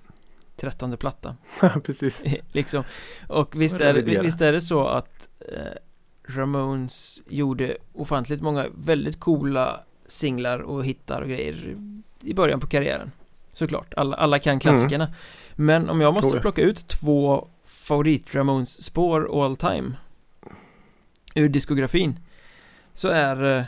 trettonde 0.56 0.96
platta 0.96 1.36
precis. 1.84 2.22
liksom 2.52 2.84
och 3.28 3.60
visst 3.60 3.80
är, 3.80 3.94
det, 3.94 4.20
visst 4.20 4.40
är 4.40 4.52
det 4.52 4.60
så 4.60 4.86
att 4.86 5.28
eh, 5.40 6.34
Ramones 6.34 7.22
gjorde 7.26 7.76
ofantligt 7.92 8.42
många 8.42 8.66
väldigt 8.74 9.20
coola 9.20 9.80
singlar 10.06 10.58
och 10.58 10.84
hittar 10.84 11.22
och 11.22 11.28
grejer 11.28 11.76
i 12.20 12.34
början 12.34 12.60
på 12.60 12.66
karriären 12.66 13.10
Såklart, 13.52 13.94
alla, 13.96 14.16
alla 14.16 14.38
kan 14.38 14.58
klassikerna. 14.58 15.08
Men 15.54 15.90
om 15.90 16.00
jag 16.00 16.14
måste 16.14 16.40
plocka 16.40 16.62
ut 16.62 16.88
två 16.88 17.48
favorit 17.64 18.34
Ramones 18.34 18.82
spår 18.82 19.44
all 19.44 19.56
time 19.56 19.92
Ur 21.34 21.48
diskografin 21.48 22.18
Så 22.94 23.08
är 23.08 23.44
eh, 23.44 23.64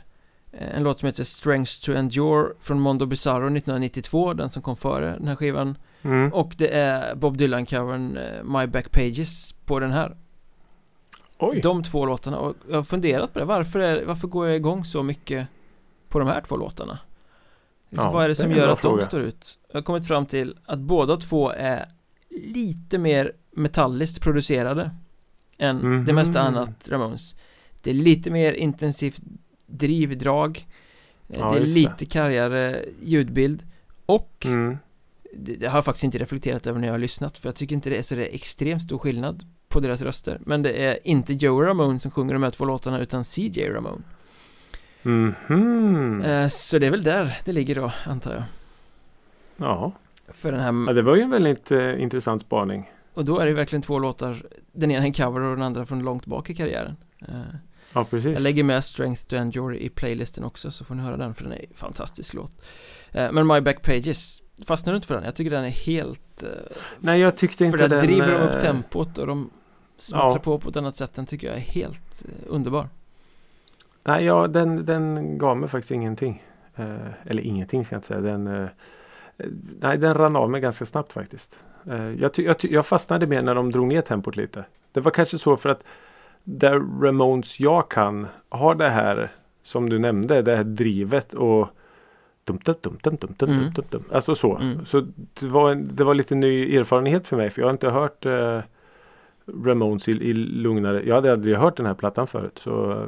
en 0.76 0.82
låt 0.82 1.00
som 1.00 1.06
heter 1.06 1.24
Strengths 1.24 1.80
to 1.80 1.92
Endure 1.92 2.48
från 2.60 2.80
Mondo 2.80 3.06
Bizarro 3.06 3.46
1992 3.46 4.34
Den 4.34 4.50
som 4.50 4.62
kom 4.62 4.76
före 4.76 5.10
den 5.18 5.28
här 5.28 5.36
skivan. 5.36 5.78
Mm. 6.02 6.32
Och 6.32 6.54
det 6.56 6.68
är 6.68 7.14
Bob 7.14 7.36
Dylan-covern 7.36 8.16
eh, 8.16 8.42
My 8.42 8.66
Back 8.66 8.90
Pages 8.92 9.52
på 9.64 9.80
den 9.80 9.92
här. 9.92 10.16
Oj. 11.38 11.60
De 11.60 11.82
två 11.82 12.06
låtarna. 12.06 12.38
Och 12.38 12.56
jag 12.68 12.76
har 12.76 12.82
funderat 12.82 13.32
på 13.32 13.38
det. 13.38 13.44
Varför, 13.44 13.80
är, 13.80 14.04
varför 14.04 14.28
går 14.28 14.46
jag 14.46 14.56
igång 14.56 14.84
så 14.84 15.02
mycket 15.02 15.46
på 16.08 16.18
de 16.18 16.28
här 16.28 16.40
två 16.40 16.56
låtarna? 16.56 16.98
Ja, 17.96 18.10
vad 18.10 18.24
är 18.24 18.28
det 18.28 18.34
det 18.34 18.40
är 18.40 18.42
som 18.42 18.50
gör 18.50 18.68
att 18.68 18.80
fråga. 18.80 18.96
de 19.02 19.06
står 19.06 19.20
ut? 19.20 19.58
Jag 19.68 19.76
har 19.76 19.82
kommit 19.82 20.06
fram 20.08 20.26
till 20.26 20.56
att 20.64 20.78
båda 20.78 21.16
två 21.16 21.50
är 21.50 21.86
lite 22.54 22.98
mer 22.98 23.32
metalliskt 23.56 24.20
producerade 24.22 24.90
än 25.58 25.76
Mhm. 25.76 26.04
det 26.04 26.12
mesta 26.12 26.40
annat 26.40 26.88
Ramones 26.88 27.36
Det 27.82 27.90
är 27.90 27.94
lite 27.94 28.30
mer 28.30 28.52
intensivt 28.52 29.20
drivdrag 29.66 30.66
Eh, 31.28 31.40
Ja, 31.40 31.50
Det 31.50 31.56
är 31.56 31.60
just 31.60 31.74
det. 31.74 31.80
lite 31.80 32.06
kargare 32.06 32.84
ljudbild 33.02 33.62
och 34.06 34.46
Mm. 34.46 34.76
det, 35.34 35.54
det 35.54 35.66
har 35.66 35.76
jag 35.76 35.84
faktiskt 35.84 36.04
inte 36.04 36.18
reflekterat 36.18 36.66
över 36.66 36.80
när 36.80 36.88
jag 36.88 36.94
har 36.94 36.98
lyssnat 36.98 37.38
för 37.38 37.48
jag 37.48 37.56
tycker 37.56 37.74
inte 37.74 37.90
det 37.90 37.96
är 37.96 38.02
så 38.02 38.14
det 38.14 38.26
är 38.30 38.34
extremt 38.34 38.82
stor 38.82 38.98
skillnad 38.98 39.44
på 39.68 39.80
deras 39.80 40.02
röster 40.02 40.38
men 40.46 40.62
det 40.62 40.70
är 40.72 40.98
inte 41.04 41.32
Joe 41.34 41.62
Ramone 41.62 41.98
som 41.98 42.10
sjunger 42.10 42.32
de 42.34 42.42
här 42.42 42.50
två 42.50 42.64
låtarna 42.64 43.00
utan 43.00 43.24
CJ 43.24 43.70
Ramone 43.70 44.02
Mhm. 45.04 46.22
eh, 46.24 46.48
så 46.48 46.78
det 46.78 46.86
är 46.86 46.90
väl 46.90 47.02
där 47.02 47.38
det 47.44 47.52
ligger 47.52 47.74
då 47.74 47.92
antar 48.06 48.32
jag 48.34 48.42
Ja. 49.56 49.92
för 50.28 50.52
den 50.52 50.60
ja, 50.60 50.66
här 50.86 50.94
det 50.94 51.02
var 51.02 51.16
ju 51.16 51.22
en 51.22 51.30
väldigt 51.30 51.70
eh, 51.70 52.02
intressant 52.02 52.42
spaning. 52.42 52.90
och 53.14 53.24
då 53.24 53.38
är 53.38 53.46
det 53.46 53.52
verkligen 53.52 53.82
två 53.82 53.98
låtar 53.98 54.42
den 54.72 54.90
ena 54.90 55.04
en 55.04 55.12
cover 55.12 55.40
och 55.40 55.56
den 55.56 55.62
andra 55.64 55.86
från 55.86 56.02
långt 56.02 56.26
bak 56.26 56.50
i 56.50 56.54
karriären 56.54 56.96
eh, 57.28 57.34
Ja, 57.92 58.04
precis. 58.04 58.32
jag 58.32 58.42
lägger 58.42 58.62
med 58.62 58.84
Strength 58.84 59.22
to 59.26 59.36
Endure 59.36 59.78
i 59.84 59.88
playlisten 59.88 60.44
också 60.44 60.70
så 60.70 60.84
får 60.84 60.94
ni 60.94 61.02
höra 61.02 61.16
den 61.16 61.34
för 61.34 61.44
den 61.44 61.52
är 61.52 61.56
en 61.58 61.74
fantastisk 61.74 62.34
låt 62.34 62.66
eh, 63.12 63.32
men 63.32 63.46
My 63.46 63.60
Back 63.60 63.82
Pages 63.82 64.42
fastnar 64.66 64.92
du 64.92 64.96
inte 64.96 65.08
för 65.08 65.14
den? 65.14 65.24
Jag 65.24 65.34
tycker 65.34 65.50
den 65.50 65.64
är 65.64 65.68
helt 65.70 66.42
eh, 66.42 66.48
Nej, 66.98 67.20
jag 67.20 67.36
tyckte 67.36 67.56
För 67.58 67.64
inte 67.64 67.78
där 67.78 67.88
den... 67.88 68.06
driver 68.06 68.32
de 68.32 68.34
eh, 68.40 68.54
upp 68.54 68.58
tempot 68.60 69.18
och 69.18 69.26
de 69.26 69.50
smattrar 69.96 70.30
Ja. 70.30 70.38
på 70.38 70.58
på 70.58 70.68
ett 70.70 70.76
annat 70.76 70.96
sätt. 70.96 71.14
Den 71.14 71.26
tycker 71.26 71.46
jag 71.46 71.56
är 71.56 71.60
helt 71.60 72.24
eh, 72.28 72.30
underbar. 72.46 72.88
Nej, 74.04 74.24
ja, 74.24 74.46
den, 74.46 74.84
den 74.84 75.38
gav 75.38 75.56
mig 75.56 75.68
faktiskt 75.68 75.90
ingenting. 75.90 76.42
Eh, 76.76 76.94
eller 77.26 77.42
ingenting 77.42 77.84
ska 77.84 77.94
jag 77.94 77.98
inte 77.98 78.08
säga. 78.08 78.20
Den, 78.20 78.46
eh, 78.46 78.66
nej, 79.80 79.98
den 79.98 80.14
rann 80.14 80.36
av 80.36 80.50
mig 80.50 80.60
ganska 80.60 80.86
snabbt 80.86 81.12
faktiskt. 81.12 81.58
Eh, 81.90 82.10
jag, 82.10 82.30
jag, 82.36 82.56
jag 82.60 82.86
fastnade 82.86 83.26
med 83.26 83.44
när 83.44 83.54
de 83.54 83.72
drog 83.72 83.86
ner 83.86 84.00
tempot 84.00 84.36
lite. 84.36 84.64
Det 84.92 85.00
var 85.00 85.10
kanske 85.10 85.38
så 85.38 85.56
för 85.56 85.68
att 85.68 85.84
där 86.44 87.02
Ramones 87.02 87.60
jag 87.60 87.88
kan 87.90 88.26
har 88.48 88.74
det 88.74 88.90
här 88.90 89.32
som 89.62 89.90
du 89.90 89.98
nämnde, 89.98 90.42
det 90.42 90.56
här 90.56 90.64
drivet 90.64 91.34
och 91.34 91.68
dum, 92.44 92.58
dum, 92.64 92.74
dum, 92.82 92.98
dum, 93.02 93.16
dum, 93.16 93.34
dum, 93.38 93.50
Mm. 93.50 93.72
dum, 93.72 93.84
dum. 93.90 94.04
Alltså 94.12 94.34
så. 94.34 94.56
Mm. 94.56 94.84
Så 94.86 95.00
det 95.40 95.46
var, 95.46 95.70
en, 95.70 95.96
det 95.96 96.04
var 96.04 96.14
lite 96.14 96.34
ny 96.34 96.76
erfarenhet 96.76 97.26
för 97.26 97.36
mig 97.36 97.50
för 97.50 97.60
jag 97.62 97.66
har 97.66 97.72
inte 97.72 97.90
hört 97.90 98.26
eh, 98.26 98.60
Ramones 99.64 100.08
i, 100.08 100.12
i 100.12 100.32
lugnare. 100.32 101.02
Jag 101.06 101.14
hade 101.14 101.32
aldrig 101.32 101.56
hört 101.56 101.76
den 101.76 101.86
här 101.86 101.94
plattan 101.94 102.26
förut. 102.26 102.58
Så 102.58 103.06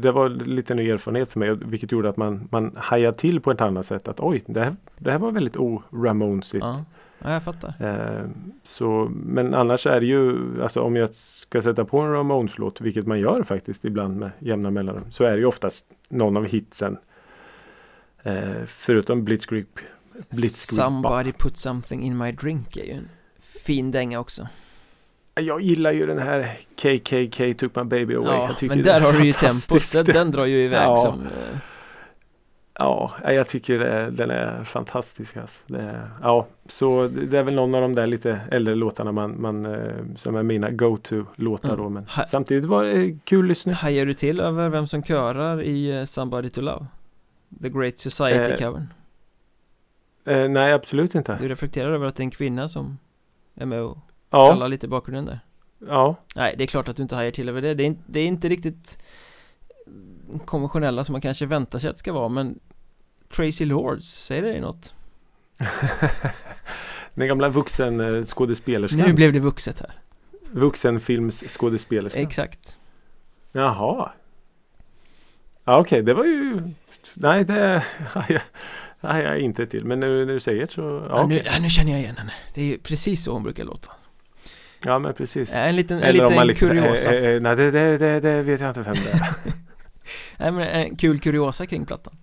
det 0.00 0.12
var 0.12 0.28
lite 0.28 0.74
ny 0.74 0.90
erfarenhet 0.90 1.32
för 1.32 1.40
mig 1.40 1.54
vilket 1.54 1.92
gjorde 1.92 2.08
att 2.08 2.16
man, 2.16 2.48
man 2.50 2.72
hajade 2.76 3.18
till 3.18 3.40
på 3.40 3.50
ett 3.50 3.60
annat 3.60 3.86
sätt. 3.86 4.08
Att 4.08 4.20
oj, 4.20 4.44
det 4.46 4.60
här, 4.60 4.76
det 4.98 5.10
här 5.10 5.18
var 5.18 5.30
väldigt 5.32 5.56
o-Ramonesigt. 5.56 6.64
Ja, 6.64 6.84
ja 7.18 7.32
jag 7.32 7.42
fattar. 7.42 7.74
Eh, 7.80 8.28
så, 8.62 9.12
men 9.12 9.54
annars 9.54 9.86
är 9.86 10.00
det 10.00 10.06
ju, 10.06 10.38
alltså 10.62 10.80
om 10.80 10.96
jag 10.96 11.14
ska 11.14 11.62
sätta 11.62 11.84
på 11.84 12.00
en 12.00 12.12
Ramones-låt, 12.12 12.80
vilket 12.80 13.06
man 13.06 13.20
gör 13.20 13.42
faktiskt 13.42 13.84
ibland 13.84 14.16
med 14.16 14.30
jämna 14.38 14.70
mellanrum, 14.70 15.10
så 15.10 15.24
är 15.24 15.32
det 15.32 15.38
ju 15.38 15.46
oftast 15.46 15.84
någon 16.08 16.36
av 16.36 16.46
hitsen. 16.46 16.98
Eh, 18.22 18.64
förutom 18.66 19.24
Blitzkrieg. 19.24 19.66
Blitzkrieg 20.12 20.50
Somebody 20.50 21.32
put 21.32 21.56
something 21.56 22.02
in 22.02 22.18
my 22.18 22.32
drink 22.32 22.76
är 22.76 22.84
ju 22.84 22.92
en 22.92 23.08
fin 23.38 23.90
dänga 23.90 24.20
också. 24.20 24.48
Jag 25.34 25.60
gillar 25.60 25.92
ju 25.92 26.06
den 26.06 26.18
här 26.18 26.50
KKK 26.76 27.54
took 27.54 27.76
my 27.76 27.84
baby 27.84 28.14
away. 28.14 28.32
Ja, 28.32 28.46
jag 28.46 28.56
tycker 28.58 28.74
men 28.76 28.84
där 28.84 29.00
har 29.00 29.12
du 29.12 29.24
ju 29.26 29.32
tempot, 29.32 29.92
den, 29.92 30.04
den 30.04 30.30
drar 30.30 30.44
ju 30.44 30.56
iväg 30.64 30.82
Ja. 30.82 30.96
som 30.96 31.22
eh, 31.22 31.58
Ja, 32.78 33.12
jag 33.24 33.48
tycker 33.48 33.78
det, 33.78 34.10
den 34.10 34.30
är 34.30 34.64
fantastisk. 34.64 35.36
Alltså. 35.36 35.74
Är- 35.74 36.10
ja, 36.22 36.46
så 36.66 37.08
det 37.08 37.38
är 37.38 37.42
väl 37.42 37.54
någon 37.54 37.74
av 37.74 37.80
de 37.82 37.94
där 37.94 38.06
lite 38.06 38.40
äldre 38.50 38.74
låtarna 38.74 39.12
man, 39.12 39.40
man, 39.42 39.66
eh, 39.66 39.92
som 40.16 40.36
är 40.36 40.42
mina 40.42 40.70
go-to-låtar 40.70 41.68
Mm. 41.68 41.82
då. 41.82 41.88
Men 41.88 42.04
Ha- 42.06 42.26
samtidigt 42.26 42.64
var 42.64 42.84
det 42.84 43.18
kul 43.24 43.46
lyssning. 43.46 43.74
Hajar 43.74 44.06
du 44.06 44.14
till 44.14 44.40
över 44.40 44.68
vem 44.68 44.86
som 44.86 45.02
körar 45.02 45.62
i 45.62 45.98
eh, 45.98 46.04
Somebody 46.04 46.50
to 46.50 46.60
Love? 46.60 46.86
The 47.62 47.68
Great 47.68 47.98
Society 47.98 48.64
Eh, 48.64 48.72
Eh, 50.24 50.48
nej, 50.48 50.72
absolut 50.72 51.14
inte. 51.14 51.36
Du 51.40 51.48
reflekterar 51.48 51.90
över 51.90 52.06
att 52.06 52.16
det 52.16 52.20
är 52.20 52.24
en 52.24 52.30
kvinna 52.30 52.68
som 52.68 52.98
är 53.54 53.66
med 53.66 53.82
och 53.82 53.98
Ja, 54.32 54.48
kallar 54.48 54.68
lite 54.68 54.88
bakgrunden 54.88 55.24
där 55.26 55.40
ja, 55.88 56.16
Nej, 56.36 56.54
det 56.58 56.64
är 56.64 56.66
klart 56.66 56.88
att 56.88 56.96
du 56.96 57.02
inte 57.02 57.14
hajar 57.14 57.30
till 57.30 57.48
över 57.48 57.62
det 57.62 57.74
Det 57.74 57.82
är, 57.82 57.86
inte- 57.86 58.02
det 58.06 58.20
är 58.20 58.26
inte 58.26 58.48
riktigt 58.48 58.98
konventionella 60.44 61.04
som 61.04 61.12
man 61.12 61.20
kanske 61.20 61.46
väntar 61.46 61.78
sig 61.78 61.88
att 61.90 61.96
det 61.96 62.00
ska 62.00 62.12
vara 62.12 62.28
men 62.28 62.58
Crazy 63.28 63.64
Lords, 63.64 64.06
säger 64.06 64.42
det 64.42 64.48
dig 64.48 64.60
något? 64.60 64.94
den 67.14 67.28
gamla 67.28 67.48
vuxenskådespelerskan. 67.48 69.00
Nu 69.00 69.12
blev 69.12 69.32
det 69.32 69.40
vuxet 69.40 69.80
här 69.80 69.92
Vuxenfilmsskådespelerskan. 70.50 72.22
Exakt 72.22 72.78
Jaha. 73.52 74.12
Ja, 75.64 75.80
okej, 75.80 76.02
det 76.02 76.14
var 76.14 76.24
ju... 76.24 76.60
Nej, 77.14 77.44
det 77.44 77.84
hajar 79.00 79.22
jag 79.22 79.38
inte 79.38 79.66
till. 79.66 79.84
Men 79.84 80.00
när, 80.00 80.08
när 80.26 80.32
du 80.32 80.40
säger 80.40 80.60
det 80.60 80.72
så... 80.72 80.80
Ja, 80.80 81.16
ja, 81.16 81.26
nu, 81.26 81.34
okej. 81.36 81.50
ja, 81.54 81.60
nu 81.62 81.70
känner 81.70 81.92
jag 81.92 82.00
igen 82.00 82.16
henne 82.16 82.32
Det 82.54 82.74
är 82.74 82.78
precis 82.78 83.24
så 83.24 83.32
hon 83.32 83.42
brukar 83.42 83.64
låta 83.64 83.92
ja 84.84 84.98
men 84.98 85.14
precis. 85.14 85.52
En 85.52 85.76
liten, 85.76 85.96
en 85.96 86.02
Eller 86.02 86.20
om 86.20 86.24
liten 86.24 86.36
man 86.36 86.46
liksom, 86.46 86.68
kuriosa 86.68 87.14
eh, 87.14 87.34
eh, 87.34 87.40
nej, 87.40 87.56
det, 87.56 87.70
det, 87.70 87.98
det, 87.98 88.20
det 88.20 88.42
vet 88.42 88.60
jag 88.60 88.70
inte 88.70 88.80
vem 88.82 88.94
det 88.94 89.10
är. 89.10 89.34
Nej 90.38 90.52
men 90.52 90.68
en 90.68 90.96
kul 90.96 91.18
kuriosa 91.18 91.66
kring 91.66 91.86
plattan 91.86 92.16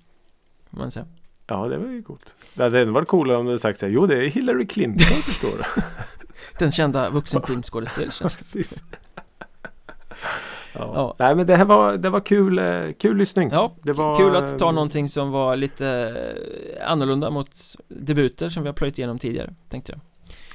man 0.69 0.91
säga 0.91 1.05
ja, 1.47 1.67
det 1.67 1.77
var 1.77 1.87
ju 1.87 2.03
coolt. 2.03 2.33
Det 2.55 2.63
hade 2.63 2.81
ändå 2.81 2.93
varit 2.93 3.07
coolare 3.07 3.37
om 3.37 3.45
du 3.45 3.51
hade 3.51 3.59
sagt 3.59 3.79
så 3.79 3.85
här, 3.85 3.93
jo 3.93 4.05
det 4.05 4.25
är 4.25 4.29
Hillary 4.29 4.67
Clinton 4.67 5.05
förstår 5.05 5.49
du. 5.57 5.81
Den 6.59 6.71
kända 6.71 7.09
vuxenfilmskådespelerskan 7.09 8.29
Precis. 8.37 8.73
Ja. 10.73 10.91
Ja. 10.95 11.15
Nej 11.19 11.35
men 11.35 11.47
det 11.47 11.55
här 11.55 11.65
var, 11.65 11.97
det 11.97 12.09
var 12.09 12.19
kul, 12.19 12.59
eh, 12.59 12.91
kul 12.97 13.17
lyssning. 13.17 13.49
Ja, 13.51 13.75
Det 13.83 13.93
var, 13.93 14.15
kul 14.15 14.35
att 14.35 14.59
ta 14.59 14.67
eh, 14.67 14.73
någonting 14.73 15.09
som 15.09 15.31
var 15.31 15.55
lite 15.55 15.87
eh, 16.79 16.91
annorlunda 16.91 17.29
mot 17.29 17.49
debuter 17.87 18.49
som 18.49 18.63
vi 18.63 18.69
har 18.69 18.73
plöjt 18.73 18.97
igenom 18.97 19.19
tidigare, 19.19 19.53
tänkte 19.69 19.91
jag. 19.91 20.01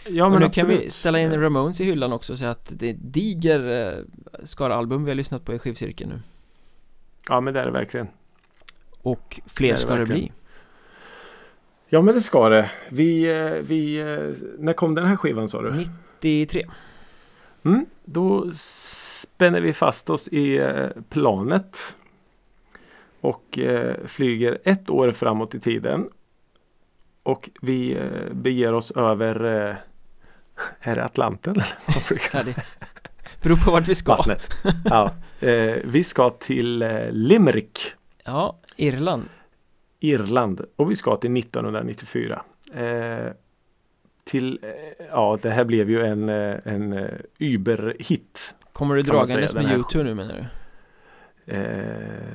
Ja 0.09 0.25
och 0.25 0.31
men 0.31 0.41
nu 0.41 0.49
kan 0.49 0.69
vi 0.69 0.75
absolut. 0.75 0.93
ställa 0.93 1.21
in 1.21 1.41
Ramones 1.41 1.81
i 1.81 1.85
hyllan 1.85 2.13
också 2.13 2.37
så 2.37 2.45
att 2.45 2.73
det 2.77 2.91
är 2.91 2.95
diger 2.95 3.93
eh, 3.97 4.05
skara 4.45 4.75
album 4.75 5.05
vi 5.05 5.11
har 5.11 5.17
lyssnat 5.17 5.45
på 5.45 5.55
i 5.55 5.59
skivcirkeln 5.59 6.11
nu. 6.11 6.21
Ja 7.29 7.41
men 7.41 7.55
det 7.55 7.61
är 7.61 7.65
det 7.65 7.71
verkligen. 7.73 8.09
Och 9.03 9.41
Det 9.45 9.51
fler 9.51 9.73
det 9.73 9.77
ska 9.79 9.93
det 9.93 9.99
verkligen. 9.99 10.21
bli. 10.21 10.33
Ja 11.89 12.03
men 12.03 12.15
det 12.15 12.21
ska 12.21 12.49
det. 12.49 12.71
Vi, 12.91 13.25
eh, 13.25 13.51
vi, 13.51 13.97
eh, 14.01 14.47
när 14.59 14.73
kom 14.73 14.95
den 14.95 15.07
här 15.07 15.17
skivan 15.17 15.49
sa 15.49 15.63
du? 15.63 15.85
93. 16.21 16.67
Mm, 17.63 17.87
då 18.05 18.51
spänner 18.55 19.61
vi 19.61 19.73
fast 19.73 20.11
oss 20.11 20.29
i 20.29 20.57
eh, 20.59 20.87
planet. 21.09 21.95
Och 23.21 23.59
eh, 23.59 23.97
flyger 24.07 24.59
ett 24.65 24.91
år 24.91 25.13
framåt 25.13 25.55
i 25.55 25.61
tiden. 25.61 26.09
Och 27.23 27.51
vi 27.63 27.93
eh, 27.97 28.33
beger 28.33 28.73
oss 28.73 28.91
över 28.91 29.69
eh, 29.69 29.77
Är 30.81 30.97
det 30.97 31.05
Atlanten? 31.05 31.63
Ja, 32.33 32.43
det 32.43 32.55
beror 33.43 33.57
på 33.57 33.71
vart 33.71 33.89
vi 33.89 33.95
ska. 33.95 34.17
Vattnet. 34.17 34.51
Ja, 34.85 35.11
eh, 35.41 35.77
vi 35.85 36.05
ska 36.05 36.31
till 36.31 36.83
eh, 36.83 37.11
Limerick, 37.11 37.93
Ja, 38.25 38.59
Irland. 38.77 39.29
Irland. 40.01 40.65
Och 40.77 40.91
vi 40.91 40.97
ska 40.97 41.17
till 41.17 41.37
1994. 41.37 42.43
Eh, 42.75 43.33
till, 44.25 44.59
eh, 44.63 45.07
ja 45.11 45.39
det 45.43 45.51
här 45.51 45.65
blev 45.65 45.91
ju 45.91 46.07
en, 46.07 46.29
eh, 46.29 46.57
en 46.65 46.93
eh, 46.93 47.09
Uber-hit. 47.39 48.55
Kommer 48.73 48.95
du 48.95 49.03
dragandes 49.03 49.55
med 49.55 49.65
YouTube 49.65 50.05
nu 50.05 50.15
menar 50.15 50.35
du? 50.35 50.45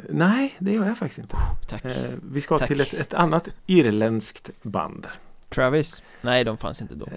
Nej, 0.09 0.55
det 0.59 0.71
gör 0.71 0.85
jag 0.87 0.97
faktiskt 0.97 1.19
inte. 1.19 1.35
Tack. 1.69 1.85
Eh, 1.85 1.91
vi 2.23 2.41
ska 2.41 2.57
Tack. 2.57 2.67
till 2.67 2.81
ett, 2.81 2.93
ett 2.93 3.13
annat 3.13 3.49
irländskt 3.65 4.49
band. 4.61 5.07
Travis? 5.49 6.03
Nej, 6.21 6.43
de 6.43 6.57
fanns 6.57 6.81
inte 6.81 6.95
då. 6.95 7.07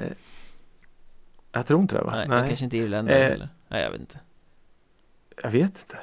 Jag 1.52 1.66
tror 1.66 1.80
inte 1.80 1.94
det 1.96 2.02
va? 2.02 2.12
Nej, 2.14 2.28
de 2.28 2.46
kanske 2.48 2.64
inte 2.64 2.76
är 2.76 2.82
irländare 2.82 3.24
Eh, 3.24 3.30
heller. 3.30 3.48
Nej, 3.68 3.82
jag 3.82 3.90
vet 3.90 4.00
inte. 4.00 4.20
Jag 5.42 5.50
vet 5.50 5.62
inte. 5.70 5.96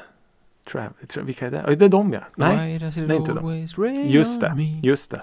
Trav, 0.72 0.90
tra, 1.08 1.24
vilka 1.24 1.48
är 1.48 1.52
det? 1.52 1.64
Ja, 1.68 1.76
Det 1.76 1.86
är 1.86 1.90
de 1.90 2.14
ja. 2.14 2.20
Nej, 2.36 2.80
det 2.80 2.86
är 2.86 3.12
inte 3.12 3.34
de. 3.34 3.68
just 4.10 4.42
det. 4.42 4.54
Just 4.84 5.12
det. 5.12 5.22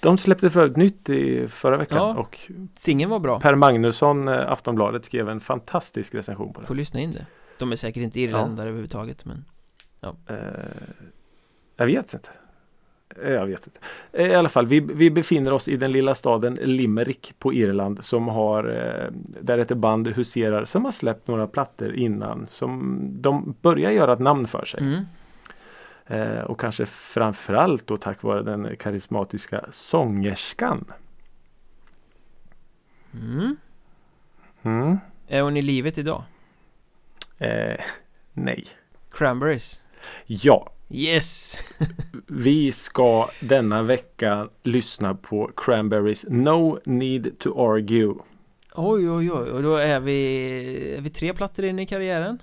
De 0.00 0.18
släppte 0.18 0.50
för 0.50 0.60
övrigt 0.60 0.76
nytt 0.76 1.10
i 1.10 1.48
förra 1.48 1.76
veckan 1.76 1.98
Ja. 1.98 2.14
och 2.14 2.50
Singeln 2.72 3.10
var 3.10 3.18
bra. 3.18 3.40
Per 3.40 3.54
Magnusson, 3.54 4.28
eh, 4.28 4.52
Aftonbladet, 4.52 5.04
skrev 5.04 5.28
en 5.28 5.40
fantastisk 5.40 6.14
recension 6.14 6.52
på 6.52 6.60
det. 6.60 6.66
Får 6.66 6.74
lyssna 6.74 7.00
in 7.00 7.12
det. 7.12 7.26
De 7.58 7.72
är 7.72 7.76
säkert 7.76 8.02
inte 8.02 8.20
irländare 8.20 8.68
överhuvudtaget 8.68 9.24
men 9.24 9.44
Eh, 10.26 10.36
jag 11.76 11.86
vet 11.86 12.14
inte. 12.14 12.28
Eh, 13.22 13.32
Jag 13.32 13.46
vet 13.46 13.66
inte. 13.66 13.78
Eh, 14.12 14.26
I 14.26 14.34
alla 14.34 14.48
fall, 14.48 14.66
vi, 14.66 14.80
vi 14.80 15.10
befinner 15.10 15.52
oss 15.52 15.68
i 15.68 15.76
den 15.76 15.92
lilla 15.92 16.14
staden 16.14 16.54
Limerick 16.54 17.34
på 17.38 17.52
Irland 17.52 18.04
som 18.04 18.28
har 18.28 18.64
eh, 18.64 19.10
där 19.42 19.58
ett 19.58 19.68
band 19.76 20.08
huserar 20.08 20.64
som 20.64 20.84
har 20.84 20.92
släppt 20.92 21.28
några 21.28 21.46
plattor 21.46 21.94
innan 21.94 22.46
som 22.50 22.98
de 23.20 23.54
börjar 23.62 23.90
göra 23.90 24.12
ett 24.12 24.18
namn 24.20 24.46
för 24.46 24.64
sig. 24.64 24.80
mm. 24.80 25.04
Eh, 26.06 26.40
och 26.40 26.60
kanske 26.60 26.86
framförallt 26.86 27.86
då 27.86 27.96
tack 27.96 28.22
vare 28.22 28.42
den 28.42 28.76
karismatiska 28.76 29.64
sångerskan. 29.70 30.84
Mm. 33.14 33.56
Mm. 34.62 34.98
Är 35.28 35.42
hon 35.42 35.56
i 35.56 35.62
livet 35.62 35.98
idag? 35.98 36.22
Eh, 37.38 37.80
nej. 38.32 38.64
Cranberries? 39.10 39.82
Ja, 40.26 40.70
Yes! 40.88 41.58
vi 42.26 42.72
ska 42.72 43.28
denna 43.40 43.82
vecka 43.82 44.48
lyssna 44.62 45.14
på 45.14 45.50
Cranberries 45.56 46.26
No 46.28 46.78
Need 46.84 47.38
to 47.38 47.72
Argue. 47.72 48.14
Oj 48.74 49.10
oj 49.10 49.32
oj, 49.32 49.50
och 49.50 49.62
då 49.62 49.76
är 49.76 50.00
vi, 50.00 50.94
är 50.98 51.00
vi 51.00 51.10
tre 51.10 51.34
plattor 51.34 51.64
in 51.64 51.78
i 51.78 51.86
karriären? 51.86 52.42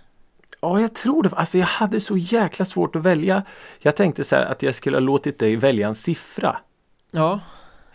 Ja, 0.61 0.81
jag 0.81 0.93
tror 0.95 1.23
det. 1.23 1.29
Alltså 1.29 1.57
jag 1.57 1.65
hade 1.65 1.99
så 1.99 2.17
jäkla 2.17 2.65
svårt 2.65 2.95
att 2.95 3.01
välja. 3.01 3.43
Jag 3.79 3.95
tänkte 3.95 4.23
så 4.23 4.35
här 4.35 4.45
att 4.45 4.63
jag 4.63 4.75
skulle 4.75 4.97
ha 4.97 5.01
låtit 5.01 5.39
dig 5.39 5.55
välja 5.55 5.87
en 5.87 5.95
siffra. 5.95 6.57
Ja, 7.11 7.39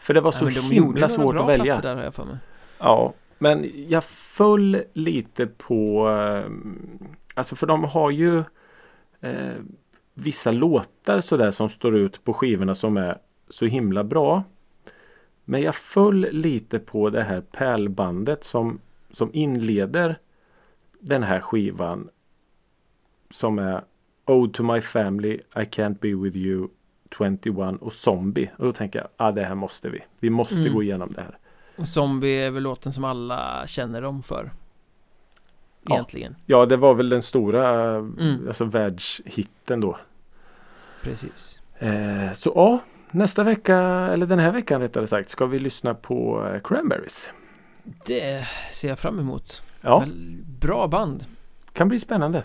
För 0.00 0.14
det 0.14 0.20
var 0.20 0.32
ja 0.32 0.38
så 0.38 0.50
gjorde 0.50 0.74
himla 0.74 1.08
svårt 1.08 1.34
bra 1.34 1.42
att 1.42 1.48
välja. 1.48 1.76
där 1.80 1.96
har 1.96 2.02
jag 2.02 2.14
för 2.14 2.24
mig 2.24 2.36
Ja, 2.78 3.14
men 3.38 3.70
jag 3.88 4.04
föll 4.04 4.82
lite 4.92 5.46
på 5.46 6.08
eh, 6.08 6.50
Alltså 7.34 7.56
för 7.56 7.66
de 7.66 7.84
har 7.84 8.10
ju 8.10 8.38
eh, 9.20 9.54
Vissa 10.18 10.50
låtar 10.50 11.20
sådär 11.20 11.50
som 11.50 11.68
står 11.68 11.96
ut 11.96 12.24
på 12.24 12.32
skivorna 12.34 12.74
som 12.74 12.96
är 12.96 13.18
så 13.48 13.66
himla 13.66 14.04
bra. 14.04 14.44
Men 15.44 15.62
jag 15.62 15.74
föll 15.74 16.20
lite 16.32 16.78
på 16.78 17.10
det 17.10 17.22
här 17.22 17.40
pärlbandet 17.40 18.44
som, 18.44 18.80
som 19.10 19.30
inleder 19.32 20.18
den 21.00 21.22
här 21.22 21.40
skivan. 21.40 22.08
Som 23.30 23.58
är 23.58 23.84
Ode 24.26 24.52
to 24.52 24.62
my 24.62 24.80
family, 24.80 25.34
I 25.56 25.58
can't 25.60 25.98
be 26.00 26.14
with 26.14 26.36
you 26.36 26.68
21 27.18 27.46
och 27.80 27.92
Zombie. 27.92 28.50
Och 28.58 28.64
då 28.64 28.72
tänker 28.72 28.98
jag, 28.98 29.08
ah, 29.16 29.32
det 29.32 29.44
här 29.44 29.54
måste 29.54 29.88
vi. 29.90 30.00
Vi 30.20 30.30
måste 30.30 30.54
Mm. 30.54 30.74
gå 30.74 30.82
igenom 30.82 31.12
det 31.12 31.20
här. 31.20 31.38
Och 31.76 31.88
Zombie 31.88 32.36
är 32.46 32.50
väl 32.50 32.62
låten 32.62 32.92
som 32.92 33.04
alla 33.04 33.66
känner 33.66 34.02
dem 34.02 34.22
för. 34.22 34.50
Egentligen 35.94 36.36
Ja, 36.46 36.66
det 36.66 36.76
var 36.76 36.94
väl 36.94 37.08
den 37.08 37.22
stora 37.22 37.94
Mm. 37.96 38.44
alltså 38.48 38.64
världshitten 38.64 39.80
då. 39.80 39.96
Precis 41.02 41.60
Eh, 41.78 42.32
så 42.34 42.52
ja, 42.54 42.78
nästa 43.10 43.42
vecka, 43.42 43.76
eller 43.78 44.26
den 44.26 44.38
här 44.38 44.52
veckan 44.52 44.80
rättare 44.80 45.06
sagt, 45.06 45.28
ska 45.30 45.46
vi 45.46 45.58
lyssna 45.58 45.94
på 45.94 46.46
eh, 46.54 46.60
Cranberries. 46.60 47.30
Det 48.06 48.46
ser 48.70 48.88
jag 48.88 48.98
fram 48.98 49.18
emot 49.18 49.62
Ja, 49.80 50.04
Bra 50.60 50.88
band 50.88 51.24
kan 51.72 51.88
bli 51.88 51.98
spännande. 51.98 52.44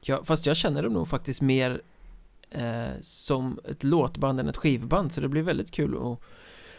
ja, 0.00 0.20
Fast 0.24 0.46
jag 0.46 0.56
känner 0.56 0.82
dem 0.82 0.92
nog 0.92 1.08
faktiskt 1.08 1.40
mer 1.42 1.80
eh, 2.50 2.88
som 3.00 3.58
ett 3.64 3.84
låtband 3.84 4.40
än 4.40 4.48
ett 4.48 4.56
skivband 4.56 5.12
Så 5.12 5.20
det 5.20 5.28
blir 5.28 5.42
väldigt 5.42 5.70
kul 5.70 5.96
att 6.12 6.20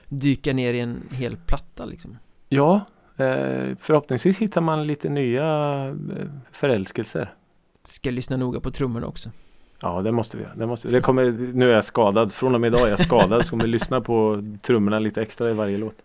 dyka 0.09 0.53
ner 0.53 0.74
i 0.74 0.80
en 0.80 1.03
hel 1.12 1.38
platta 1.38 1.86
liksom 1.86 2.18
Ja, 2.49 2.76
eh, 2.76 2.82
förhoppningsvis 3.80 4.38
hittar 4.38 4.62
man 4.62 4.88
lite 4.88 5.10
nya 5.10 5.88
eh, 5.88 6.28
förälskelser. 6.52 7.34
Ska 7.84 8.12
lyssna 8.12 8.38
noga 8.38 8.60
på 8.60 8.72
trummorna 8.72 9.08
också 9.08 9.30
Ja, 9.82 10.02
det 10.02 10.12
måste 10.12 10.38
vi. 10.38 10.46
Det 10.56 10.68
måste, 10.68 10.88
det 10.88 11.02
kommer, 11.02 11.32
nu 11.32 11.70
är 11.72 11.76
jag 11.76 11.84
skadad. 11.84 12.34
Från 12.34 12.56
och 12.56 12.62
med 12.62 12.68
idag 12.68 12.88
är 12.88 12.90
jag 12.90 13.00
skadad. 13.00 13.44
Så 13.44 13.50
kommer 13.50 13.64
vi 13.64 13.70
lyssna 13.70 14.02
på 14.02 14.44
trummorna 14.62 15.00
lite 15.00 15.22
extra 15.22 15.50
i 15.50 15.54
varje 15.54 15.78
låt. 15.78 15.96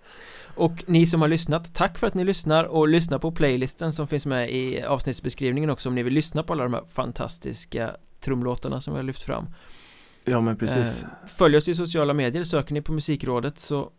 Och 0.56 0.84
ni 0.86 1.06
som 1.06 1.20
har 1.20 1.28
lyssnat, 1.28 1.74
tack 1.74 1.98
för 1.98 2.06
att 2.06 2.14
ni 2.14 2.24
lyssnar 2.24 2.64
och 2.64 2.88
lyssna 2.88 3.18
på 3.18 3.32
playlisten 3.32 3.92
som 3.92 4.08
finns 4.08 4.26
med 4.26 4.50
i 4.50 4.82
avsnittsbeskrivningen 4.82 5.70
också 5.70 5.88
om 5.88 5.94
ni 5.94 6.02
vill 6.02 6.14
lyssna 6.14 6.42
på 6.42 6.52
alla 6.52 6.64
de 6.64 6.74
här 6.74 6.84
fantastiska 6.88 7.96
trumlåtarna 8.20 8.80
som 8.80 8.94
vi 8.94 8.98
har 8.98 9.04
lyft 9.04 9.22
fram 9.22 9.46
Ja, 10.24 10.40
men 10.40 10.56
precis. 10.56 11.02
Eh, 11.02 11.08
Följ 11.26 11.56
oss 11.56 11.68
i 11.68 11.74
sociala 11.74 12.14
medier, 12.14 12.44
söker 12.44 12.74
ni 12.74 12.82
på 12.82 12.92
musikrådet 12.92 13.58
så 13.58 13.90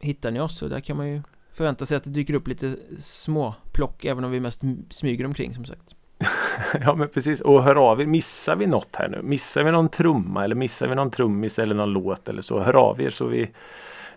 hittar 0.00 0.30
ni 0.30 0.40
oss 0.40 0.62
och 0.62 0.68
där 0.68 0.80
kan 0.80 0.96
man 0.96 1.08
ju 1.08 1.22
förvänta 1.56 1.86
sig 1.86 1.96
att 1.96 2.04
det 2.04 2.10
dyker 2.10 2.34
upp 2.34 2.48
lite 2.48 2.76
små 3.00 3.54
plock 3.72 4.04
även 4.04 4.24
om 4.24 4.30
vi 4.30 4.40
mest 4.40 4.62
smyger 4.90 5.24
omkring 5.26 5.54
som 5.54 5.64
sagt 5.64 5.94
Ja, 6.80 6.94
men 6.94 7.08
precis. 7.08 7.40
Och 7.40 7.62
hör 7.64 7.76
av 7.76 8.00
er. 8.00 8.06
Missar 8.06 8.56
vi 8.56 8.66
något 8.66 8.96
här 8.96 9.08
nu? 9.08 9.22
Missar 9.22 9.64
vi 9.64 9.70
någon 9.72 9.88
trumma 9.88 10.44
eller 10.44 10.54
missar 10.54 10.88
vi 10.88 10.94
någon 10.94 11.10
trummis 11.10 11.58
eller 11.58 11.74
någon 11.74 11.90
låt 11.92 12.28
eller 12.28 12.42
så? 12.42 12.60
Hör 12.60 12.76
av 12.76 13.00
er 13.00 13.10
så 13.10 13.26
vi 13.26 13.50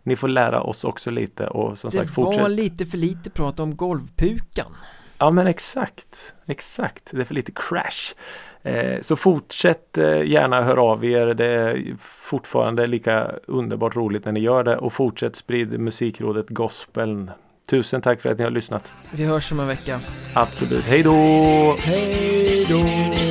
ni 0.03 0.15
får 0.15 0.27
lära 0.27 0.61
oss 0.61 0.83
också 0.83 1.11
lite 1.11 1.47
och 1.47 1.77
som 1.77 1.89
Det 1.89 1.97
sagt 1.97 2.17
var 2.17 2.25
fortsätt. 2.25 2.51
lite 2.51 2.85
för 2.85 2.97
lite 2.97 3.29
prat 3.29 3.59
om 3.59 3.75
golvpukan 3.75 4.75
Ja 5.17 5.31
men 5.31 5.47
exakt, 5.47 6.33
exakt. 6.45 7.09
Det 7.11 7.21
är 7.21 7.25
för 7.25 7.35
lite 7.35 7.51
crash. 7.51 8.15
Eh, 8.63 9.01
så 9.01 9.15
fortsätt 9.15 9.97
eh, 9.97 10.23
gärna 10.23 10.61
höra 10.61 10.81
av 10.81 11.05
er. 11.05 11.25
Det 11.25 11.45
är 11.45 11.95
fortfarande 11.99 12.87
lika 12.87 13.31
underbart 13.47 13.95
roligt 13.95 14.25
när 14.25 14.31
ni 14.31 14.39
gör 14.39 14.63
det 14.63 14.77
och 14.77 14.93
fortsätt 14.93 15.35
sprid 15.35 15.79
musikrådet 15.79 16.49
gospeln. 16.49 17.31
Tusen 17.69 18.01
tack 18.01 18.21
för 18.21 18.29
att 18.29 18.37
ni 18.37 18.43
har 18.43 18.51
lyssnat. 18.51 18.91
Vi 19.11 19.25
hörs 19.25 19.51
om 19.51 19.59
en 19.59 19.67
vecka 19.67 19.99
Absolut. 20.33 20.83
Hej 20.83 21.03
då! 21.03 21.11
Hej 21.79 22.65
då! 22.69 23.28